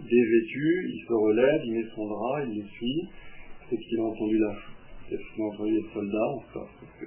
dévêtu, 0.00 0.90
il 0.94 1.04
se 1.06 1.12
relève, 1.12 1.60
il 1.64 1.72
met 1.72 1.84
son 1.94 2.06
drap, 2.06 2.44
il 2.48 2.62
les 2.62 2.68
suit. 2.76 3.08
C'est 3.68 3.76
qu'il 3.76 3.98
a 3.98 4.04
entendu 4.04 4.38
la 4.38 4.54
c'est 5.08 5.16
qu'il 5.16 5.42
a 5.42 5.46
entendu 5.46 5.72
les 5.72 5.92
soldats, 5.92 6.34
que 7.00 7.06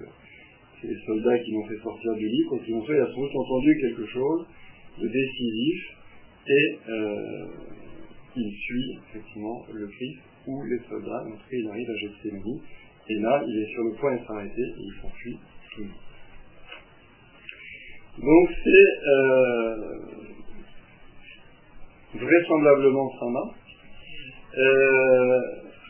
c'est 0.82 0.88
les 0.88 1.00
soldats 1.06 1.40
qui 1.40 1.52
l'ont 1.52 1.66
fait 1.66 1.78
sortir 1.84 2.16
du 2.16 2.28
lit. 2.28 2.46
Quand 2.50 2.60
il 2.66 2.74
a 2.76 3.08
sans 3.08 3.22
doute 3.22 3.36
entendu 3.36 3.78
quelque 3.82 4.06
chose 4.06 4.46
de 5.02 5.08
décisif 5.08 5.98
et 6.48 6.80
euh, 6.90 7.48
il 8.36 8.52
suit 8.54 8.98
effectivement 9.10 9.66
le 9.74 9.88
Christ 9.88 10.20
ou 10.48 10.64
les 10.64 10.80
soldats. 10.88 11.26
En 11.26 11.32
tout 11.32 11.50
cas, 11.50 11.58
il 11.58 11.68
arrive 11.68 11.90
à 11.90 11.96
Gethsemane 11.96 12.60
et 13.10 13.20
là, 13.20 13.44
il 13.48 13.64
est 13.64 13.74
sur 13.74 13.84
le 13.84 13.94
point 14.00 14.16
de 14.16 14.26
s'arrêter 14.26 14.62
il 14.78 14.94
s'enfuit 15.02 15.40
tout 15.76 15.84
Donc 18.20 18.50
c'est 18.64 19.08
euh, 19.08 19.76
vraisemblablement 22.16 23.12
Saint-Marc. 23.20 23.56
Euh, 24.58 25.42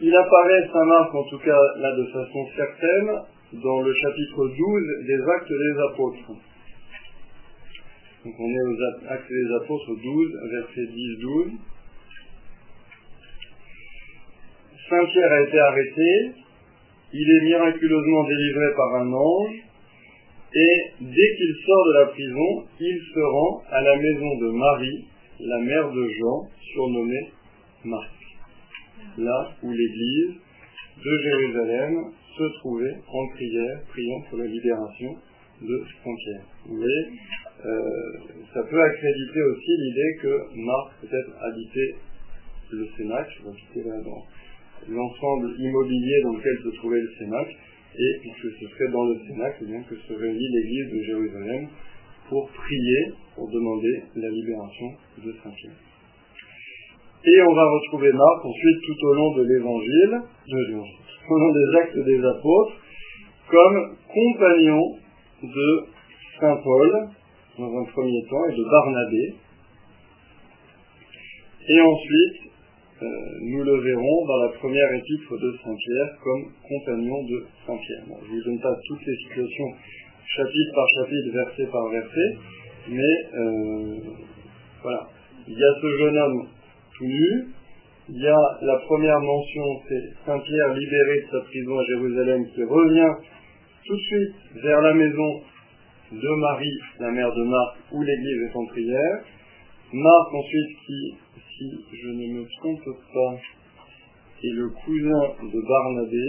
il 0.02 0.16
apparaît 0.16 0.68
Saint-Marc, 0.72 1.16
en 1.16 1.24
tout 1.26 1.40
cas 1.40 1.60
là 1.78 1.96
de 1.96 2.06
façon 2.06 2.48
certaine, 2.56 3.10
dans 3.54 3.82
le 3.82 3.94
chapitre 3.94 4.48
12 4.48 5.06
des 5.08 5.22
Actes 5.36 5.50
des 5.50 5.82
Apôtres. 5.92 6.32
Donc 8.26 8.34
on 8.40 8.50
est 8.50 8.62
aux 8.62 9.10
Actes 9.10 9.30
des 9.30 9.56
Apôtres 9.56 9.96
12, 10.02 10.32
versets 10.52 10.92
10-12. 10.92 11.52
Saint-Pierre 14.90 15.32
a 15.32 15.42
été 15.42 15.60
arrêté, 15.60 16.32
il 17.14 17.30
est 17.30 17.46
miraculeusement 17.46 18.24
délivré 18.28 18.66
par 18.76 18.96
un 19.02 19.14
ange, 19.14 19.56
et 20.54 20.82
dès 21.02 21.36
qu'il 21.38 21.56
sort 21.66 21.86
de 21.86 21.94
la 22.00 22.06
prison, 22.08 22.66
il 22.80 23.00
se 23.14 23.20
rend 23.20 23.62
à 23.70 23.82
la 23.82 23.96
maison 23.98 24.38
de 24.40 24.52
Marie, 24.52 25.06
la 25.40 25.60
mère 25.60 25.92
de 25.92 26.08
Jean, 26.20 26.50
surnommée 26.74 27.32
Marc, 27.86 28.12
là 29.18 29.52
où 29.64 29.72
l'église 29.72 30.36
de 31.04 31.20
Jérusalem 31.24 32.12
se 32.38 32.44
trouvait 32.60 32.96
en 33.08 33.28
prière, 33.36 33.82
priant 33.90 34.22
pour 34.30 34.40
la 34.40 34.46
libération 34.46 35.16
de 35.62 35.84
Saint-Pierre. 36.04 36.46
Euh, 37.66 37.80
ça 38.54 38.64
peut 38.64 38.82
accréditer 38.82 39.42
aussi 39.42 39.72
l'idée 39.78 40.18
que 40.22 40.56
Marc 40.56 41.02
peut-être 41.02 41.32
habitait 41.42 41.96
le 42.72 42.88
Cénacle, 42.98 43.34
je 43.44 43.80
vais 43.82 43.90
là 43.90 44.02
dans 44.04 44.26
l'ensemble 44.88 45.54
immobilier 45.60 46.22
dans 46.24 46.34
lequel 46.34 46.58
se 46.64 46.76
trouvait 46.78 47.02
le 47.02 47.12
Cénacle, 47.18 47.56
et 47.96 48.20
puisque 48.22 48.60
ce 48.60 48.68
serait 48.68 48.92
dans 48.92 49.06
le 49.06 49.20
Cénacle 49.28 49.66
eh 49.68 49.90
que 49.90 49.96
se 49.96 50.14
réunit 50.14 50.48
l'église 50.54 50.94
de 50.94 51.04
Jérusalem 51.04 51.68
pour 52.30 52.50
prier, 52.50 53.14
pour 53.36 53.50
demander 53.50 54.04
la 54.16 54.30
libération 54.30 54.86
de 55.18 55.32
Saint-Pierre. 55.44 55.90
Et 57.26 57.42
on 57.42 57.54
va 57.54 57.66
retrouver 57.66 58.14
Marc 58.14 58.46
ensuite 58.46 58.78
tout 58.86 59.08
au 59.08 59.14
long 59.14 59.36
de 59.36 59.44
l'évangile, 59.44 60.22
tout 60.48 61.34
au 61.34 61.38
long 61.38 61.52
des 61.52 61.78
actes 61.80 61.98
des 61.98 62.24
apôtres, 62.24 62.78
comme 63.50 63.98
compagnon 64.08 64.82
de 65.44 65.86
Saint 66.40 66.56
Paul, 66.64 67.10
dans 67.58 67.78
un 67.78 67.86
premier 67.92 68.24
temps, 68.30 68.46
et 68.50 68.56
de 68.56 68.64
Barnabé. 68.64 69.36
Et 71.68 71.82
ensuite, 71.82 72.50
nous 73.02 73.64
le 73.64 73.80
verrons 73.80 74.26
dans 74.26 74.38
la 74.44 74.50
première 74.50 74.92
épître 74.94 75.38
de 75.40 75.56
Saint 75.64 75.76
Pierre 75.76 76.18
comme 76.24 76.44
compagnon 76.68 77.24
de 77.24 77.46
Saint 77.66 77.78
Pierre. 77.78 78.04
je 78.24 78.32
ne 78.32 78.40
vous 78.40 78.46
donne 78.46 78.60
pas 78.60 78.76
toutes 78.88 79.06
les 79.06 79.16
situations 79.16 79.72
chapitre 80.36 80.72
par 80.76 80.88
chapitre, 80.90 81.34
verset 81.34 81.66
par 81.72 81.90
verset, 81.90 82.38
mais 82.90 83.16
euh, 83.34 83.96
voilà. 84.84 85.08
Il 85.48 85.58
y 85.58 85.64
a 85.64 85.74
ce 85.82 85.98
jeune 85.98 86.18
homme 86.18 86.48
tout 86.98 87.06
nu, 87.06 87.48
il 88.10 88.22
y 88.22 88.28
a 88.28 88.58
la 88.62 88.78
première 88.86 89.20
mention, 89.20 89.64
c'est 89.88 90.04
Saint 90.26 90.40
Pierre 90.40 90.74
libéré 90.74 91.22
de 91.22 91.32
sa 91.32 91.46
prison 91.46 91.80
à 91.80 91.86
Jérusalem 91.86 92.46
qui 92.54 92.64
revient 92.64 93.14
tout 93.86 93.96
de 93.96 94.02
suite 94.02 94.36
vers 94.64 94.82
la 94.82 94.94
maison 94.94 95.42
de 96.12 96.30
Marie, 96.42 96.80
la 97.00 97.12
mère 97.12 97.34
de 97.34 97.44
Marc, 97.44 97.78
où 97.92 98.02
l'église 98.02 98.50
est 98.50 98.56
en 98.56 98.66
prière. 98.66 99.20
Marc 99.92 100.34
ensuite 100.34 100.78
qui, 100.86 101.16
je 101.60 102.08
ne 102.08 102.40
me 102.40 102.46
trompe 102.60 102.86
pas, 103.14 103.36
est 104.44 104.54
le 104.54 104.70
cousin 104.70 105.24
de 105.44 105.62
Barnabé. 105.68 106.28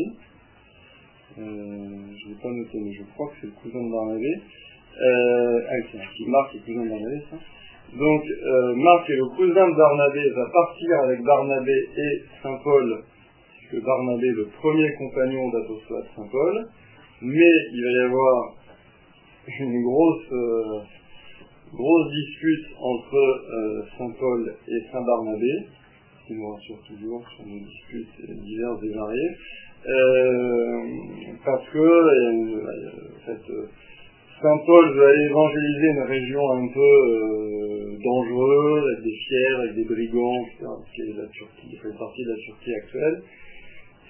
Euh, 1.39 1.43
je 2.19 2.29
ne 2.29 2.35
vais 2.35 2.43
pas 2.43 2.51
noter, 2.51 2.79
mais 2.81 2.93
je 2.93 3.05
crois 3.15 3.29
que 3.29 3.35
c'est 3.41 3.47
le 3.47 3.53
cousin 3.53 3.79
de 3.79 3.91
Barnabé. 3.91 4.33
Euh, 5.01 5.61
ah, 5.69 5.75
c'est 5.93 6.27
Marc 6.27 6.55
le 6.55 6.61
cousin 6.61 6.85
de 6.85 6.89
Barnabé, 6.89 7.21
ça. 7.31 7.37
Donc, 7.97 8.23
euh, 8.23 8.75
Marc 8.75 9.11
est 9.11 9.17
le 9.17 9.29
cousin 9.37 9.69
de 9.71 9.77
Barnabé, 9.77 10.31
va 10.31 10.47
partir 10.53 11.01
avec 11.05 11.23
Barnabé 11.23 11.89
et 11.97 12.23
Saint 12.43 12.59
Paul, 12.65 13.05
puisque 13.59 13.85
Barnabé 13.85 14.27
est 14.27 14.33
le 14.33 14.49
premier 14.61 14.93
compagnon 14.95 15.49
d'apostolat 15.51 16.07
Saint 16.17 16.29
Paul, 16.31 16.69
mais 17.23 17.51
il 17.73 17.85
va 17.85 17.91
y 17.91 18.05
avoir 18.07 18.55
une 19.61 19.83
grosse, 19.83 20.87
grosse 21.73 22.11
dispute 22.11 22.67
entre 22.79 23.17
euh, 23.17 23.83
Saint 23.99 24.13
Paul 24.19 24.55
et 24.69 24.81
Saint 24.93 25.03
Barnabé, 25.03 25.67
qui 26.27 26.35
nous 26.35 26.49
rassure 26.49 26.81
toujours 26.87 27.25
sur 27.37 27.45
des 27.45 27.61
disputes 27.61 28.21
diverses 28.29 28.83
et 28.83 28.95
variées, 28.95 29.37
euh, 29.89 30.83
parce 31.45 31.69
que 31.69 31.87
Saint 34.43 34.59
Paul 34.67 34.95
veut 34.95 35.07
aller 35.07 35.25
évangéliser 35.25 35.89
une 35.97 36.03
région 36.03 36.51
un 36.53 36.69
peu 36.69 37.99
dangereuse, 38.03 38.85
avec 38.93 39.05
des 39.05 39.17
fiers, 39.27 39.55
avec 39.63 39.75
des 39.75 39.85
brigands, 39.85 40.45
qui 40.95 41.03
est 41.03 41.17
la 41.17 41.29
Turquie, 41.29 41.69
qui 41.71 41.77
fait 41.77 41.99
partie 41.99 42.25
de 42.25 42.31
la 42.31 42.37
Turquie 42.37 42.75
actuelle. 42.75 43.23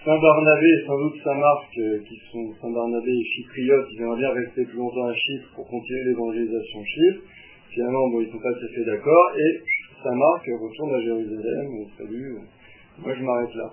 Saint 0.05 0.19
Barnabé 0.19 0.67
et 0.67 0.87
sans 0.87 0.99
doute 0.99 1.21
Saint 1.23 1.35
Marc, 1.35 1.69
euh, 1.77 1.99
qui 2.09 2.17
sont 2.33 2.55
Saint 2.63 2.71
Barnabé 2.71 3.11
et 3.11 3.25
chypriotes, 3.25 3.87
ils 3.93 4.01
aimeraient 4.01 4.19
bien 4.19 4.31
rester 4.31 4.65
plus 4.65 4.79
longtemps 4.79 5.07
à 5.07 5.15
Chypre 5.15 5.49
pour 5.55 5.69
continuer 5.69 6.05
l'évangélisation 6.05 6.85
Chypre. 6.85 7.21
Finalement, 7.73 8.09
bon, 8.11 8.21
ils 8.21 8.31
sont 8.33 8.39
pas 8.39 8.53
tout 8.53 8.67
à 8.67 8.75
fait 8.75 8.85
d'accord. 8.85 9.31
Et 9.39 9.61
Saint 10.03 10.17
Marc 10.17 10.45
retourne 10.47 10.95
à 10.95 11.01
Jérusalem. 11.01 11.69
Salut, 11.99 12.35
euh, 12.35 13.03
moi 13.05 13.15
je 13.15 13.23
m'arrête 13.23 13.55
là. 13.55 13.71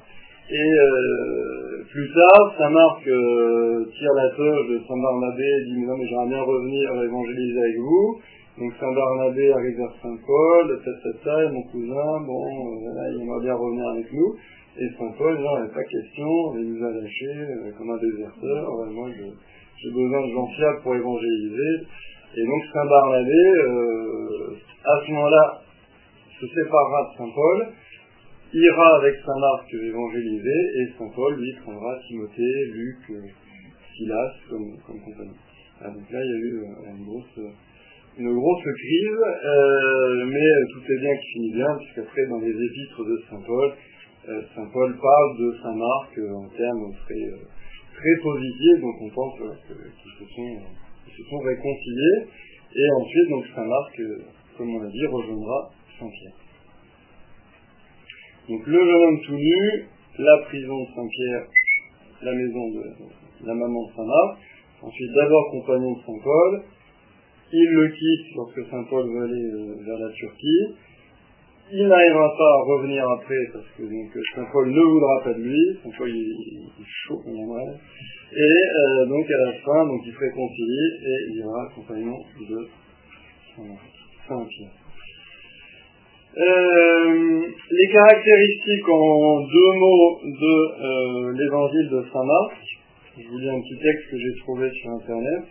Et 0.49 0.79
euh, 0.79 1.83
plus 1.91 2.09
tard, 2.13 2.55
Saint 2.57 2.69
Marc 2.69 3.03
tire 3.03 4.13
la 4.15 4.29
toge 4.35 4.67
de 4.69 4.79
Saint 4.87 5.01
Barnabé 5.01 5.49
dit 5.65 5.85
non 5.85 5.97
mais 5.97 6.07
j'aimerais 6.07 6.27
bien 6.27 6.41
revenir 6.41 7.03
évangéliser 7.03 7.59
avec 7.59 7.77
vous. 7.77 8.21
Donc 8.59 8.73
Saint 8.79 8.91
Barnabé 8.91 9.51
arrive 9.51 9.77
vers 9.77 9.93
Saint 10.01 10.17
Paul, 10.25 10.79
ça, 11.23 11.43
et 11.43 11.51
mon 11.51 11.61
cousin, 11.63 12.25
bon, 12.25 12.79
voilà, 12.81 13.11
il 13.11 13.21
aimerait 13.21 13.43
bien 13.43 13.53
revenir 13.53 13.87
avec 13.89 14.11
nous. 14.11 14.35
Et 14.79 14.89
Saint 14.97 15.13
Paul, 15.17 15.37
non, 15.37 15.57
il 15.57 15.61
n'y 15.61 15.69
a 15.69 15.73
pas 15.73 15.83
question, 15.83 16.57
il 16.57 16.73
nous 16.73 16.83
a 16.83 16.91
lâchés 16.91 17.37
euh, 17.37 17.71
comme 17.77 17.91
un 17.91 17.97
déserteur, 17.97 18.67
moi 18.93 19.09
j'ai 19.13 19.91
besoin 19.91 20.27
de 20.27 20.33
gens 20.33 20.47
fiables 20.57 20.81
pour 20.81 20.95
évangéliser. 20.95 21.85
Et 22.35 22.45
donc 22.45 22.63
Saint 22.73 22.85
Barnabé, 22.85 23.31
euh, 23.31 24.55
à 24.83 25.01
ce 25.05 25.11
moment-là, 25.11 25.61
se 26.39 26.47
séparera 26.47 27.11
de 27.11 27.17
Saint 27.17 27.31
Paul, 27.33 27.67
ira 28.53 28.97
avec 28.97 29.15
Saint 29.25 29.39
Marc 29.39 29.73
évangéliser, 29.73 30.61
et 30.79 30.87
Saint 30.97 31.09
Paul, 31.15 31.35
lui, 31.35 31.53
prendra 31.63 31.97
Timothée, 32.07 32.65
Luc, 32.73 32.97
euh, 33.11 33.21
Silas 33.95 34.33
comme, 34.49 34.77
comme. 34.85 34.99
Ah, 35.79 35.89
donc 35.89 36.09
là, 36.09 36.19
il 36.23 36.29
y 36.29 36.33
a 36.33 36.37
eu 36.37 36.63
une 36.97 37.05
grosse 37.05 37.39
une 38.19 38.33
grosse 38.33 38.63
crise, 38.63 39.21
mais 40.25 40.49
tout 40.73 40.91
est 40.91 40.99
bien 40.99 41.15
qui 41.17 41.27
finit 41.33 41.53
bien, 41.53 41.67
puisqu'après, 41.77 42.25
dans 42.29 42.39
les 42.39 42.49
épîtres 42.49 43.05
de 43.05 43.21
Saint 43.29 43.41
Paul, 43.45 43.73
euh, 44.29 44.41
Saint 44.53 44.67
Paul 44.73 44.93
parle 44.99 45.37
de 45.39 45.57
Saint 45.63 45.75
Marc 45.75 46.17
euh, 46.17 46.33
en 46.33 46.49
termes 46.49 46.91
très, 47.05 47.15
euh, 47.15 47.47
très 47.95 48.21
positifs, 48.21 48.81
donc 48.81 48.95
on 48.99 49.09
pense 49.09 49.39
qu'ils 49.39 50.27
se, 50.27 50.35
sont, 50.35 50.59
se 51.17 51.23
sont 51.23 51.39
réconciliés. 51.39 52.27
Et 52.75 52.91
ensuite, 53.01 53.29
donc 53.29 53.45
Saint 53.55 53.65
Marc, 53.65 54.01
comme 54.57 54.75
on 54.75 54.79
l'a 54.83 54.89
dit, 54.89 55.05
rejoindra 55.05 55.71
Saint 55.99 56.09
Pierre. 56.09 56.33
Donc 58.49 58.65
le 58.65 58.79
jeune 58.79 59.03
homme 59.03 59.21
tout 59.25 59.35
nu, 59.35 59.85
la 60.19 60.37
prison 60.45 60.83
de 60.83 60.87
Saint 60.95 61.07
Pierre, 61.07 61.47
la 62.21 62.33
maison 62.33 62.69
de 62.69 62.83
la 63.45 63.53
maman 63.53 63.87
de 63.87 63.93
Saint 63.95 64.05
Marc, 64.05 64.37
ensuite 64.81 65.11
d'abord 65.13 65.51
compagnon 65.51 65.93
de 65.93 65.99
Saint 65.99 66.23
Paul, 66.23 66.61
il 67.51 67.69
le 67.69 67.87
quitte 67.89 68.35
lorsque 68.35 68.69
Saint 68.69 68.83
Paul 68.89 69.07
veut 69.07 69.23
aller 69.23 69.83
vers 69.85 69.99
la 69.99 70.11
Turquie, 70.13 70.75
il 71.71 71.87
n'arrivera 71.87 72.29
pas 72.37 72.51
à 72.53 72.63
revenir 72.63 73.03
après 73.09 73.35
parce 73.51 73.67
que 73.77 73.83
donc, 73.83 74.23
Saint 74.35 74.47
Paul 74.51 74.69
ne 74.69 74.81
voudra 74.81 75.23
pas 75.23 75.33
de 75.33 75.41
lui, 75.41 75.77
Saint 75.83 75.91
Paul 75.97 76.09
il, 76.09 76.69
il 76.79 76.85
chaud 76.85 77.21
comme. 77.23 77.35
Et 78.31 78.39
euh, 78.39 79.05
donc 79.05 79.25
à 79.29 79.45
la 79.45 79.53
fin, 79.53 79.85
donc 79.85 80.01
il 80.05 80.13
se 80.13 80.19
réconcilie 80.19 80.91
et 81.03 81.31
il 81.33 81.43
aura 81.45 81.67
compagnon 81.75 82.17
de 82.49 82.67
Saint 84.27 84.45
Pierre. 84.45 84.71
Euh, 86.37 87.41
les 87.71 87.87
caractéristiques 87.91 88.89
en 88.89 89.41
deux 89.41 89.73
mots 89.79 90.19
de 90.23 90.55
euh, 90.83 91.33
l'évangile 91.33 91.89
de 91.89 92.03
Saint 92.13 92.23
Marc. 92.23 92.57
Je 93.17 93.27
vous 93.27 93.39
lis 93.39 93.49
un 93.49 93.59
petit 93.59 93.77
texte 93.81 94.11
que 94.11 94.17
j'ai 94.17 94.35
trouvé 94.41 94.69
sur 94.71 94.91
internet. 94.91 95.43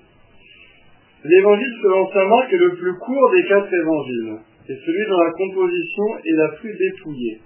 L'évangile 1.25 1.75
selon 1.83 2.09
Saint 2.13 2.29
Marc 2.29 2.53
est 2.53 2.59
le 2.59 2.77
plus 2.77 2.95
court 2.99 3.31
des 3.33 3.45
quatre 3.49 3.75
évangiles 3.75 4.39
c'est 4.67 4.75
celui 4.75 5.07
dont 5.09 5.21
la 5.23 5.33
composition 5.33 6.19
est 6.25 6.37
la 6.37 6.49
plus 6.59 6.75
dépouillée. 6.75 7.39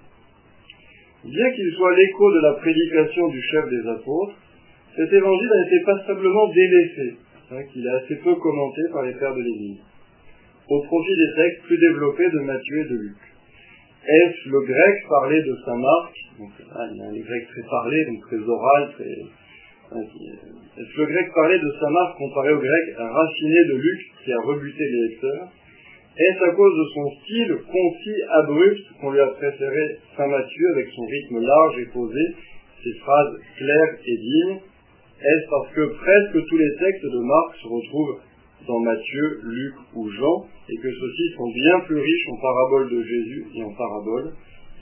Bien 1.24 1.50
qu'il 1.52 1.70
soit 1.72 1.94
l'écho 1.94 2.32
de 2.32 2.40
la 2.40 2.52
prédication 2.54 3.28
du 3.28 3.42
chef 3.42 3.68
des 3.68 3.88
apôtres, 3.90 4.36
cet 4.96 5.12
évangile 5.12 5.52
a 5.52 5.66
été 5.66 5.84
passablement 5.84 6.48
délaissé, 6.48 7.16
hein, 7.52 7.62
qu'il 7.70 7.86
est 7.86 7.90
assez 7.90 8.16
peu 8.16 8.34
commenté 8.34 8.82
par 8.90 9.02
les 9.02 9.12
pères 9.12 9.34
de 9.34 9.42
l'Église, 9.42 9.80
au 10.68 10.82
profit 10.82 11.16
des 11.16 11.42
textes 11.42 11.62
plus 11.64 11.78
développés 11.78 12.30
de 12.30 12.40
Matthieu 12.40 12.80
et 12.80 12.88
de 12.88 12.96
Luc. 12.96 13.16
Est-ce 14.02 14.48
le 14.48 14.60
grec 14.64 14.96
parlé 15.10 15.42
de 15.42 15.54
Saint 15.64 15.76
Marc 15.76 16.12
ah, 16.74 16.88
Il 16.90 16.96
y 16.96 17.02
a 17.02 17.04
un 17.04 17.20
grec 17.20 17.48
très 17.48 17.68
parlé, 17.68 18.04
donc 18.06 18.20
très 18.22 18.40
oral. 18.40 18.88
Hein, 19.92 20.00
est-ce 20.00 21.00
le 21.00 21.06
grec 21.06 21.28
parlé 21.34 21.58
de 21.58 21.70
Saint 21.78 21.90
Marc 21.90 22.16
comparé 22.16 22.52
au 22.54 22.60
grec 22.60 22.84
raciné 22.96 23.64
de 23.68 23.76
Luc 23.76 24.00
qui 24.24 24.32
a 24.32 24.40
rebuté 24.40 24.84
les 24.88 25.08
lecteurs 25.08 25.48
est-ce 26.16 26.42
à 26.44 26.54
cause 26.54 26.76
de 26.76 26.84
son 26.94 27.10
style 27.22 27.56
concis, 27.70 28.22
abrupt, 28.42 28.82
qu'on 29.00 29.12
lui 29.12 29.20
a 29.20 29.28
préféré 29.28 29.98
Saint 30.16 30.26
Matthieu 30.26 30.66
avec 30.74 30.88
son 30.94 31.06
rythme 31.06 31.40
large 31.40 31.78
et 31.78 31.86
posé, 31.92 32.20
ses 32.82 32.98
phrases 32.98 33.38
claires 33.56 33.96
et 34.04 34.16
dignes 34.16 34.58
Est-ce 35.22 35.50
parce 35.50 35.72
que 35.72 35.86
presque 35.94 36.46
tous 36.46 36.56
les 36.56 36.74
textes 36.78 37.04
de 37.04 37.20
Marc 37.20 37.56
se 37.62 37.68
retrouvent 37.68 38.20
dans 38.66 38.80
Matthieu, 38.80 39.40
Luc 39.44 39.74
ou 39.94 40.10
Jean, 40.10 40.46
et 40.68 40.76
que 40.76 40.90
ceux-ci 40.90 41.34
sont 41.36 41.50
bien 41.54 41.80
plus 41.86 41.98
riches 41.98 42.28
en 42.32 42.40
paraboles 42.40 42.90
de 42.90 43.02
Jésus 43.02 43.46
et 43.54 43.62
en 43.62 43.72
paraboles 43.72 44.32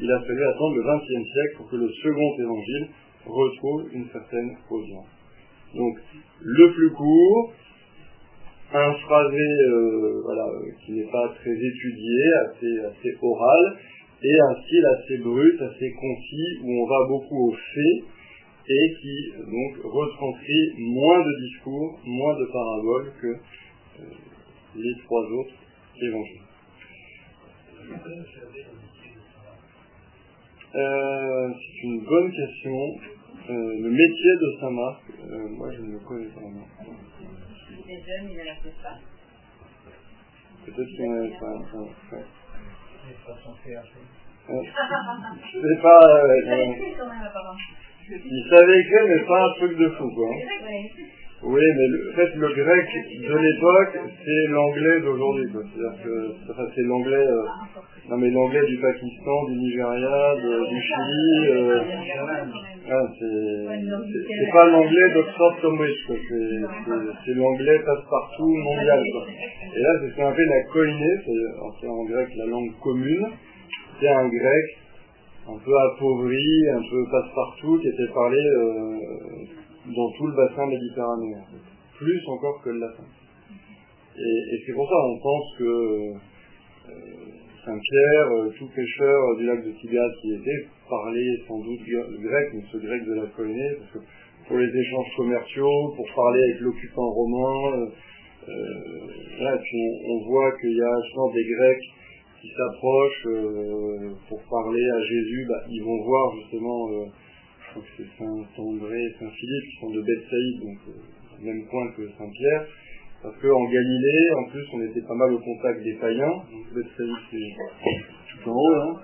Il 0.00 0.10
a 0.10 0.20
fallu 0.20 0.44
attendre 0.44 0.76
le 0.76 0.82
XXe 0.82 1.28
siècle 1.30 1.56
pour 1.58 1.70
que 1.70 1.76
le 1.76 1.88
second 2.02 2.34
évangile 2.40 2.88
retrouve 3.26 3.84
une 3.92 4.08
certaine 4.10 4.56
audience. 4.70 5.06
Donc, 5.74 5.98
le 6.40 6.72
plus 6.72 6.90
court, 6.90 7.52
un 8.72 8.92
phrasé 8.92 9.48
euh, 9.66 10.20
voilà, 10.24 10.44
qui 10.84 10.92
n'est 10.92 11.10
pas 11.10 11.28
très 11.40 11.52
étudié, 11.52 12.32
assez, 12.46 12.78
assez 12.80 13.16
oral, 13.22 13.78
et 14.22 14.40
un 14.40 14.62
style 14.62 14.86
assez 14.86 15.18
brut, 15.18 15.62
assez 15.62 15.90
concis, 15.92 16.58
où 16.62 16.82
on 16.82 16.86
va 16.86 17.06
beaucoup 17.08 17.48
au 17.48 17.52
fait, 17.52 18.04
et 18.70 18.94
qui 19.00 19.32
donc 19.38 19.84
retranscrit 19.84 20.72
moins 20.78 21.24
de 21.24 21.48
discours, 21.48 21.98
moins 22.04 22.38
de 22.38 22.44
paraboles 22.52 23.12
que, 23.22 23.26
euh, 23.26 24.04
les 24.76 24.94
trois 25.04 25.22
autres 25.22 25.54
évangiles. 26.02 26.42
Euh, 30.74 31.48
c'est 31.54 31.86
une 31.86 32.04
bonne 32.04 32.30
question. 32.30 32.76
Le 33.48 33.88
métier 33.88 34.32
de 34.42 34.60
Saint-Marc, 34.60 35.02
moi 35.56 35.72
je 35.72 35.80
ne 35.80 35.92
le 35.92 35.98
connais 36.00 36.26
pas. 36.26 36.40
Les 37.88 37.96
jeunes, 38.04 38.28
ils 38.30 38.36
ne 38.36 38.44
la 38.44 38.54
pas. 38.82 38.98
Peut-être. 40.66 40.90
Les 41.00 41.32
Ouais. 44.48 44.62
Je 45.52 45.58
sais 45.60 45.82
pas. 45.82 46.00
euh, 46.00 46.28
euh, 46.28 46.72
écrit 46.72 46.94
quand 46.98 47.08
même, 47.08 47.22
apparemment. 47.22 47.58
il 48.10 48.46
savait 48.50 48.80
écrire, 48.80 49.04
mais 49.08 49.24
pas 49.26 49.42
un 49.44 49.52
truc 49.54 49.78
de 49.78 49.88
fou, 49.90 50.10
quoi. 50.14 50.28
Ouais. 50.28 50.92
Oui, 51.40 51.62
mais 51.62 51.86
le, 51.86 52.10
en 52.10 52.16
fait, 52.16 52.34
le 52.34 52.48
grec 52.48 52.86
de 53.28 53.36
l'époque, 53.38 54.10
c'est 54.24 54.50
l'anglais 54.50 55.00
d'aujourd'hui. 55.02 55.46
C'est-à-dire 55.52 56.02
que, 56.02 56.34
c'est 56.74 56.82
l'anglais, 56.82 57.14
euh, 57.14 57.42
non 58.10 58.16
mais 58.18 58.30
l'anglais 58.30 58.66
du 58.66 58.76
Pakistan, 58.78 59.44
du 59.48 59.54
Nigeria, 59.56 60.34
du 60.34 60.80
Chili, 60.82 61.48
euh, 61.48 61.80
ah, 62.90 63.06
c'est, 63.20 64.50
pas 64.52 64.66
l'anglais 64.66 65.14
d'Oxford 65.14 65.60
Cambridge. 65.62 65.98
C'est, 67.24 67.34
l'anglais 67.34 67.78
passe-partout 67.86 68.48
mondial. 68.56 69.00
Et 69.76 69.80
là, 69.80 69.90
c'est 70.00 70.10
ce 70.10 70.16
qu'on 70.16 70.26
appelle 70.26 70.48
la 70.48 70.62
koiné, 70.72 71.10
c'est, 71.24 71.62
en- 71.62 71.72
c'est 71.80 71.86
en 71.88 72.04
grec 72.04 72.28
la 72.36 72.46
langue 72.46 72.72
commune. 72.82 73.26
C'est 74.00 74.08
un 74.08 74.26
grec 74.28 74.64
un 75.48 75.58
peu 75.64 75.72
appauvri, 75.92 76.68
un 76.74 76.82
peu 76.90 77.04
passe-partout, 77.12 77.78
qui 77.78 77.88
était 77.88 78.12
parlé 78.12 78.38
euh, 78.38 78.96
dans 79.94 80.10
tout 80.12 80.26
le 80.26 80.36
bassin 80.36 80.66
méditerranéen. 80.66 81.44
Plus 81.96 82.20
encore 82.28 82.62
que 82.62 82.70
le 82.70 82.78
latin. 82.80 83.04
Et, 84.18 84.62
c'est 84.66 84.72
pour 84.72 84.88
ça 84.88 84.96
on 84.96 85.18
pense 85.18 85.58
que 85.58 85.64
euh, 85.64 87.14
Saint-Pierre, 87.64 88.28
euh, 88.32 88.50
tout 88.58 88.68
pêcheur 88.74 89.36
du 89.36 89.46
lac 89.46 89.64
de 89.64 89.70
Tibériade 89.72 90.12
qui 90.20 90.34
était, 90.34 90.66
parlait 90.88 91.36
sans 91.46 91.58
doute 91.60 91.80
grec, 91.80 92.48
mais 92.54 92.62
ce 92.72 92.78
grec 92.78 93.04
de 93.04 93.14
la 93.14 93.26
Coïnée, 93.26 93.76
parce 93.78 93.92
que 93.92 93.98
pour 94.48 94.58
les 94.58 94.68
échanges 94.68 95.16
commerciaux, 95.16 95.92
pour 95.94 96.06
parler 96.16 96.42
avec 96.42 96.60
l'occupant 96.60 97.10
romain, 97.10 97.90
euh, 98.48 98.50
et 98.50 99.58
puis 99.62 99.82
on, 100.08 100.30
voit 100.30 100.52
qu'il 100.58 100.76
y 100.76 100.82
a 100.82 100.94
justement 101.04 101.30
des 101.32 101.44
Grecs 101.44 101.84
qui 102.40 102.48
s'approchent 102.56 103.28
pour 104.28 104.40
parler 104.48 104.90
à 104.90 105.00
Jésus, 105.02 105.46
bah, 105.48 105.62
ils 105.68 105.84
vont 105.84 106.02
voir 106.02 106.34
justement, 106.40 106.88
c'est 107.96 108.06
Saint-André 108.18 108.98
et 108.98 109.12
Saint-Philippe 109.18 109.64
qui 109.70 109.76
sont 109.80 109.90
de 109.90 110.00
Bethsaïde, 110.02 110.60
donc 110.60 110.78
euh, 110.88 111.44
même 111.44 111.64
point 111.70 111.88
que 111.96 112.08
Saint-Pierre, 112.18 112.64
parce 113.22 113.36
qu'en 113.42 113.64
Galilée, 113.64 114.30
en 114.38 114.44
plus, 114.50 114.64
on 114.74 114.80
était 114.82 115.02
pas 115.06 115.14
mal 115.14 115.32
au 115.32 115.38
contact 115.38 115.82
des 115.82 115.94
païens, 116.00 116.36
donc 116.50 116.64
Bethsaïde 116.74 117.22
c'est 117.30 118.42
tout 118.42 118.50
en 118.50 118.54
haut, 118.54 118.74
hein, 118.74 118.94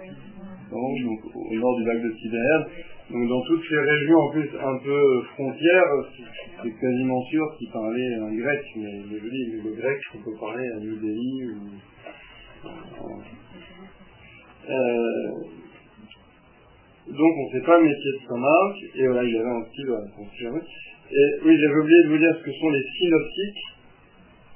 donc 0.71 1.19
au 1.35 1.55
nord 1.55 1.77
du 1.79 1.85
lac 1.85 2.03
de 2.03 2.11
Tibériade. 2.11 2.67
Donc 3.11 3.29
dans 3.29 3.43
toutes 3.43 3.62
ces 3.69 3.77
régions 3.79 4.17
en 4.19 4.31
plus 4.31 4.49
un 4.59 4.79
peu 4.83 5.23
frontières, 5.35 5.85
c'est- 6.17 6.71
quasiment 6.81 7.21
sûr 7.27 7.45
qu'ils 7.59 7.71
parlaient 7.71 8.15
un 8.23 8.35
grec, 8.35 8.62
mais 8.77 9.03
je 9.12 9.29
dis, 9.29 9.45
le 9.62 9.73
grec, 9.77 9.99
on 10.15 10.19
peut 10.25 10.37
parler 10.41 10.67
à 10.67 10.79
New 10.81 10.95
ou 10.95 11.61
euh, 14.71 15.31
donc 17.09 17.33
on 17.37 17.47
ne 17.47 17.53
sait 17.53 17.67
pas 17.67 17.79
le 17.79 17.85
métier 17.85 18.13
de 18.13 18.27
Saint-Marc, 18.27 18.77
et 18.95 19.07
voilà, 19.07 19.25
il 19.25 19.35
y 19.35 19.39
avait 19.39 19.51
un 19.51 19.65
style, 19.67 19.87
voilà, 19.89 20.07
jamais. 20.41 20.61
Et 21.11 21.27
oui, 21.45 21.59
j'avais 21.61 21.81
oublié 21.81 22.03
de 22.05 22.09
vous 22.09 22.19
dire 22.19 22.35
ce 22.39 22.45
que 22.45 22.53
sont 22.53 22.71
les 22.71 22.83
synoptiques. 22.99 23.65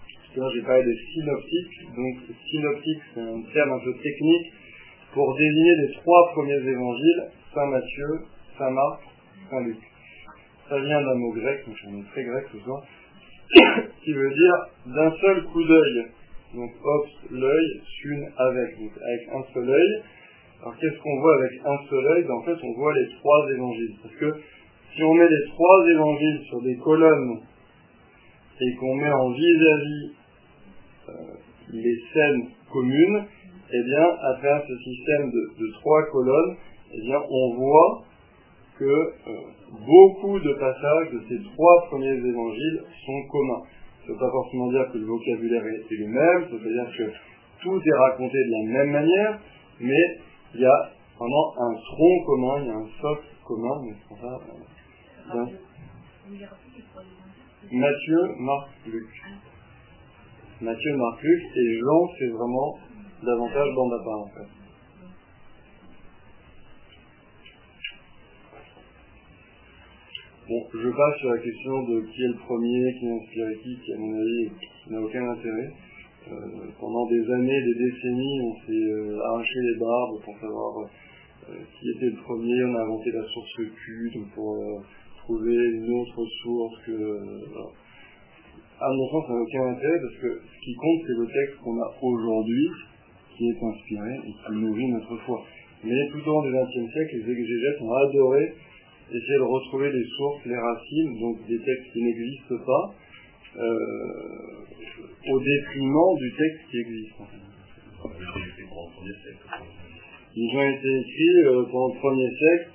Tout 0.09 0.41
à 0.41 0.45
l'heure, 0.45 0.53
j'ai 0.55 0.63
parlé 0.63 0.85
des 0.85 0.99
synoptiques. 1.13 1.95
Donc, 1.95 2.17
synoptique, 2.51 3.03
c'est 3.15 3.21
un 3.21 3.43
terme 3.53 3.73
un 3.73 3.85
peu 3.85 3.95
technique 4.03 4.53
pour 5.13 5.37
désigner 5.37 5.77
les 5.77 5.93
trois 5.95 6.31
premiers 6.33 6.57
évangiles, 6.57 7.25
Saint 7.55 7.67
Matthieu, 7.67 8.21
Saint 8.57 8.71
Marc, 8.71 9.01
Saint 9.51 9.61
Luc. 9.61 9.79
Ça 10.69 10.79
vient 10.81 11.03
d'un 11.03 11.15
mot 11.15 11.33
grec, 11.33 11.67
donc 11.67 11.77
j'en 11.83 11.99
ai 11.99 12.05
très 12.13 12.25
grec 12.25 12.45
ce 12.53 12.59
soir, 12.65 12.83
qui 14.05 14.13
veut 14.13 14.31
dire 14.31 14.55
d'un 14.87 15.11
seul 15.21 15.45
coup 15.45 15.65
d'œil. 15.65 16.07
Donc, 16.55 16.71
ops, 16.83 17.11
l'œil, 17.31 17.83
sun, 18.01 18.27
avec. 18.39 18.79
Donc, 18.79 18.93
avec 19.03 19.29
un 19.35 19.53
seul 19.53 19.69
œil. 19.69 20.03
Alors, 20.61 20.77
qu'est-ce 20.77 20.99
qu'on 21.01 21.21
voit 21.21 21.35
avec 21.37 21.53
un 21.65 21.89
seul 21.89 22.07
œil? 22.07 22.25
Ben, 22.25 22.35
En 22.35 22.43
fait, 22.43 22.57
on 22.63 22.73
voit 22.73 22.95
les 22.95 23.09
trois 23.21 23.49
évangiles. 23.55 23.95
Parce 24.03 24.15
que 24.17 24.41
si 24.95 25.03
on 25.05 25.15
met 25.15 25.29
les 25.29 25.45
trois 25.51 25.87
évangiles 25.89 26.41
sur 26.49 26.63
des 26.63 26.77
colonnes 26.79 27.41
et 28.61 28.75
qu'on 28.75 28.95
met 28.97 29.13
en 29.13 29.31
vis-à-vis 29.31 30.13
euh, 31.09 31.13
les 31.73 31.97
scènes 32.13 32.49
communes, 32.73 33.25
eh 33.71 33.83
bien, 33.85 34.03
à 34.03 34.33
travers 34.35 34.65
ce 34.67 34.77
système 34.79 35.31
de, 35.31 35.73
trois 35.81 36.03
colonnes, 36.11 36.57
eh 36.93 37.01
bien, 37.03 37.21
on 37.31 37.55
voit 37.55 38.03
que 38.79 38.85
euh, 38.85 39.13
beaucoup 39.87 40.41
de 40.41 40.53
passages 40.55 41.11
de 41.13 41.21
ces 41.29 41.43
trois 41.53 41.85
premiers 41.89 42.17
évangiles 42.17 42.83
sont 43.07 43.23
communs. 43.31 43.63
Ça 44.03 44.09
ne 44.09 44.13
veut 44.15 44.21
pas 44.21 44.31
forcément 44.31 44.71
dire 44.71 44.91
que 44.93 44.99
le 44.99 45.05
vocabulaire 45.05 45.67
est 45.67 45.85
le 45.91 46.07
même, 46.07 46.45
ça 46.51 46.57
veut 46.57 46.73
dire 46.73 46.91
que 46.97 47.13
tout 47.63 47.81
est 47.85 47.99
raconté 47.99 48.39
de 48.39 48.51
la 48.51 48.79
même 48.79 48.91
manière, 48.91 49.39
mais 49.81 50.19
il 50.55 50.61
y 50.61 50.65
a 50.65 50.91
vraiment 51.17 51.55
un 51.59 51.75
tronc 51.75 52.25
commun, 52.27 52.61
il 52.63 52.67
y 52.67 52.71
a 52.71 52.77
un 52.77 52.89
socle 53.01 53.27
commun, 53.45 53.83
mais 53.85 53.95
c'est 54.09 54.21
ça, 54.21 54.39
euh. 55.35 55.47
Matthieu, 57.71 58.35
Marc, 58.39 58.69
Luc. 58.87 59.09
Matthieu, 60.61 60.97
Marc, 60.97 61.23
Luc, 61.23 61.43
et 61.57 61.79
Jean, 61.81 62.09
c'est 62.19 62.29
vraiment 62.29 62.79
davantage 63.23 63.75
bande 63.75 63.93
à 63.93 64.05
part, 64.05 64.21
en 64.21 64.29
fait. 64.29 64.49
Bon, 70.49 70.67
je 70.73 70.89
passe 70.89 71.19
sur 71.19 71.31
la 71.31 71.39
question 71.39 71.83
de 71.83 72.01
qui 72.07 72.23
est 72.23 72.29
le 72.29 72.39
premier, 72.39 72.99
qui 72.99 73.07
a 73.07 73.13
inspiré 73.13 73.55
qui, 73.63 73.79
qui, 73.85 73.93
à 73.93 73.99
mon 73.99 74.15
avis, 74.15 74.51
n'a 74.89 75.01
aucun 75.01 75.31
intérêt. 75.31 75.73
Euh, 76.31 76.68
pendant 76.79 77.07
des 77.07 77.24
années, 77.31 77.62
des 77.62 77.74
décennies, 77.74 78.41
on 78.43 78.55
s'est 78.66 78.72
euh, 78.72 79.18
arraché 79.24 79.59
les 79.61 79.79
barbes 79.79 80.20
pour 80.22 80.39
savoir 80.39 80.85
euh, 81.49 81.55
qui 81.79 81.91
était 81.91 82.11
le 82.11 82.20
premier. 82.22 82.64
On 82.64 82.74
a 82.74 82.83
inventé 82.83 83.11
la 83.12 83.24
source 83.24 83.55
Q 83.57 84.11
donc 84.14 84.35
pour 84.35 84.85
trouver 85.24 85.57
une 85.57 85.91
autre 85.91 86.26
source 86.43 86.74
que. 86.85 87.22
À 88.81 88.93
mon 88.93 89.09
sens, 89.11 89.26
ça 89.26 89.33
n'a 89.33 89.41
aucun 89.41 89.66
intérêt 89.72 89.99
parce 90.01 90.22
que 90.22 90.41
ce 90.45 90.64
qui 90.64 90.74
compte, 90.74 91.01
c'est 91.07 91.18
le 91.18 91.26
texte 91.26 91.59
qu'on 91.64 91.81
a 91.81 91.91
aujourd'hui, 92.01 92.68
qui 93.37 93.49
est 93.49 93.64
inspiré 93.64 94.14
et 94.24 94.33
qui 94.33 94.53
nourrit 94.53 94.89
notre 94.93 95.16
foi. 95.24 95.43
Mais 95.83 96.09
tout 96.12 96.20
au 96.29 96.33
long 96.33 96.43
du 96.43 96.53
XXe 96.53 96.93
siècle, 96.93 97.16
les 97.16 97.33
exégètes 97.33 97.83
ont 97.83 97.93
adoré 97.93 98.55
essayer 99.11 99.39
de 99.39 99.49
retrouver 99.49 99.91
les 99.91 100.05
sources, 100.16 100.45
les 100.45 100.57
racines, 100.57 101.18
donc 101.20 101.39
des 101.49 101.59
textes 101.59 101.93
qui 101.93 102.03
n'existent 102.03 102.59
pas, 102.66 102.95
euh, 103.57 105.33
au 105.33 105.41
détriment 105.41 106.17
du 106.19 106.33
texte 106.37 106.71
qui 106.71 106.79
existe. 106.79 107.15
Ils 110.37 110.57
ont 110.57 110.63
été 110.63 111.01
écrits 111.01 111.41
euh, 111.47 111.65
pendant 111.71 111.95
le 111.95 111.99
premier 111.99 112.29
siècle, 112.37 112.71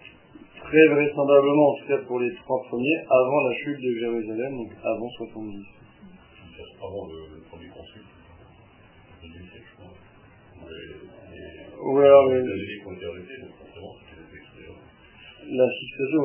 très 0.60 0.88
vraisemblablement, 0.88 1.70
en 1.70 1.76
tout 1.78 1.88
cas 1.88 1.98
pour 2.00 2.20
les 2.20 2.34
trois 2.36 2.62
premiers, 2.64 2.98
avant 3.10 3.42
la 3.48 3.56
chute 3.56 3.80
de 3.80 4.00
Jérusalem, 4.00 4.58
donc 4.58 4.72
avant 4.84 5.10
70. 5.10 5.66
Avant 6.82 7.08
le, 7.08 7.42
premier 7.50 7.70
concile, 7.70 8.04
le 9.22 9.28
deuxième 9.28 9.48
siècle, 9.48 9.66
je 9.72 9.76
crois. 9.78 9.94
Les, 10.68 10.88
les, 10.88 11.64
Ouais, 11.84 12.06
alors, 12.06 12.30
mais 12.30 12.40
la 15.52 15.66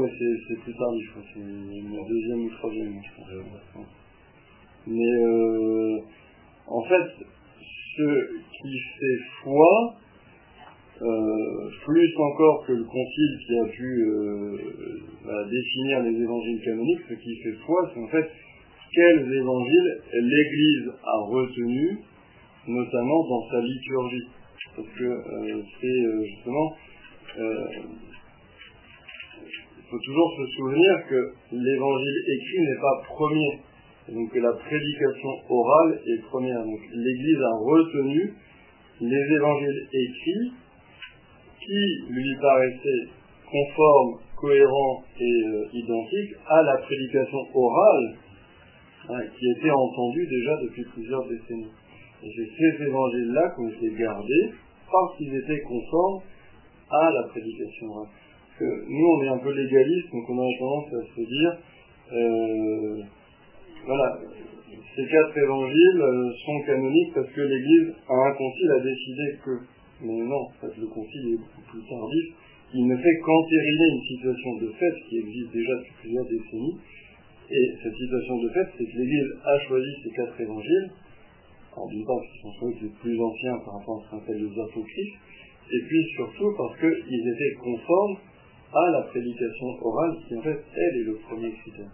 ouais, 0.01 0.13
c'est 0.49 0.61
plus 0.61 0.75
tardif, 0.75 1.05
je 1.07 1.11
crois, 1.11 1.23
c'est 1.35 1.41
le 1.41 2.09
deuxième 2.09 2.41
ou 2.45 2.51
troisième, 2.51 3.01
je 3.03 3.11
pense. 3.75 3.87
Mais 4.87 5.15
euh, 5.23 5.99
en 6.67 6.83
fait, 6.83 7.27
ce 7.97 8.27
qui 8.63 8.79
fait 8.99 9.19
foi, 9.43 9.95
euh, 11.01 11.71
plus 11.85 12.17
encore 12.19 12.67
que 12.67 12.73
le 12.73 12.85
concile 12.85 13.39
qui 13.47 13.59
a 13.59 13.65
pu 13.67 14.03
euh, 14.03 14.57
bah, 15.25 15.45
définir 15.45 16.03
les 16.03 16.23
évangiles 16.23 16.61
canoniques, 16.65 17.01
ce 17.09 17.15
qui 17.15 17.37
fait 17.37 17.57
foi, 17.65 17.91
c'est 17.93 18.01
en 18.01 18.09
fait 18.09 18.31
quels 18.93 19.33
évangiles 19.33 20.01
l'Église 20.13 20.93
a 21.05 21.21
retenus, 21.27 21.99
notamment 22.67 23.29
dans 23.29 23.49
sa 23.51 23.61
liturgie. 23.61 24.29
Parce 24.75 24.89
que 24.89 25.05
euh, 25.05 25.63
c'est 25.81 25.87
euh, 25.87 26.25
justement, 26.25 26.77
euh, 27.39 27.67
il 29.45 29.85
faut 29.91 29.99
toujours 29.99 30.33
se 30.37 30.57
souvenir 30.57 31.07
que 31.09 31.33
l'évangile 31.53 32.25
écrit 32.27 32.61
n'est 32.61 32.81
pas 32.81 33.03
premier, 33.07 33.61
donc 34.13 34.35
la 34.35 34.53
prédication 34.53 35.31
orale 35.49 36.01
est 36.07 36.23
première. 36.23 36.63
Donc 36.65 36.81
l'Église 36.93 37.41
a 37.43 37.57
retenu 37.57 38.35
les 39.01 39.35
évangiles 39.37 39.87
écrits 39.93 40.53
qui 41.61 42.13
lui 42.13 42.37
paraissaient 42.41 43.09
conformes, 43.51 44.21
cohérents 44.37 45.03
et 45.21 45.43
euh, 45.49 45.69
identiques 45.73 46.35
à 46.49 46.63
la 46.63 46.77
prédication 46.79 47.39
orale 47.55 48.17
hein, 49.11 49.21
qui 49.39 49.51
était 49.57 49.71
entendue 49.71 50.27
déjà 50.27 50.57
depuis 50.63 50.85
plusieurs 50.95 51.27
décennies. 51.29 51.73
Et 52.23 52.31
c'est 52.35 52.49
ces 52.57 52.85
évangiles-là 52.85 53.55
ont 53.59 53.69
été 53.69 53.95
gardés 53.99 54.53
parce 54.91 55.17
qu'ils 55.17 55.35
étaient 55.35 55.61
conformes 55.61 56.23
à 56.91 57.11
la 57.11 57.23
prédication 57.29 57.87
orale. 57.89 58.09
Parce 58.09 58.59
que 58.59 58.89
nous, 58.89 59.07
on 59.07 59.23
est 59.23 59.29
un 59.29 59.39
peu 59.39 59.53
légaliste, 59.53 60.11
donc 60.13 60.25
on 60.29 60.39
a 60.39 60.59
tendance 60.59 60.87
à 60.95 61.15
se 61.15 61.21
dire, 61.21 61.59
euh, 62.13 63.03
voilà, 63.89 64.21
ces 64.95 65.07
quatre 65.09 65.39
évangiles 65.39 66.01
euh, 66.03 66.31
sont 66.45 66.61
canoniques 66.67 67.15
parce 67.15 67.31
que 67.33 67.41
l'Église, 67.41 67.95
à 68.07 68.15
un 68.29 68.33
concile, 68.35 68.71
a 68.71 68.81
décidé 68.81 69.25
que. 69.43 69.51
Mais 70.05 70.21
non, 70.29 70.45
le 70.63 70.87
concile 70.87 71.33
est 71.33 71.41
beaucoup 71.41 71.65
plus 71.73 71.83
tardif. 71.89 72.25
Il 72.75 72.87
ne 72.87 72.97
fait 72.97 73.17
qu'entériner 73.25 73.89
une 73.97 74.05
situation 74.05 74.51
de 74.61 74.69
fait 74.79 74.95
qui 75.09 75.19
existe 75.19 75.53
déjà 75.53 75.73
depuis 75.73 75.95
plusieurs 76.03 76.29
décennies. 76.29 76.77
Et 77.51 77.65
cette 77.83 77.97
situation 77.97 78.37
de 78.43 78.49
fait, 78.51 78.69
c'est 78.77 78.85
que 78.85 78.97
l'Église 78.99 79.31
a 79.43 79.59
choisi 79.67 79.89
ces 80.05 80.11
quatre 80.11 80.39
évangiles. 80.39 80.91
Alors 81.73 81.89
d'une 81.89 82.05
part, 82.05 82.21
qu'ils 82.21 82.43
sont 82.43 82.53
choisis 82.61 82.83
les 82.83 82.95
plus 83.01 83.19
anciens 83.19 83.57
par 83.65 83.81
rapport 83.81 83.97
à 83.97 84.05
ce 84.05 84.11
qu'on 84.11 84.19
appelle 84.19 84.45
les 84.45 84.61
apocryphes, 84.61 85.19
et 85.73 85.81
puis 85.89 86.05
surtout 86.15 86.53
parce 86.59 86.77
qu'ils 86.77 87.25
étaient 87.25 87.55
conformes 87.65 88.17
à 88.75 88.91
la 88.91 89.03
prédication 89.09 89.67
orale, 89.81 90.13
qui 90.29 90.37
en 90.37 90.43
fait, 90.43 90.61
elle 90.77 91.01
est 91.01 91.05
le 91.05 91.17
premier 91.25 91.53
critère. 91.53 91.89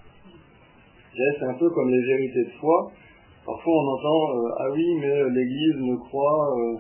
C'est 1.17 1.47
un 1.47 1.55
peu 1.55 1.71
comme 1.71 1.91
les 1.91 2.03
vérités 2.03 2.45
de 2.45 2.51
foi. 2.59 2.91
Parfois 3.47 3.73
on 3.73 3.87
entend 3.87 4.21
euh, 4.35 4.59
ah 4.59 4.71
oui 4.73 4.87
mais 5.01 5.31
l'Église 5.31 5.77
ne 5.79 5.97
croit 5.97 6.49
euh, 6.59 6.75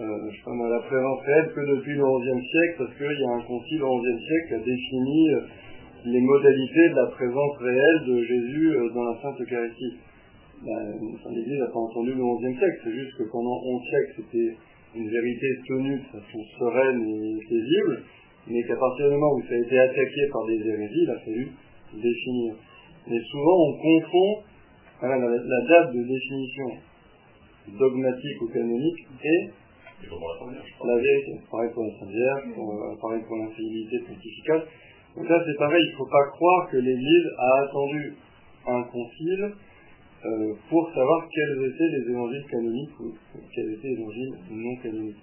euh, 0.00 0.30
sais 0.30 0.44
pas, 0.44 0.52
à 0.52 0.68
la 0.68 0.80
présence 0.86 1.20
réelle 1.26 1.50
que 1.50 1.60
depuis 1.74 1.94
le 1.96 2.04
XIe 2.04 2.46
siècle 2.46 2.74
parce 2.78 2.94
qu'il 2.94 3.18
y 3.18 3.24
a 3.24 3.32
un 3.34 3.42
concile 3.42 3.82
au 3.82 3.98
XIe 3.98 4.20
siècle 4.20 4.46
qui 4.48 4.54
a 4.54 4.58
défini 4.58 5.30
les 6.04 6.20
modalités 6.20 6.88
de 6.90 6.94
la 6.94 7.06
présence 7.06 7.56
réelle 7.58 8.00
de 8.06 8.22
Jésus 8.22 8.76
dans 8.94 9.04
la 9.10 9.18
Sainte 9.22 9.40
Eucharistie. 9.40 9.96
Ben, 10.62 10.94
L'Église 11.34 11.58
n'a 11.58 11.66
pas 11.66 11.80
entendu 11.80 12.12
le 12.12 12.22
XIe 12.22 12.58
siècle, 12.58 12.78
c'est 12.84 12.92
juste 12.92 13.16
que 13.18 13.24
pendant 13.32 13.58
11 13.64 13.82
siècles 13.82 14.12
c'était 14.18 14.56
une 14.94 15.08
vérité 15.08 15.46
tenue 15.66 15.98
de 15.98 16.06
façon 16.14 16.40
sereine 16.58 17.02
et 17.02 17.38
paisible, 17.48 18.02
mais 18.46 18.62
qu'à 18.62 18.76
partir 18.76 19.08
du 19.08 19.14
moment 19.14 19.34
où 19.34 19.42
ça 19.42 19.54
a 19.54 19.58
été 19.58 19.78
attaqué 19.78 20.20
par 20.30 20.46
des 20.46 20.60
hérésies, 20.62 21.02
il 21.02 21.10
a 21.10 21.18
fallu 21.18 21.48
définir. 21.94 22.54
Mais 23.06 23.20
souvent 23.30 23.56
on 23.68 23.72
confond 23.78 24.42
voilà, 25.00 25.18
la, 25.18 25.28
la 25.28 25.60
date 25.68 25.94
de 25.94 26.02
définition 26.02 26.68
dogmatique 27.78 28.42
ou 28.42 28.48
canonique 28.48 29.06
et 29.22 29.50
la 30.04 30.96
vérité. 30.96 31.32
Pareil 31.50 31.70
pour 31.72 31.84
la 31.84 31.90
Sainte 31.98 32.10
Vierge, 32.10 32.42
euh, 32.58 32.96
pareil 33.00 33.22
pour 33.26 33.36
l'infaillibilité 33.36 33.98
pontificale. 34.06 34.64
Donc 35.16 35.28
là 35.28 35.42
c'est 35.46 35.58
pareil, 35.58 35.82
il 35.86 35.92
ne 35.92 35.96
faut 35.96 36.10
pas 36.10 36.26
croire 36.32 36.68
que 36.70 36.76
l'Église 36.76 37.26
a 37.38 37.62
attendu 37.64 38.14
un 38.66 38.82
concile 38.84 39.52
euh, 40.24 40.54
pour 40.68 40.88
savoir 40.88 41.28
quels 41.30 41.64
étaient 41.68 41.90
les 41.98 42.10
évangiles 42.10 42.44
canoniques 42.50 43.00
ou 43.00 43.12
quels 43.54 43.70
étaient 43.72 43.88
les 43.88 44.00
évangiles 44.00 44.34
non 44.50 44.76
canoniques. 44.82 45.22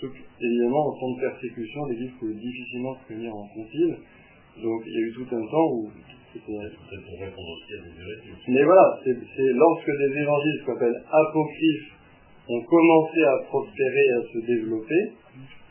Sauf 0.00 0.10
que, 0.12 0.44
évidemment, 0.44 0.88
en 0.88 0.98
temps 0.98 1.12
de 1.14 1.20
persécution, 1.20 1.84
l'Église 1.86 2.10
pouvait 2.18 2.34
difficilement 2.34 2.96
se 2.96 3.08
réunir 3.08 3.34
en 3.34 3.46
concile. 3.48 3.96
Donc 4.62 4.82
il 4.86 4.92
y 4.92 4.96
a 4.96 5.06
eu 5.08 5.12
tout 5.14 5.34
un 5.34 5.46
temps 5.46 5.68
où 5.72 5.90
mais 8.48 8.64
voilà, 8.64 8.98
c'est 9.04 9.16
c'est 9.36 9.52
lorsque 9.52 9.86
des 9.86 10.20
évangiles 10.20 10.62
qu'on 10.64 10.76
appelle 10.76 11.02
apocryphes 11.10 11.92
ont 12.48 12.62
commencé 12.62 13.22
à 13.22 13.36
prospérer 13.48 14.04
et 14.06 14.12
à 14.12 14.22
se 14.22 14.38
développer 14.46 15.12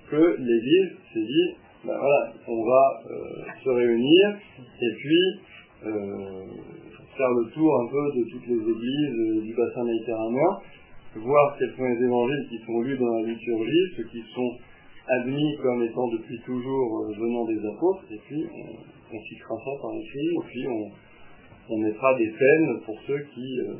que 0.10 0.36
l'Église 0.40 0.92
s'est 1.14 1.26
dit, 1.26 1.56
ben 1.86 1.98
voilà, 1.98 2.34
on 2.48 2.64
va 2.66 3.02
euh, 3.10 3.44
se 3.64 3.70
réunir 3.70 4.38
et 4.82 4.94
puis 4.98 5.24
euh, 5.86 6.46
faire 7.18 7.30
le 7.30 7.50
tour 7.52 7.82
un 7.82 7.88
peu 7.88 8.20
de 8.20 8.24
toutes 8.30 8.48
les 8.48 8.62
églises 8.62 9.16
euh, 9.18 9.42
du 9.42 9.54
bassin 9.56 9.84
méditerranéen, 9.84 10.60
voir 11.16 11.56
quels 11.58 11.74
sont 11.76 11.86
les 11.86 12.06
évangiles 12.06 12.48
qui 12.50 12.60
sont 12.66 12.82
lus 12.82 12.98
dans 12.98 13.14
la 13.18 13.28
liturgie, 13.28 13.94
ceux 13.98 14.04
qui 14.04 14.24
sont 14.34 14.58
admis 15.20 15.58
comme 15.62 15.84
étant 15.84 16.08
depuis 16.08 16.40
toujours 16.46 17.02
euh, 17.02 17.14
venant 17.20 17.46
des 17.46 17.60
apôtres, 17.68 18.06
et 18.12 18.20
puis 18.28 18.46
on, 18.54 19.16
on 19.16 19.22
fixera 19.22 19.56
ça 19.56 19.72
par 19.82 19.92
écrit, 19.96 20.28
et 20.28 20.46
puis 20.48 20.68
on, 20.68 20.92
on 21.74 21.78
mettra 21.80 22.18
des 22.18 22.30
peines 22.30 22.82
pour 22.86 22.98
ceux 23.08 23.20
qui 23.34 23.60
euh, 23.60 23.74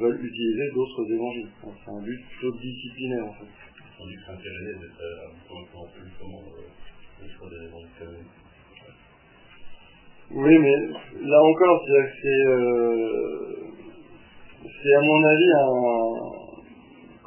veulent 0.00 0.24
utiliser 0.24 0.70
d'autres 0.74 1.12
évangiles. 1.12 1.48
C'est 1.62 1.90
un 1.90 2.02
but 2.02 2.20
plutôt 2.30 2.56
disciplinaire 2.58 3.26
en 3.26 3.32
fait. 3.32 3.50
On 4.00 4.06
dit 4.06 4.14
que 4.14 4.26
Saint-Irénée 4.26 4.78
était 4.78 5.14
un 5.26 5.34
peu 5.48 5.54
influencé 5.58 5.98
justement 6.06 6.38
euh, 6.38 6.66
le 7.22 7.28
choix 7.28 7.48
des 7.50 7.66
évangiles 7.66 7.96
canoniques. 7.98 8.36
Oui, 10.30 10.58
mais 10.58 10.76
là 11.22 11.42
encore, 11.42 11.82
c'est, 11.86 12.46
euh, 12.46 13.54
c'est 14.62 14.94
à 14.94 15.00
mon 15.00 15.24
avis 15.24 15.50
un, 15.52 16.47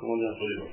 comment 0.01 0.17
dire, 0.17 0.29
Un 0.29 0.35
faux 0.35 0.49
débat. 0.49 0.71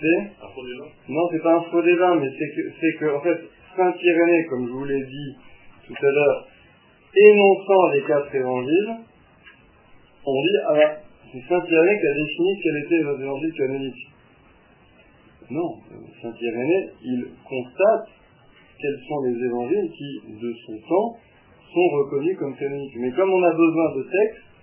c'est, 0.00 0.20
Un 0.44 0.48
faux 0.54 0.66
débat 0.66 0.88
non, 1.08 1.28
c'est 1.32 1.42
pas 1.42 1.56
un 1.56 1.62
faux 1.62 1.82
débat, 1.82 2.14
mais 2.16 2.28
c'est 2.38 2.50
que, 2.54 2.70
c'est 2.78 2.98
que, 3.00 3.16
en 3.16 3.20
fait, 3.20 3.38
Saint 3.76 3.94
Irénée, 3.98 4.46
comme 4.50 4.66
je 4.68 4.72
vous 4.72 4.84
l'ai 4.84 5.02
dit 5.02 5.36
tout 5.86 6.06
à 6.06 6.10
l'heure, 6.10 6.46
énonçant 7.16 7.88
les 7.94 8.02
quatre 8.02 8.34
évangiles, 8.34 8.96
on 10.26 10.42
dit, 10.42 10.56
ah 10.68 10.74
ben, 10.74 10.90
c'est 11.32 11.42
Saint 11.48 11.64
Irénée 11.64 12.00
qui 12.00 12.06
a 12.06 12.14
défini 12.14 12.60
quels 12.62 12.76
étaient 12.84 13.02
les 13.02 13.24
évangiles 13.24 13.54
canoniques. 13.54 14.08
Non, 15.50 15.76
euh, 15.92 15.96
Saint 16.22 16.34
Irénée, 16.38 16.90
il 17.02 17.26
constate 17.48 18.08
quels 18.78 19.00
sont 19.08 19.20
les 19.24 19.44
évangiles 19.44 19.90
qui, 19.96 20.40
de 20.40 20.54
son 20.66 20.78
temps, 20.88 21.16
sont 21.72 21.88
reconnus 21.96 22.36
comme 22.38 22.56
canoniques. 22.56 22.96
Mais 22.96 23.10
comme 23.12 23.32
on 23.32 23.42
a 23.42 23.50
besoin 23.50 23.96
de 23.96 24.02
textes, 24.02 24.53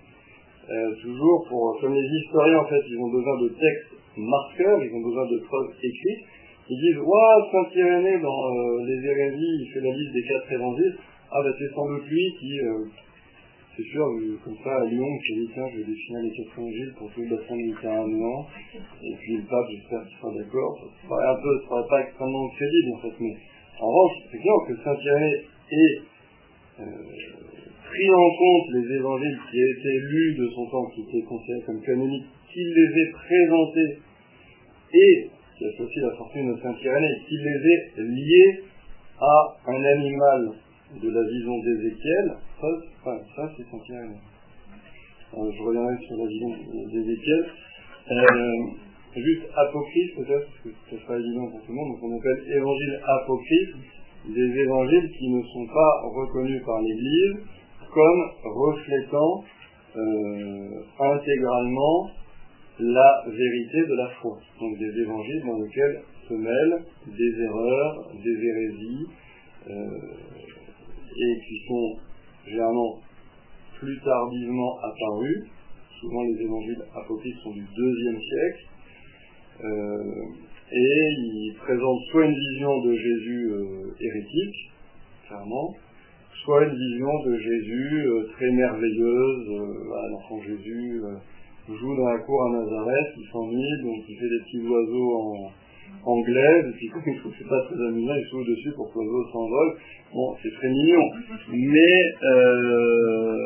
euh, 0.70 0.94
toujours 1.02 1.44
pour, 1.48 1.78
comme 1.80 1.94
les 1.94 2.08
historiens 2.20 2.60
en 2.60 2.66
fait, 2.66 2.82
ils 2.88 2.98
ont 2.98 3.10
besoin 3.10 3.40
de 3.42 3.48
textes 3.48 3.92
marqueurs, 4.16 4.82
ils 4.84 4.94
ont 4.94 5.02
besoin 5.02 5.26
de 5.26 5.38
preuves 5.38 5.70
écrites, 5.82 6.26
ils 6.70 6.78
disent, 6.78 6.98
ouah, 6.98 7.48
Saint 7.50 7.68
Irénée 7.74 8.20
dans 8.20 8.54
euh, 8.54 8.86
les 8.86 9.04
hérésies, 9.04 9.56
il 9.60 9.70
fait 9.72 9.80
la 9.80 9.92
liste 9.92 10.12
des 10.12 10.22
quatre 10.22 10.52
évangiles, 10.52 10.96
ah 11.32 11.42
bah 11.42 11.50
c'est 11.58 11.74
sans 11.74 11.86
doute 11.88 12.06
lui 12.06 12.34
qui, 12.38 12.60
euh, 12.60 12.84
c'est 13.76 13.82
sûr, 13.82 14.06
euh, 14.06 14.38
comme 14.44 14.56
ça 14.62 14.82
à 14.82 14.84
Lyon, 14.84 15.08
qui 15.26 15.34
dit, 15.40 15.50
tiens, 15.52 15.66
je 15.72 15.78
vais 15.78 15.84
définir 15.84 16.22
les 16.22 16.30
quatre 16.30 16.58
évangiles 16.58 16.94
pour 16.96 17.10
tout 17.10 17.22
le 17.22 17.36
bassin 17.36 17.56
méditerranéen, 17.56 18.46
et 19.02 19.14
puis 19.18 19.36
le 19.36 19.42
pape, 19.42 19.66
j'espère 19.70 20.06
qu'il 20.06 20.16
sera 20.18 20.30
d'accord, 20.32 20.78
ça 20.78 21.08
paraît 21.08 21.28
un 21.28 21.40
peu, 21.42 21.60
ça 21.62 21.68
paraît 21.68 21.88
pas 21.88 22.00
extrêmement 22.06 22.48
crédible 22.50 22.88
en 22.94 23.00
fait, 23.02 23.14
mais 23.18 23.36
en 23.80 23.86
revanche, 23.88 24.16
c'est 24.30 24.38
clair 24.38 24.54
que 24.68 24.76
Saint 24.84 24.96
Irénée 25.02 25.36
est 25.72 26.00
euh, 26.80 26.84
pris 27.92 28.08
en 28.08 28.30
compte 28.40 28.66
les 28.72 28.96
évangiles 28.96 29.38
qui 29.50 29.60
étaient 29.60 30.00
lus 30.08 30.34
de 30.38 30.48
son 30.54 30.66
temps, 30.70 30.86
qui 30.94 31.02
étaient 31.02 31.26
considérés 31.28 31.62
comme 31.66 31.80
canoniques, 31.82 32.24
qu'il 32.50 32.68
les 32.72 33.02
ait 33.02 33.12
présentés 33.12 33.98
et, 34.94 35.28
qui 35.58 35.64
aussi 35.66 36.00
la 36.00 36.16
fortune 36.16 36.54
de 36.54 36.60
Saint-Irénée, 36.60 37.14
qu'il 37.28 37.40
les 37.44 37.60
ait 37.68 38.02
liés 38.02 38.64
à 39.20 39.56
un 39.66 39.84
animal 39.84 40.52
de 41.02 41.08
la 41.08 41.22
vision 41.28 41.58
d'Ézéchiel, 41.58 42.32
ça, 42.60 42.66
enfin, 43.00 43.18
ça 43.36 43.52
c'est 43.56 43.64
Saint-Irénée. 43.70 44.20
Euh, 45.34 45.50
je 45.52 45.62
reviendrai 45.62 45.96
sur 46.06 46.16
la 46.16 46.26
vision 46.26 46.48
d'Ézéchiel. 46.92 47.46
Euh, 48.10 49.20
juste 49.20 49.44
apocryphe 49.54 50.14
peut-être, 50.16 50.46
parce 50.48 50.60
que 50.64 50.70
ce 50.90 50.96
sera 50.96 51.18
évident 51.18 51.46
pour 51.50 51.60
tout 51.60 51.72
le 51.72 51.76
monde, 51.76 51.92
donc 51.92 52.02
on 52.04 52.16
appelle 52.16 52.56
évangile 52.56 53.00
apocryphe 53.04 53.76
des 54.28 54.60
évangiles 54.60 55.10
qui 55.18 55.28
ne 55.28 55.42
sont 55.42 55.66
pas 55.66 56.02
reconnus 56.08 56.62
par 56.64 56.80
l'Église 56.80 57.36
comme 57.92 58.30
reflétant 58.44 59.44
euh, 59.96 60.82
intégralement 60.98 62.10
la 62.78 63.24
vérité 63.26 63.80
de 63.86 63.94
la 63.94 64.08
foi. 64.20 64.38
Donc 64.60 64.78
des 64.78 65.00
évangiles 65.00 65.42
dans 65.46 65.58
lesquels 65.58 66.02
se 66.28 66.34
mêlent 66.34 66.84
des 67.06 67.42
erreurs, 67.42 68.10
des 68.14 68.46
hérésies, 68.46 69.06
euh, 69.68 69.98
et 71.14 71.40
qui 71.46 71.66
sont 71.68 71.96
généralement 72.46 72.98
plus 73.78 74.00
tardivement 74.00 74.78
apparus. 74.78 75.44
Souvent 76.00 76.22
les 76.24 76.42
évangiles 76.42 76.82
apocryphes 76.96 77.38
sont 77.44 77.52
du 77.52 77.66
deuxième 77.76 78.20
siècle. 78.20 78.66
Euh, 79.64 80.24
et 80.72 81.14
ils 81.18 81.54
présentent 81.58 82.02
soit 82.10 82.24
une 82.24 82.34
vision 82.34 82.80
de 82.82 82.96
Jésus 82.96 83.50
euh, 83.52 83.94
hérétique, 84.00 84.72
clairement, 85.28 85.74
soit 86.44 86.64
une 86.64 86.76
vision 86.76 87.12
de 87.24 87.38
Jésus 87.38 88.06
euh, 88.06 88.26
très 88.32 88.50
merveilleuse, 88.50 89.48
euh, 89.50 90.10
l'enfant 90.10 90.42
Jésus 90.42 91.02
euh, 91.04 91.14
joue 91.68 91.96
dans 91.96 92.08
la 92.08 92.18
cour 92.18 92.42
à 92.44 92.50
Nazareth, 92.50 93.14
il 93.16 93.26
s'ennuie, 93.30 93.82
donc 93.82 94.04
il 94.08 94.16
fait 94.16 94.28
des 94.28 94.40
petits 94.44 94.66
oiseaux 94.66 95.14
en 95.16 95.52
anglais, 96.04 96.64
et 96.68 96.72
puis 96.72 96.88
comme 96.92 97.02
il 97.06 97.18
trouve 97.20 97.32
que 97.32 97.38
c'est 97.38 97.48
pas 97.48 97.62
très 97.66 97.74
amusant, 97.86 98.14
il 98.14 98.26
souffle 98.30 98.50
dessus 98.50 98.72
pour 98.74 98.92
que 98.92 98.98
l'oiseau 98.98 99.24
s'envole. 99.32 99.76
Bon, 100.12 100.36
c'est 100.42 100.52
très 100.52 100.68
mignon, 100.68 101.10
mais 101.52 101.94
euh, 102.22 103.36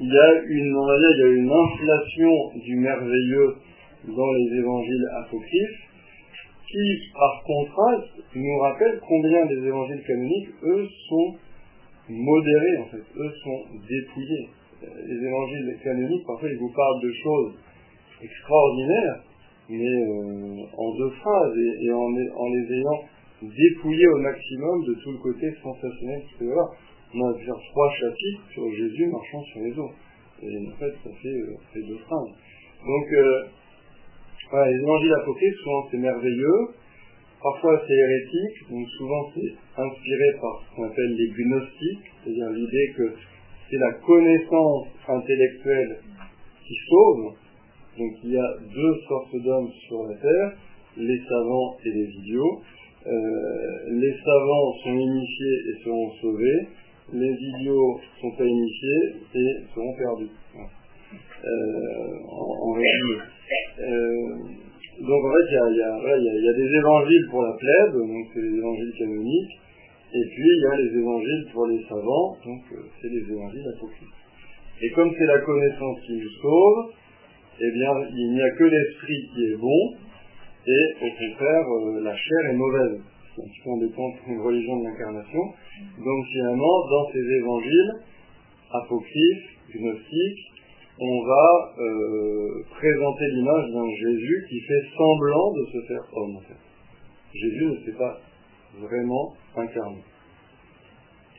il 0.00 0.08
y 0.12 0.18
a 0.18 0.42
une, 0.42 0.76
on 0.76 0.86
va 0.86 0.98
dire, 0.98 1.10
il 1.14 1.20
y 1.20 1.22
a 1.22 1.28
une 1.36 1.52
inflation 1.52 2.32
du 2.64 2.76
merveilleux 2.76 3.54
dans 4.08 4.32
les 4.32 4.58
évangiles 4.58 5.08
apocryphes, 5.24 5.83
qui, 6.74 7.12
par 7.12 7.42
contraste, 7.46 8.10
nous 8.34 8.58
rappelle 8.58 9.00
combien 9.06 9.44
les 9.44 9.66
évangiles 9.68 10.02
canoniques, 10.04 10.48
eux, 10.64 10.88
sont 11.08 11.34
modérés, 12.08 12.78
en 12.78 12.86
fait, 12.86 13.04
eux 13.16 13.32
sont 13.44 13.60
dépouillés. 13.88 14.48
Euh, 14.82 14.86
Les 15.06 15.26
évangiles 15.26 15.78
canoniques, 15.84 16.26
parfois, 16.26 16.48
ils 16.48 16.58
vous 16.58 16.72
parlent 16.74 17.00
de 17.00 17.12
choses 17.12 17.54
extraordinaires, 18.20 19.22
mais 19.68 19.86
euh, 19.86 20.76
en 20.76 20.96
deux 20.96 21.10
phrases 21.10 21.56
et, 21.80 21.92
en, 21.92 22.08
les 22.10 22.74
ayant 22.74 23.04
dépouillés 23.42 24.08
au 24.08 24.18
maximum 24.18 24.84
de 24.84 24.94
tout 24.94 25.12
le 25.12 25.18
côté 25.18 25.54
sensationnel 25.62 26.22
qu'il 26.26 26.38
peut 26.38 26.46
y 26.46 26.50
avoir. 26.50 26.74
On 27.14 27.30
a 27.30 27.38
faire 27.38 27.60
trois 27.70 27.90
chapitres 27.92 28.42
sur 28.52 28.68
Jésus 28.72 29.06
marchant 29.06 29.42
sur 29.52 29.60
les 29.60 29.78
eaux. 29.78 29.92
Et 30.42 30.66
en 30.66 30.76
fait, 30.76 30.90
ça 30.90 31.10
fait, 31.22 31.28
euh, 31.28 31.86
deux 31.86 31.98
phrases. 31.98 32.34
Donc, 32.84 33.06
voilà, 34.50 34.70
les 34.70 34.78
évangiles 34.78 35.14
apocryphes, 35.22 35.56
souvent 35.62 35.88
c'est 35.90 35.98
merveilleux, 35.98 36.68
parfois 37.42 37.82
c'est 37.86 37.94
hérétique, 37.94 38.70
donc 38.70 38.88
souvent 38.98 39.30
c'est 39.34 39.82
inspiré 39.82 40.26
par 40.40 40.62
ce 40.62 40.76
qu'on 40.76 40.84
appelle 40.84 41.14
les 41.16 41.28
gnostiques, 41.28 42.10
c'est-à-dire 42.22 42.50
l'idée 42.50 42.92
que 42.96 43.14
c'est 43.70 43.78
la 43.78 43.92
connaissance 43.92 44.86
intellectuelle 45.08 45.98
qui 46.66 46.74
sauve. 46.88 47.34
Donc 47.98 48.12
il 48.24 48.32
y 48.32 48.38
a 48.38 48.54
deux 48.60 48.94
sortes 49.08 49.36
d'hommes 49.36 49.70
sur 49.86 50.02
la 50.04 50.14
terre, 50.16 50.58
les 50.96 51.20
savants 51.28 51.76
et 51.84 51.90
les 51.90 52.08
idiots. 52.20 52.62
Euh, 53.06 53.90
les 53.90 54.14
savants 54.24 54.72
sont 54.82 54.96
initiés 54.96 55.56
et 55.68 55.84
seront 55.84 56.10
sauvés, 56.20 56.68
les 57.12 57.34
idiots 57.34 58.00
sont 58.20 58.30
pas 58.32 58.44
initiés 58.44 59.20
et 59.34 59.64
seront 59.74 59.94
perdus. 59.96 60.30
Euh, 61.44 62.18
en, 62.28 62.70
en. 62.70 62.78
Euh, 62.78 64.36
donc 65.00 65.24
en 65.24 65.32
fait, 65.32 65.46
il 65.50 65.76
y 65.76 66.48
a, 66.48 66.52
des 66.52 66.76
évangiles 66.78 67.26
pour 67.30 67.42
la 67.42 67.52
plèbe, 67.58 67.92
donc 67.94 68.26
c'est 68.32 68.40
les 68.40 68.56
évangiles 68.56 68.92
canoniques, 68.96 69.58
et 70.14 70.24
puis 70.30 70.46
il 70.46 70.62
y 70.62 70.66
a 70.66 70.76
les 70.76 70.98
évangiles 70.98 71.46
pour 71.52 71.66
les 71.66 71.82
savants, 71.88 72.36
donc 72.46 72.62
euh, 72.72 72.86
c'est 73.02 73.08
les 73.08 73.26
évangiles 73.28 73.66
apocryphes. 73.74 74.22
Et 74.82 74.90
comme 74.90 75.12
c'est 75.18 75.26
la 75.26 75.40
connaissance 75.40 76.00
qui 76.06 76.12
nous 76.12 76.30
sauve, 76.40 76.92
eh 77.60 77.70
bien 77.72 77.90
il 78.14 78.32
n'y 78.34 78.42
a 78.42 78.50
que 78.52 78.64
l'esprit 78.64 79.28
qui 79.34 79.44
est 79.52 79.56
bon, 79.56 79.94
et 80.66 80.84
au 81.02 81.10
contraire 81.10 81.66
euh, 81.68 82.00
la 82.02 82.16
chair 82.16 82.50
est 82.50 82.56
mauvaise. 82.56 83.00
C'est 83.34 83.42
un 83.42 83.46
petit 83.46 83.60
peu 83.64 84.40
religion 84.40 84.78
de 84.78 84.84
l'incarnation. 84.84 85.42
Donc 85.98 86.24
finalement, 86.30 86.86
dans 86.88 87.10
ces 87.10 87.18
évangiles 87.18 87.92
apocryphes, 88.70 89.48
gnostiques, 89.74 90.53
on 91.00 91.26
va 91.26 91.74
euh, 91.78 92.62
présenter 92.70 93.24
l'image 93.34 93.70
d'un 93.72 93.90
Jésus 93.96 94.46
qui 94.48 94.60
fait 94.60 94.96
semblant 94.96 95.52
de 95.52 95.66
se 95.72 95.86
faire 95.88 96.04
homme. 96.12 96.38
Jésus 97.34 97.66
ne 97.66 97.84
s'est 97.84 97.98
pas 97.98 98.20
vraiment 98.78 99.34
incarné. 99.56 100.02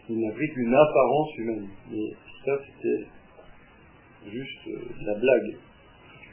Il 0.10 0.20
n'a 0.20 0.32
pris 0.34 0.50
qu'une 0.50 0.74
apparence 0.74 1.38
humaine. 1.38 1.70
Et 1.94 2.14
ça 2.44 2.52
c'était 2.66 3.08
juste 4.30 4.68
euh, 4.68 4.80
la 5.06 5.16
blague. 5.16 5.56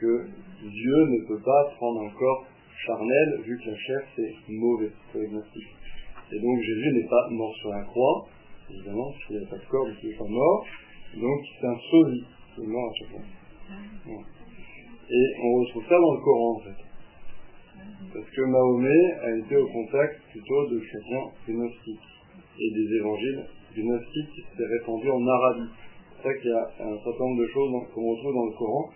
Que 0.00 0.26
Dieu 0.64 1.06
ne 1.06 1.28
peut 1.28 1.40
pas 1.44 1.72
prendre 1.76 2.02
un 2.02 2.10
corps 2.10 2.44
charnel 2.84 3.40
vu 3.44 3.56
que 3.56 3.70
la 3.70 3.76
chair 3.76 4.00
c'est 4.16 4.34
mauvais, 4.48 4.90
c'est. 5.12 5.20
Et 5.20 6.40
donc 6.40 6.60
Jésus 6.60 6.92
n'est 6.92 7.08
pas 7.08 7.28
mort 7.30 7.54
sur 7.60 7.68
la 7.68 7.82
croix, 7.84 8.26
évidemment, 8.68 9.12
parce 9.12 9.24
qu'il 9.26 9.38
n'y 9.38 9.44
a 9.44 9.48
pas 9.48 9.58
de 9.58 9.68
corps, 9.70 9.86
il 10.02 10.08
n'est 10.08 10.16
pas 10.16 10.28
mort. 10.28 10.66
Donc 11.14 11.40
c'est 11.60 11.66
un 11.68 11.78
sosie 11.88 12.24
c'est 12.54 12.66
mort 12.66 12.90
à 12.90 12.94
chaque 12.94 13.08
fois. 13.08 13.20
Ouais. 14.06 14.24
Et 15.10 15.34
on 15.42 15.60
retrouve 15.60 15.84
ça 15.84 15.98
dans 15.98 16.14
le 16.14 16.20
Coran 16.20 16.56
en 16.56 16.60
fait. 16.60 16.92
Parce 18.12 18.30
que 18.30 18.42
Mahomet 18.42 19.12
a 19.22 19.36
été 19.36 19.56
au 19.56 19.66
contact 19.68 20.20
plutôt 20.30 20.68
de 20.68 20.78
chrétiens 20.80 21.30
gnostiques 21.48 22.08
et 22.58 22.70
des 22.70 22.96
évangiles 22.96 23.44
gnostiques 23.76 24.30
qui 24.34 24.42
s'étaient 24.42 24.66
répandus 24.66 25.10
en 25.10 25.26
Arabie. 25.26 25.68
C'est 26.16 26.22
ça 26.28 26.34
qu'il 26.34 26.50
y 26.50 26.54
a 26.54 26.70
un 26.80 26.96
certain 27.02 27.24
nombre 27.24 27.40
de 27.42 27.48
choses 27.48 27.70
qu'on 27.94 28.10
retrouve 28.10 28.34
dans 28.34 28.46
le 28.46 28.52
Coran 28.52 28.90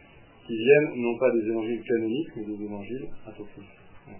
qui 0.47 0.57
viennent 0.57 0.95
non 0.97 1.19
pas 1.19 1.31
des 1.33 1.49
évangiles 1.49 1.83
canoniques 1.83 2.29
mais 2.37 2.45
des 2.45 2.65
évangiles 2.65 3.09
apocryphes. 3.27 3.65
Ouais. 4.07 4.15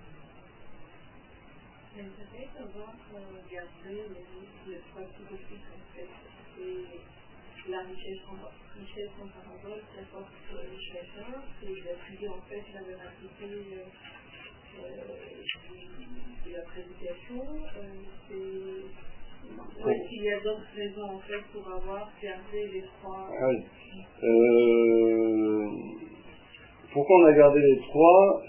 la 7.69 7.81
richesse 7.81 8.21
richesse 8.81 9.15
en 9.23 9.29
parabole 9.29 9.81
qui 9.93 9.99
apporte 10.01 10.33
euh, 10.55 10.77
chacun, 10.93 11.33
et 11.63 11.75
d'appuyer 11.83 12.29
en 12.29 12.41
fait 12.49 12.63
la 12.75 12.83
véracité 12.83 13.49
euh, 13.77 13.89
de 16.47 16.51
la 16.53 16.63
prédication. 16.63 17.43
Euh, 17.77 18.83
Est-ce 19.87 20.09
qu'il 20.09 20.23
y 20.25 20.31
a 20.31 20.41
d'autres 20.41 20.71
raisons 20.75 21.11
en 21.17 21.19
fait 21.21 21.43
pour 21.53 21.67
avoir 21.71 22.11
gardé 22.23 22.61
les 22.73 22.83
trois 23.01 23.29
ah 23.31 23.49
oui. 23.49 23.59
euh, 24.25 25.67
Pourquoi 26.93 27.17
on 27.21 27.27
a 27.27 27.33
gardé 27.33 27.61
les 27.61 27.79
trois? 27.81 28.43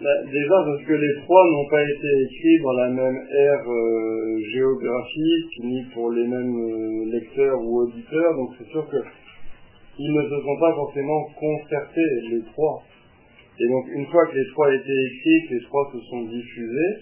Bah, 0.00 0.22
déjà 0.26 0.54
parce 0.66 0.82
que 0.82 0.92
les 0.92 1.22
trois 1.22 1.44
n'ont 1.52 1.68
pas 1.70 1.82
été 1.82 2.08
écrits 2.24 2.58
dans 2.62 2.72
la 2.72 2.90
même 2.90 3.16
ère 3.30 3.70
euh, 3.70 4.38
géographique, 4.52 5.62
ni 5.62 5.84
pour 5.94 6.10
les 6.10 6.26
mêmes 6.26 6.56
euh, 6.56 7.12
lecteurs 7.12 7.60
ou 7.62 7.82
auditeurs, 7.82 8.34
donc 8.34 8.50
c'est 8.58 8.68
sûr 8.70 8.88
que 8.88 8.96
ils 9.96 10.12
ne 10.12 10.22
se 10.24 10.42
sont 10.42 10.58
pas 10.58 10.74
forcément 10.74 11.22
concertés, 11.38 12.10
les 12.32 12.42
trois. 12.52 12.82
Et 13.60 13.68
donc 13.68 13.84
une 13.94 14.06
fois 14.06 14.26
que 14.26 14.36
les 14.36 14.46
trois 14.50 14.74
étaient 14.74 15.04
écrits, 15.06 15.48
que 15.48 15.54
les 15.54 15.64
trois 15.66 15.88
se 15.92 16.00
sont 16.10 16.22
diffusés, 16.22 16.94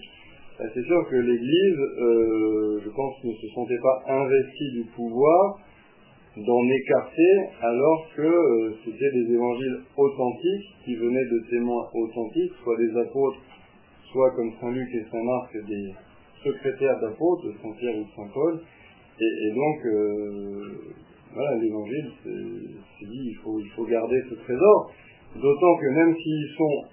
bah, 0.59 0.65
c'est 0.71 0.83
sûr 0.83 1.09
que 1.09 1.15
l'Église, 1.15 1.79
euh, 1.97 2.79
je 2.85 2.89
pense, 2.89 3.23
ne 3.23 3.33
se 3.33 3.47
sentait 3.55 3.79
pas 3.81 4.03
investie 4.07 4.71
du 4.71 4.83
pouvoir 4.95 5.57
d'en 6.37 6.67
écarter 6.67 7.33
alors 7.61 8.07
que 8.15 8.21
euh, 8.21 8.73
c'était 8.83 9.11
des 9.11 9.33
évangiles 9.33 9.81
authentiques 9.95 10.65
qui 10.83 10.95
venaient 10.95 11.25
de 11.25 11.45
témoins 11.49 11.87
authentiques, 11.93 12.53
soit 12.63 12.77
des 12.77 12.97
apôtres, 12.97 13.39
soit 14.11 14.31
comme 14.35 14.51
Saint 14.59 14.71
Luc 14.71 14.89
et 14.95 15.05
Saint 15.11 15.23
Marc, 15.23 15.53
des 15.67 15.93
secrétaires 16.43 16.99
d'apôtres, 17.01 17.45
de 17.45 17.53
Saint 17.61 17.73
Pierre 17.79 17.97
ou 17.97 18.03
de 18.03 18.09
Saint 18.15 18.29
Paul. 18.33 18.59
Et, 19.19 19.51
donc, 19.53 19.85
euh, 19.85 20.95
voilà, 21.33 21.57
l'évangile, 21.57 22.11
c'est 22.23 23.05
dit, 23.05 23.29
il 23.29 23.35
faut, 23.43 23.59
il 23.59 23.69
faut 23.75 23.85
garder 23.85 24.21
ce 24.27 24.35
trésor. 24.35 24.91
D'autant 25.35 25.77
que 25.77 25.89
même 25.89 26.15
s'ils 26.15 26.49
sont 26.57 26.83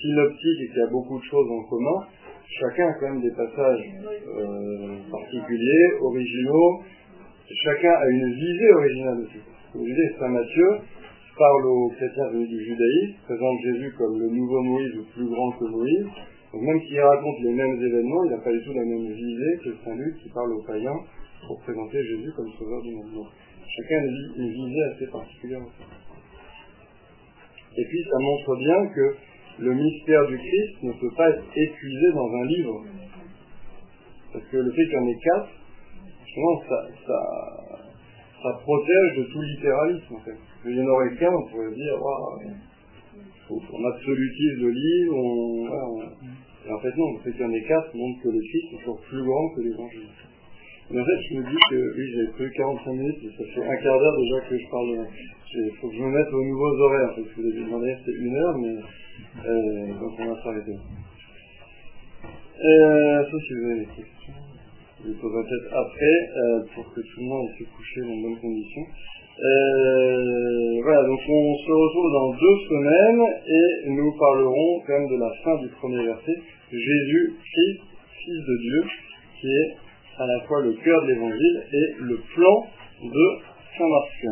synoptiques 0.00 0.60
et 0.62 0.68
qu'il 0.68 0.78
y 0.78 0.82
a 0.82 0.90
beaucoup 0.90 1.18
de 1.18 1.24
choses 1.24 1.50
en 1.50 1.62
commun, 1.64 2.06
chacun 2.60 2.88
a 2.88 2.92
quand 2.94 3.08
même 3.10 3.22
des 3.22 3.30
passages 3.30 3.84
euh, 4.06 4.96
particuliers, 5.10 5.86
originaux, 6.00 6.82
chacun 7.54 7.92
a 7.92 8.06
une 8.08 8.32
visée 8.32 8.72
originale 8.72 9.20
aussi. 9.20 9.38
Vous 9.74 9.80
voyez, 9.80 10.10
Saint 10.18 10.28
Matthieu 10.28 10.68
parle 11.36 11.66
aux 11.66 11.90
chrétiens 11.90 12.28
venus 12.32 12.48
du 12.48 12.64
judaïsme, 12.64 13.14
présente 13.24 13.58
Jésus 13.62 13.92
comme 13.98 14.18
le 14.18 14.28
nouveau 14.28 14.62
Moïse 14.62 14.96
ou 14.98 15.04
plus 15.14 15.28
grand 15.28 15.52
que 15.52 15.64
Moïse. 15.64 16.06
Donc 16.52 16.62
même 16.62 16.80
s'il 16.80 17.00
raconte 17.00 17.36
les 17.42 17.52
mêmes 17.52 17.76
événements, 17.76 18.24
il 18.24 18.30
n'a 18.30 18.38
pas 18.38 18.52
du 18.52 18.62
tout 18.64 18.72
la 18.72 18.84
même 18.84 19.12
visée 19.12 19.58
que 19.62 19.70
Saint 19.84 19.94
Luc 19.96 20.16
qui 20.22 20.30
parle 20.30 20.52
aux 20.52 20.62
païens 20.62 20.98
pour 21.46 21.60
présenter 21.60 22.02
Jésus 22.02 22.32
comme 22.34 22.50
sauveur 22.58 22.82
du 22.82 22.94
monde. 22.94 23.12
Donc, 23.14 23.26
chacun 23.68 23.98
a 23.98 24.06
une 24.40 24.50
visée 24.50 24.82
assez 24.94 25.06
particulière 25.06 25.60
aussi. 25.60 25.84
Et 27.76 27.84
puis 27.84 28.02
ça 28.10 28.18
montre 28.18 28.56
bien 28.56 28.86
que 28.86 29.16
le 29.58 29.74
mystère 29.74 30.26
du 30.26 30.38
Christ 30.38 30.82
ne 30.82 30.92
peut 30.92 31.14
pas 31.16 31.28
être 31.30 31.44
épuisé 31.54 32.12
dans 32.14 32.32
un 32.32 32.46
livre. 32.46 32.84
Parce 34.32 34.44
que 34.46 34.56
le 34.56 34.70
fait 34.70 34.84
qu'il 34.84 34.92
y 34.92 34.96
en 34.96 35.08
ait 35.08 35.18
quatre, 35.22 35.50
justement, 36.36 36.62
ça, 36.68 36.86
ça, 37.06 37.18
ça 38.42 38.58
protège 38.62 39.16
de 39.18 39.22
tout 39.32 39.42
littéralisme 39.42 40.14
en 40.14 40.20
fait. 40.20 40.36
Il 40.66 40.74
n'y 40.74 40.82
en 40.82 40.92
aurait 40.92 41.14
qu'un, 41.16 41.32
on 41.32 41.50
pourrait 41.50 41.74
dire, 41.74 41.94
on 43.50 43.84
absolutise 43.84 44.58
le 44.60 44.70
livre, 44.70 45.16
on, 45.16 45.66
en 46.72 46.80
fait 46.80 46.96
non, 46.96 47.12
le 47.14 47.20
fait 47.22 47.32
qu'il 47.32 47.40
y 47.40 47.44
en 47.44 47.52
ait 47.52 47.62
quatre 47.62 47.94
montre 47.94 48.22
que 48.22 48.28
le 48.28 48.38
Christ 48.38 48.74
est 48.74 48.78
toujours 48.78 49.00
plus 49.08 49.22
grand 49.22 49.48
que 49.54 49.60
l'évangile. 49.62 50.08
Mais 50.90 51.00
en 51.00 51.04
fait, 51.04 51.18
je 51.30 51.34
me 51.36 51.42
dis 51.42 51.56
que, 51.70 51.96
oui, 51.96 52.04
j'ai 52.14 52.26
pris 52.32 52.56
45 52.56 52.92
minutes, 52.92 53.18
ça 53.36 53.44
fait 53.54 53.66
un 53.66 53.76
quart 53.82 53.98
d'heure 53.98 54.16
déjà 54.18 54.48
que 54.48 54.56
je 54.56 54.70
parle, 54.70 55.06
il 55.54 55.72
faut 55.80 55.88
que 55.88 55.96
je 55.96 56.02
me 56.02 56.10
mette 56.10 56.32
aux 56.32 56.44
nouveaux 56.44 56.76
horaires, 56.80 57.12
parce 57.16 57.28
que 57.28 57.40
vous 57.40 57.48
avez 57.48 57.64
demandé, 57.64 57.96
c'était 57.98 58.18
une 58.18 58.36
heure, 58.36 58.58
mais, 58.58 58.76
euh, 59.46 59.86
donc 59.98 60.12
on 60.18 60.26
va 60.26 60.42
s'arrêter. 60.42 60.76
Euh, 62.64 63.24
sauf 63.30 63.42
si 63.42 63.54
vous 63.54 63.70
avez 63.70 63.80
des 63.80 63.86
questions. 63.86 64.45
Les 65.06 65.14
poserai 65.14 65.42
peut-être 65.44 65.72
après, 65.72 66.18
euh, 66.36 66.64
pour 66.74 66.92
que 66.92 67.00
tout 67.00 67.20
le 67.20 67.26
monde 67.26 67.48
pu 67.56 67.64
coucher 67.64 68.00
dans 68.00 68.16
de 68.16 68.22
bonnes 68.22 68.40
conditions. 68.40 68.86
Euh, 69.38 70.80
voilà, 70.82 71.04
donc 71.06 71.20
on 71.28 71.54
se 71.54 71.70
retrouve 71.70 72.10
dans 72.12 72.30
deux 72.32 72.58
semaines 72.68 73.22
et 73.46 73.90
nous 73.90 74.10
parlerons 74.18 74.82
quand 74.84 74.98
même 74.98 75.08
de 75.08 75.20
la 75.20 75.30
fin 75.44 75.62
du 75.62 75.68
premier 75.68 76.04
verset. 76.06 76.34
Jésus, 76.72 77.34
Christ, 77.38 77.82
Fils 78.18 78.40
de 78.48 78.56
Dieu, 78.58 78.82
qui 79.40 79.46
est 79.46 79.76
à 80.18 80.26
la 80.26 80.40
fois 80.40 80.62
le 80.62 80.72
cœur 80.72 81.00
de 81.02 81.06
l'évangile 81.12 81.62
et 81.72 81.94
le 82.00 82.16
plan 82.34 82.66
de 83.04 83.38
Saint 83.78 83.88
Marc. 83.88 84.26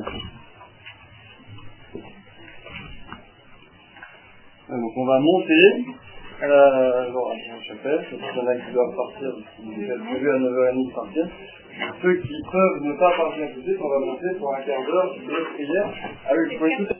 Donc 4.70 4.93
on 4.97 5.07
va 5.07 5.20
monter 5.20 5.85
la, 6.47 7.07
bon, 7.11 7.26
à 7.26 7.34
la 7.34 7.62
chapelle, 7.62 8.05
il 8.12 8.18
y 8.18 8.40
en 8.40 8.47
a 8.47 8.57
qui 8.57 8.72
doivent 8.72 8.97
partir, 8.97 9.30
qui 9.57 9.84
est 9.84 9.99
prévu 9.99 10.30
à 10.30 10.38
9h30 10.38 10.88
de 10.88 10.95
partir. 10.95 11.26
Ceux 12.03 12.14
qui 12.14 12.34
peuvent 12.53 12.82
ne 12.82 12.92
pas 12.99 13.12
partir 13.16 13.53
tout 13.53 13.61
de 13.61 13.64
suite, 13.64 13.78
on 13.82 13.88
va 13.88 13.99
monter 13.99 14.38
pour 14.38 14.55
un 14.55 14.61
quart 14.62 14.84
d'heure 14.86 15.14
de 15.14 15.55
prière 15.55 15.88
avec 16.30 16.59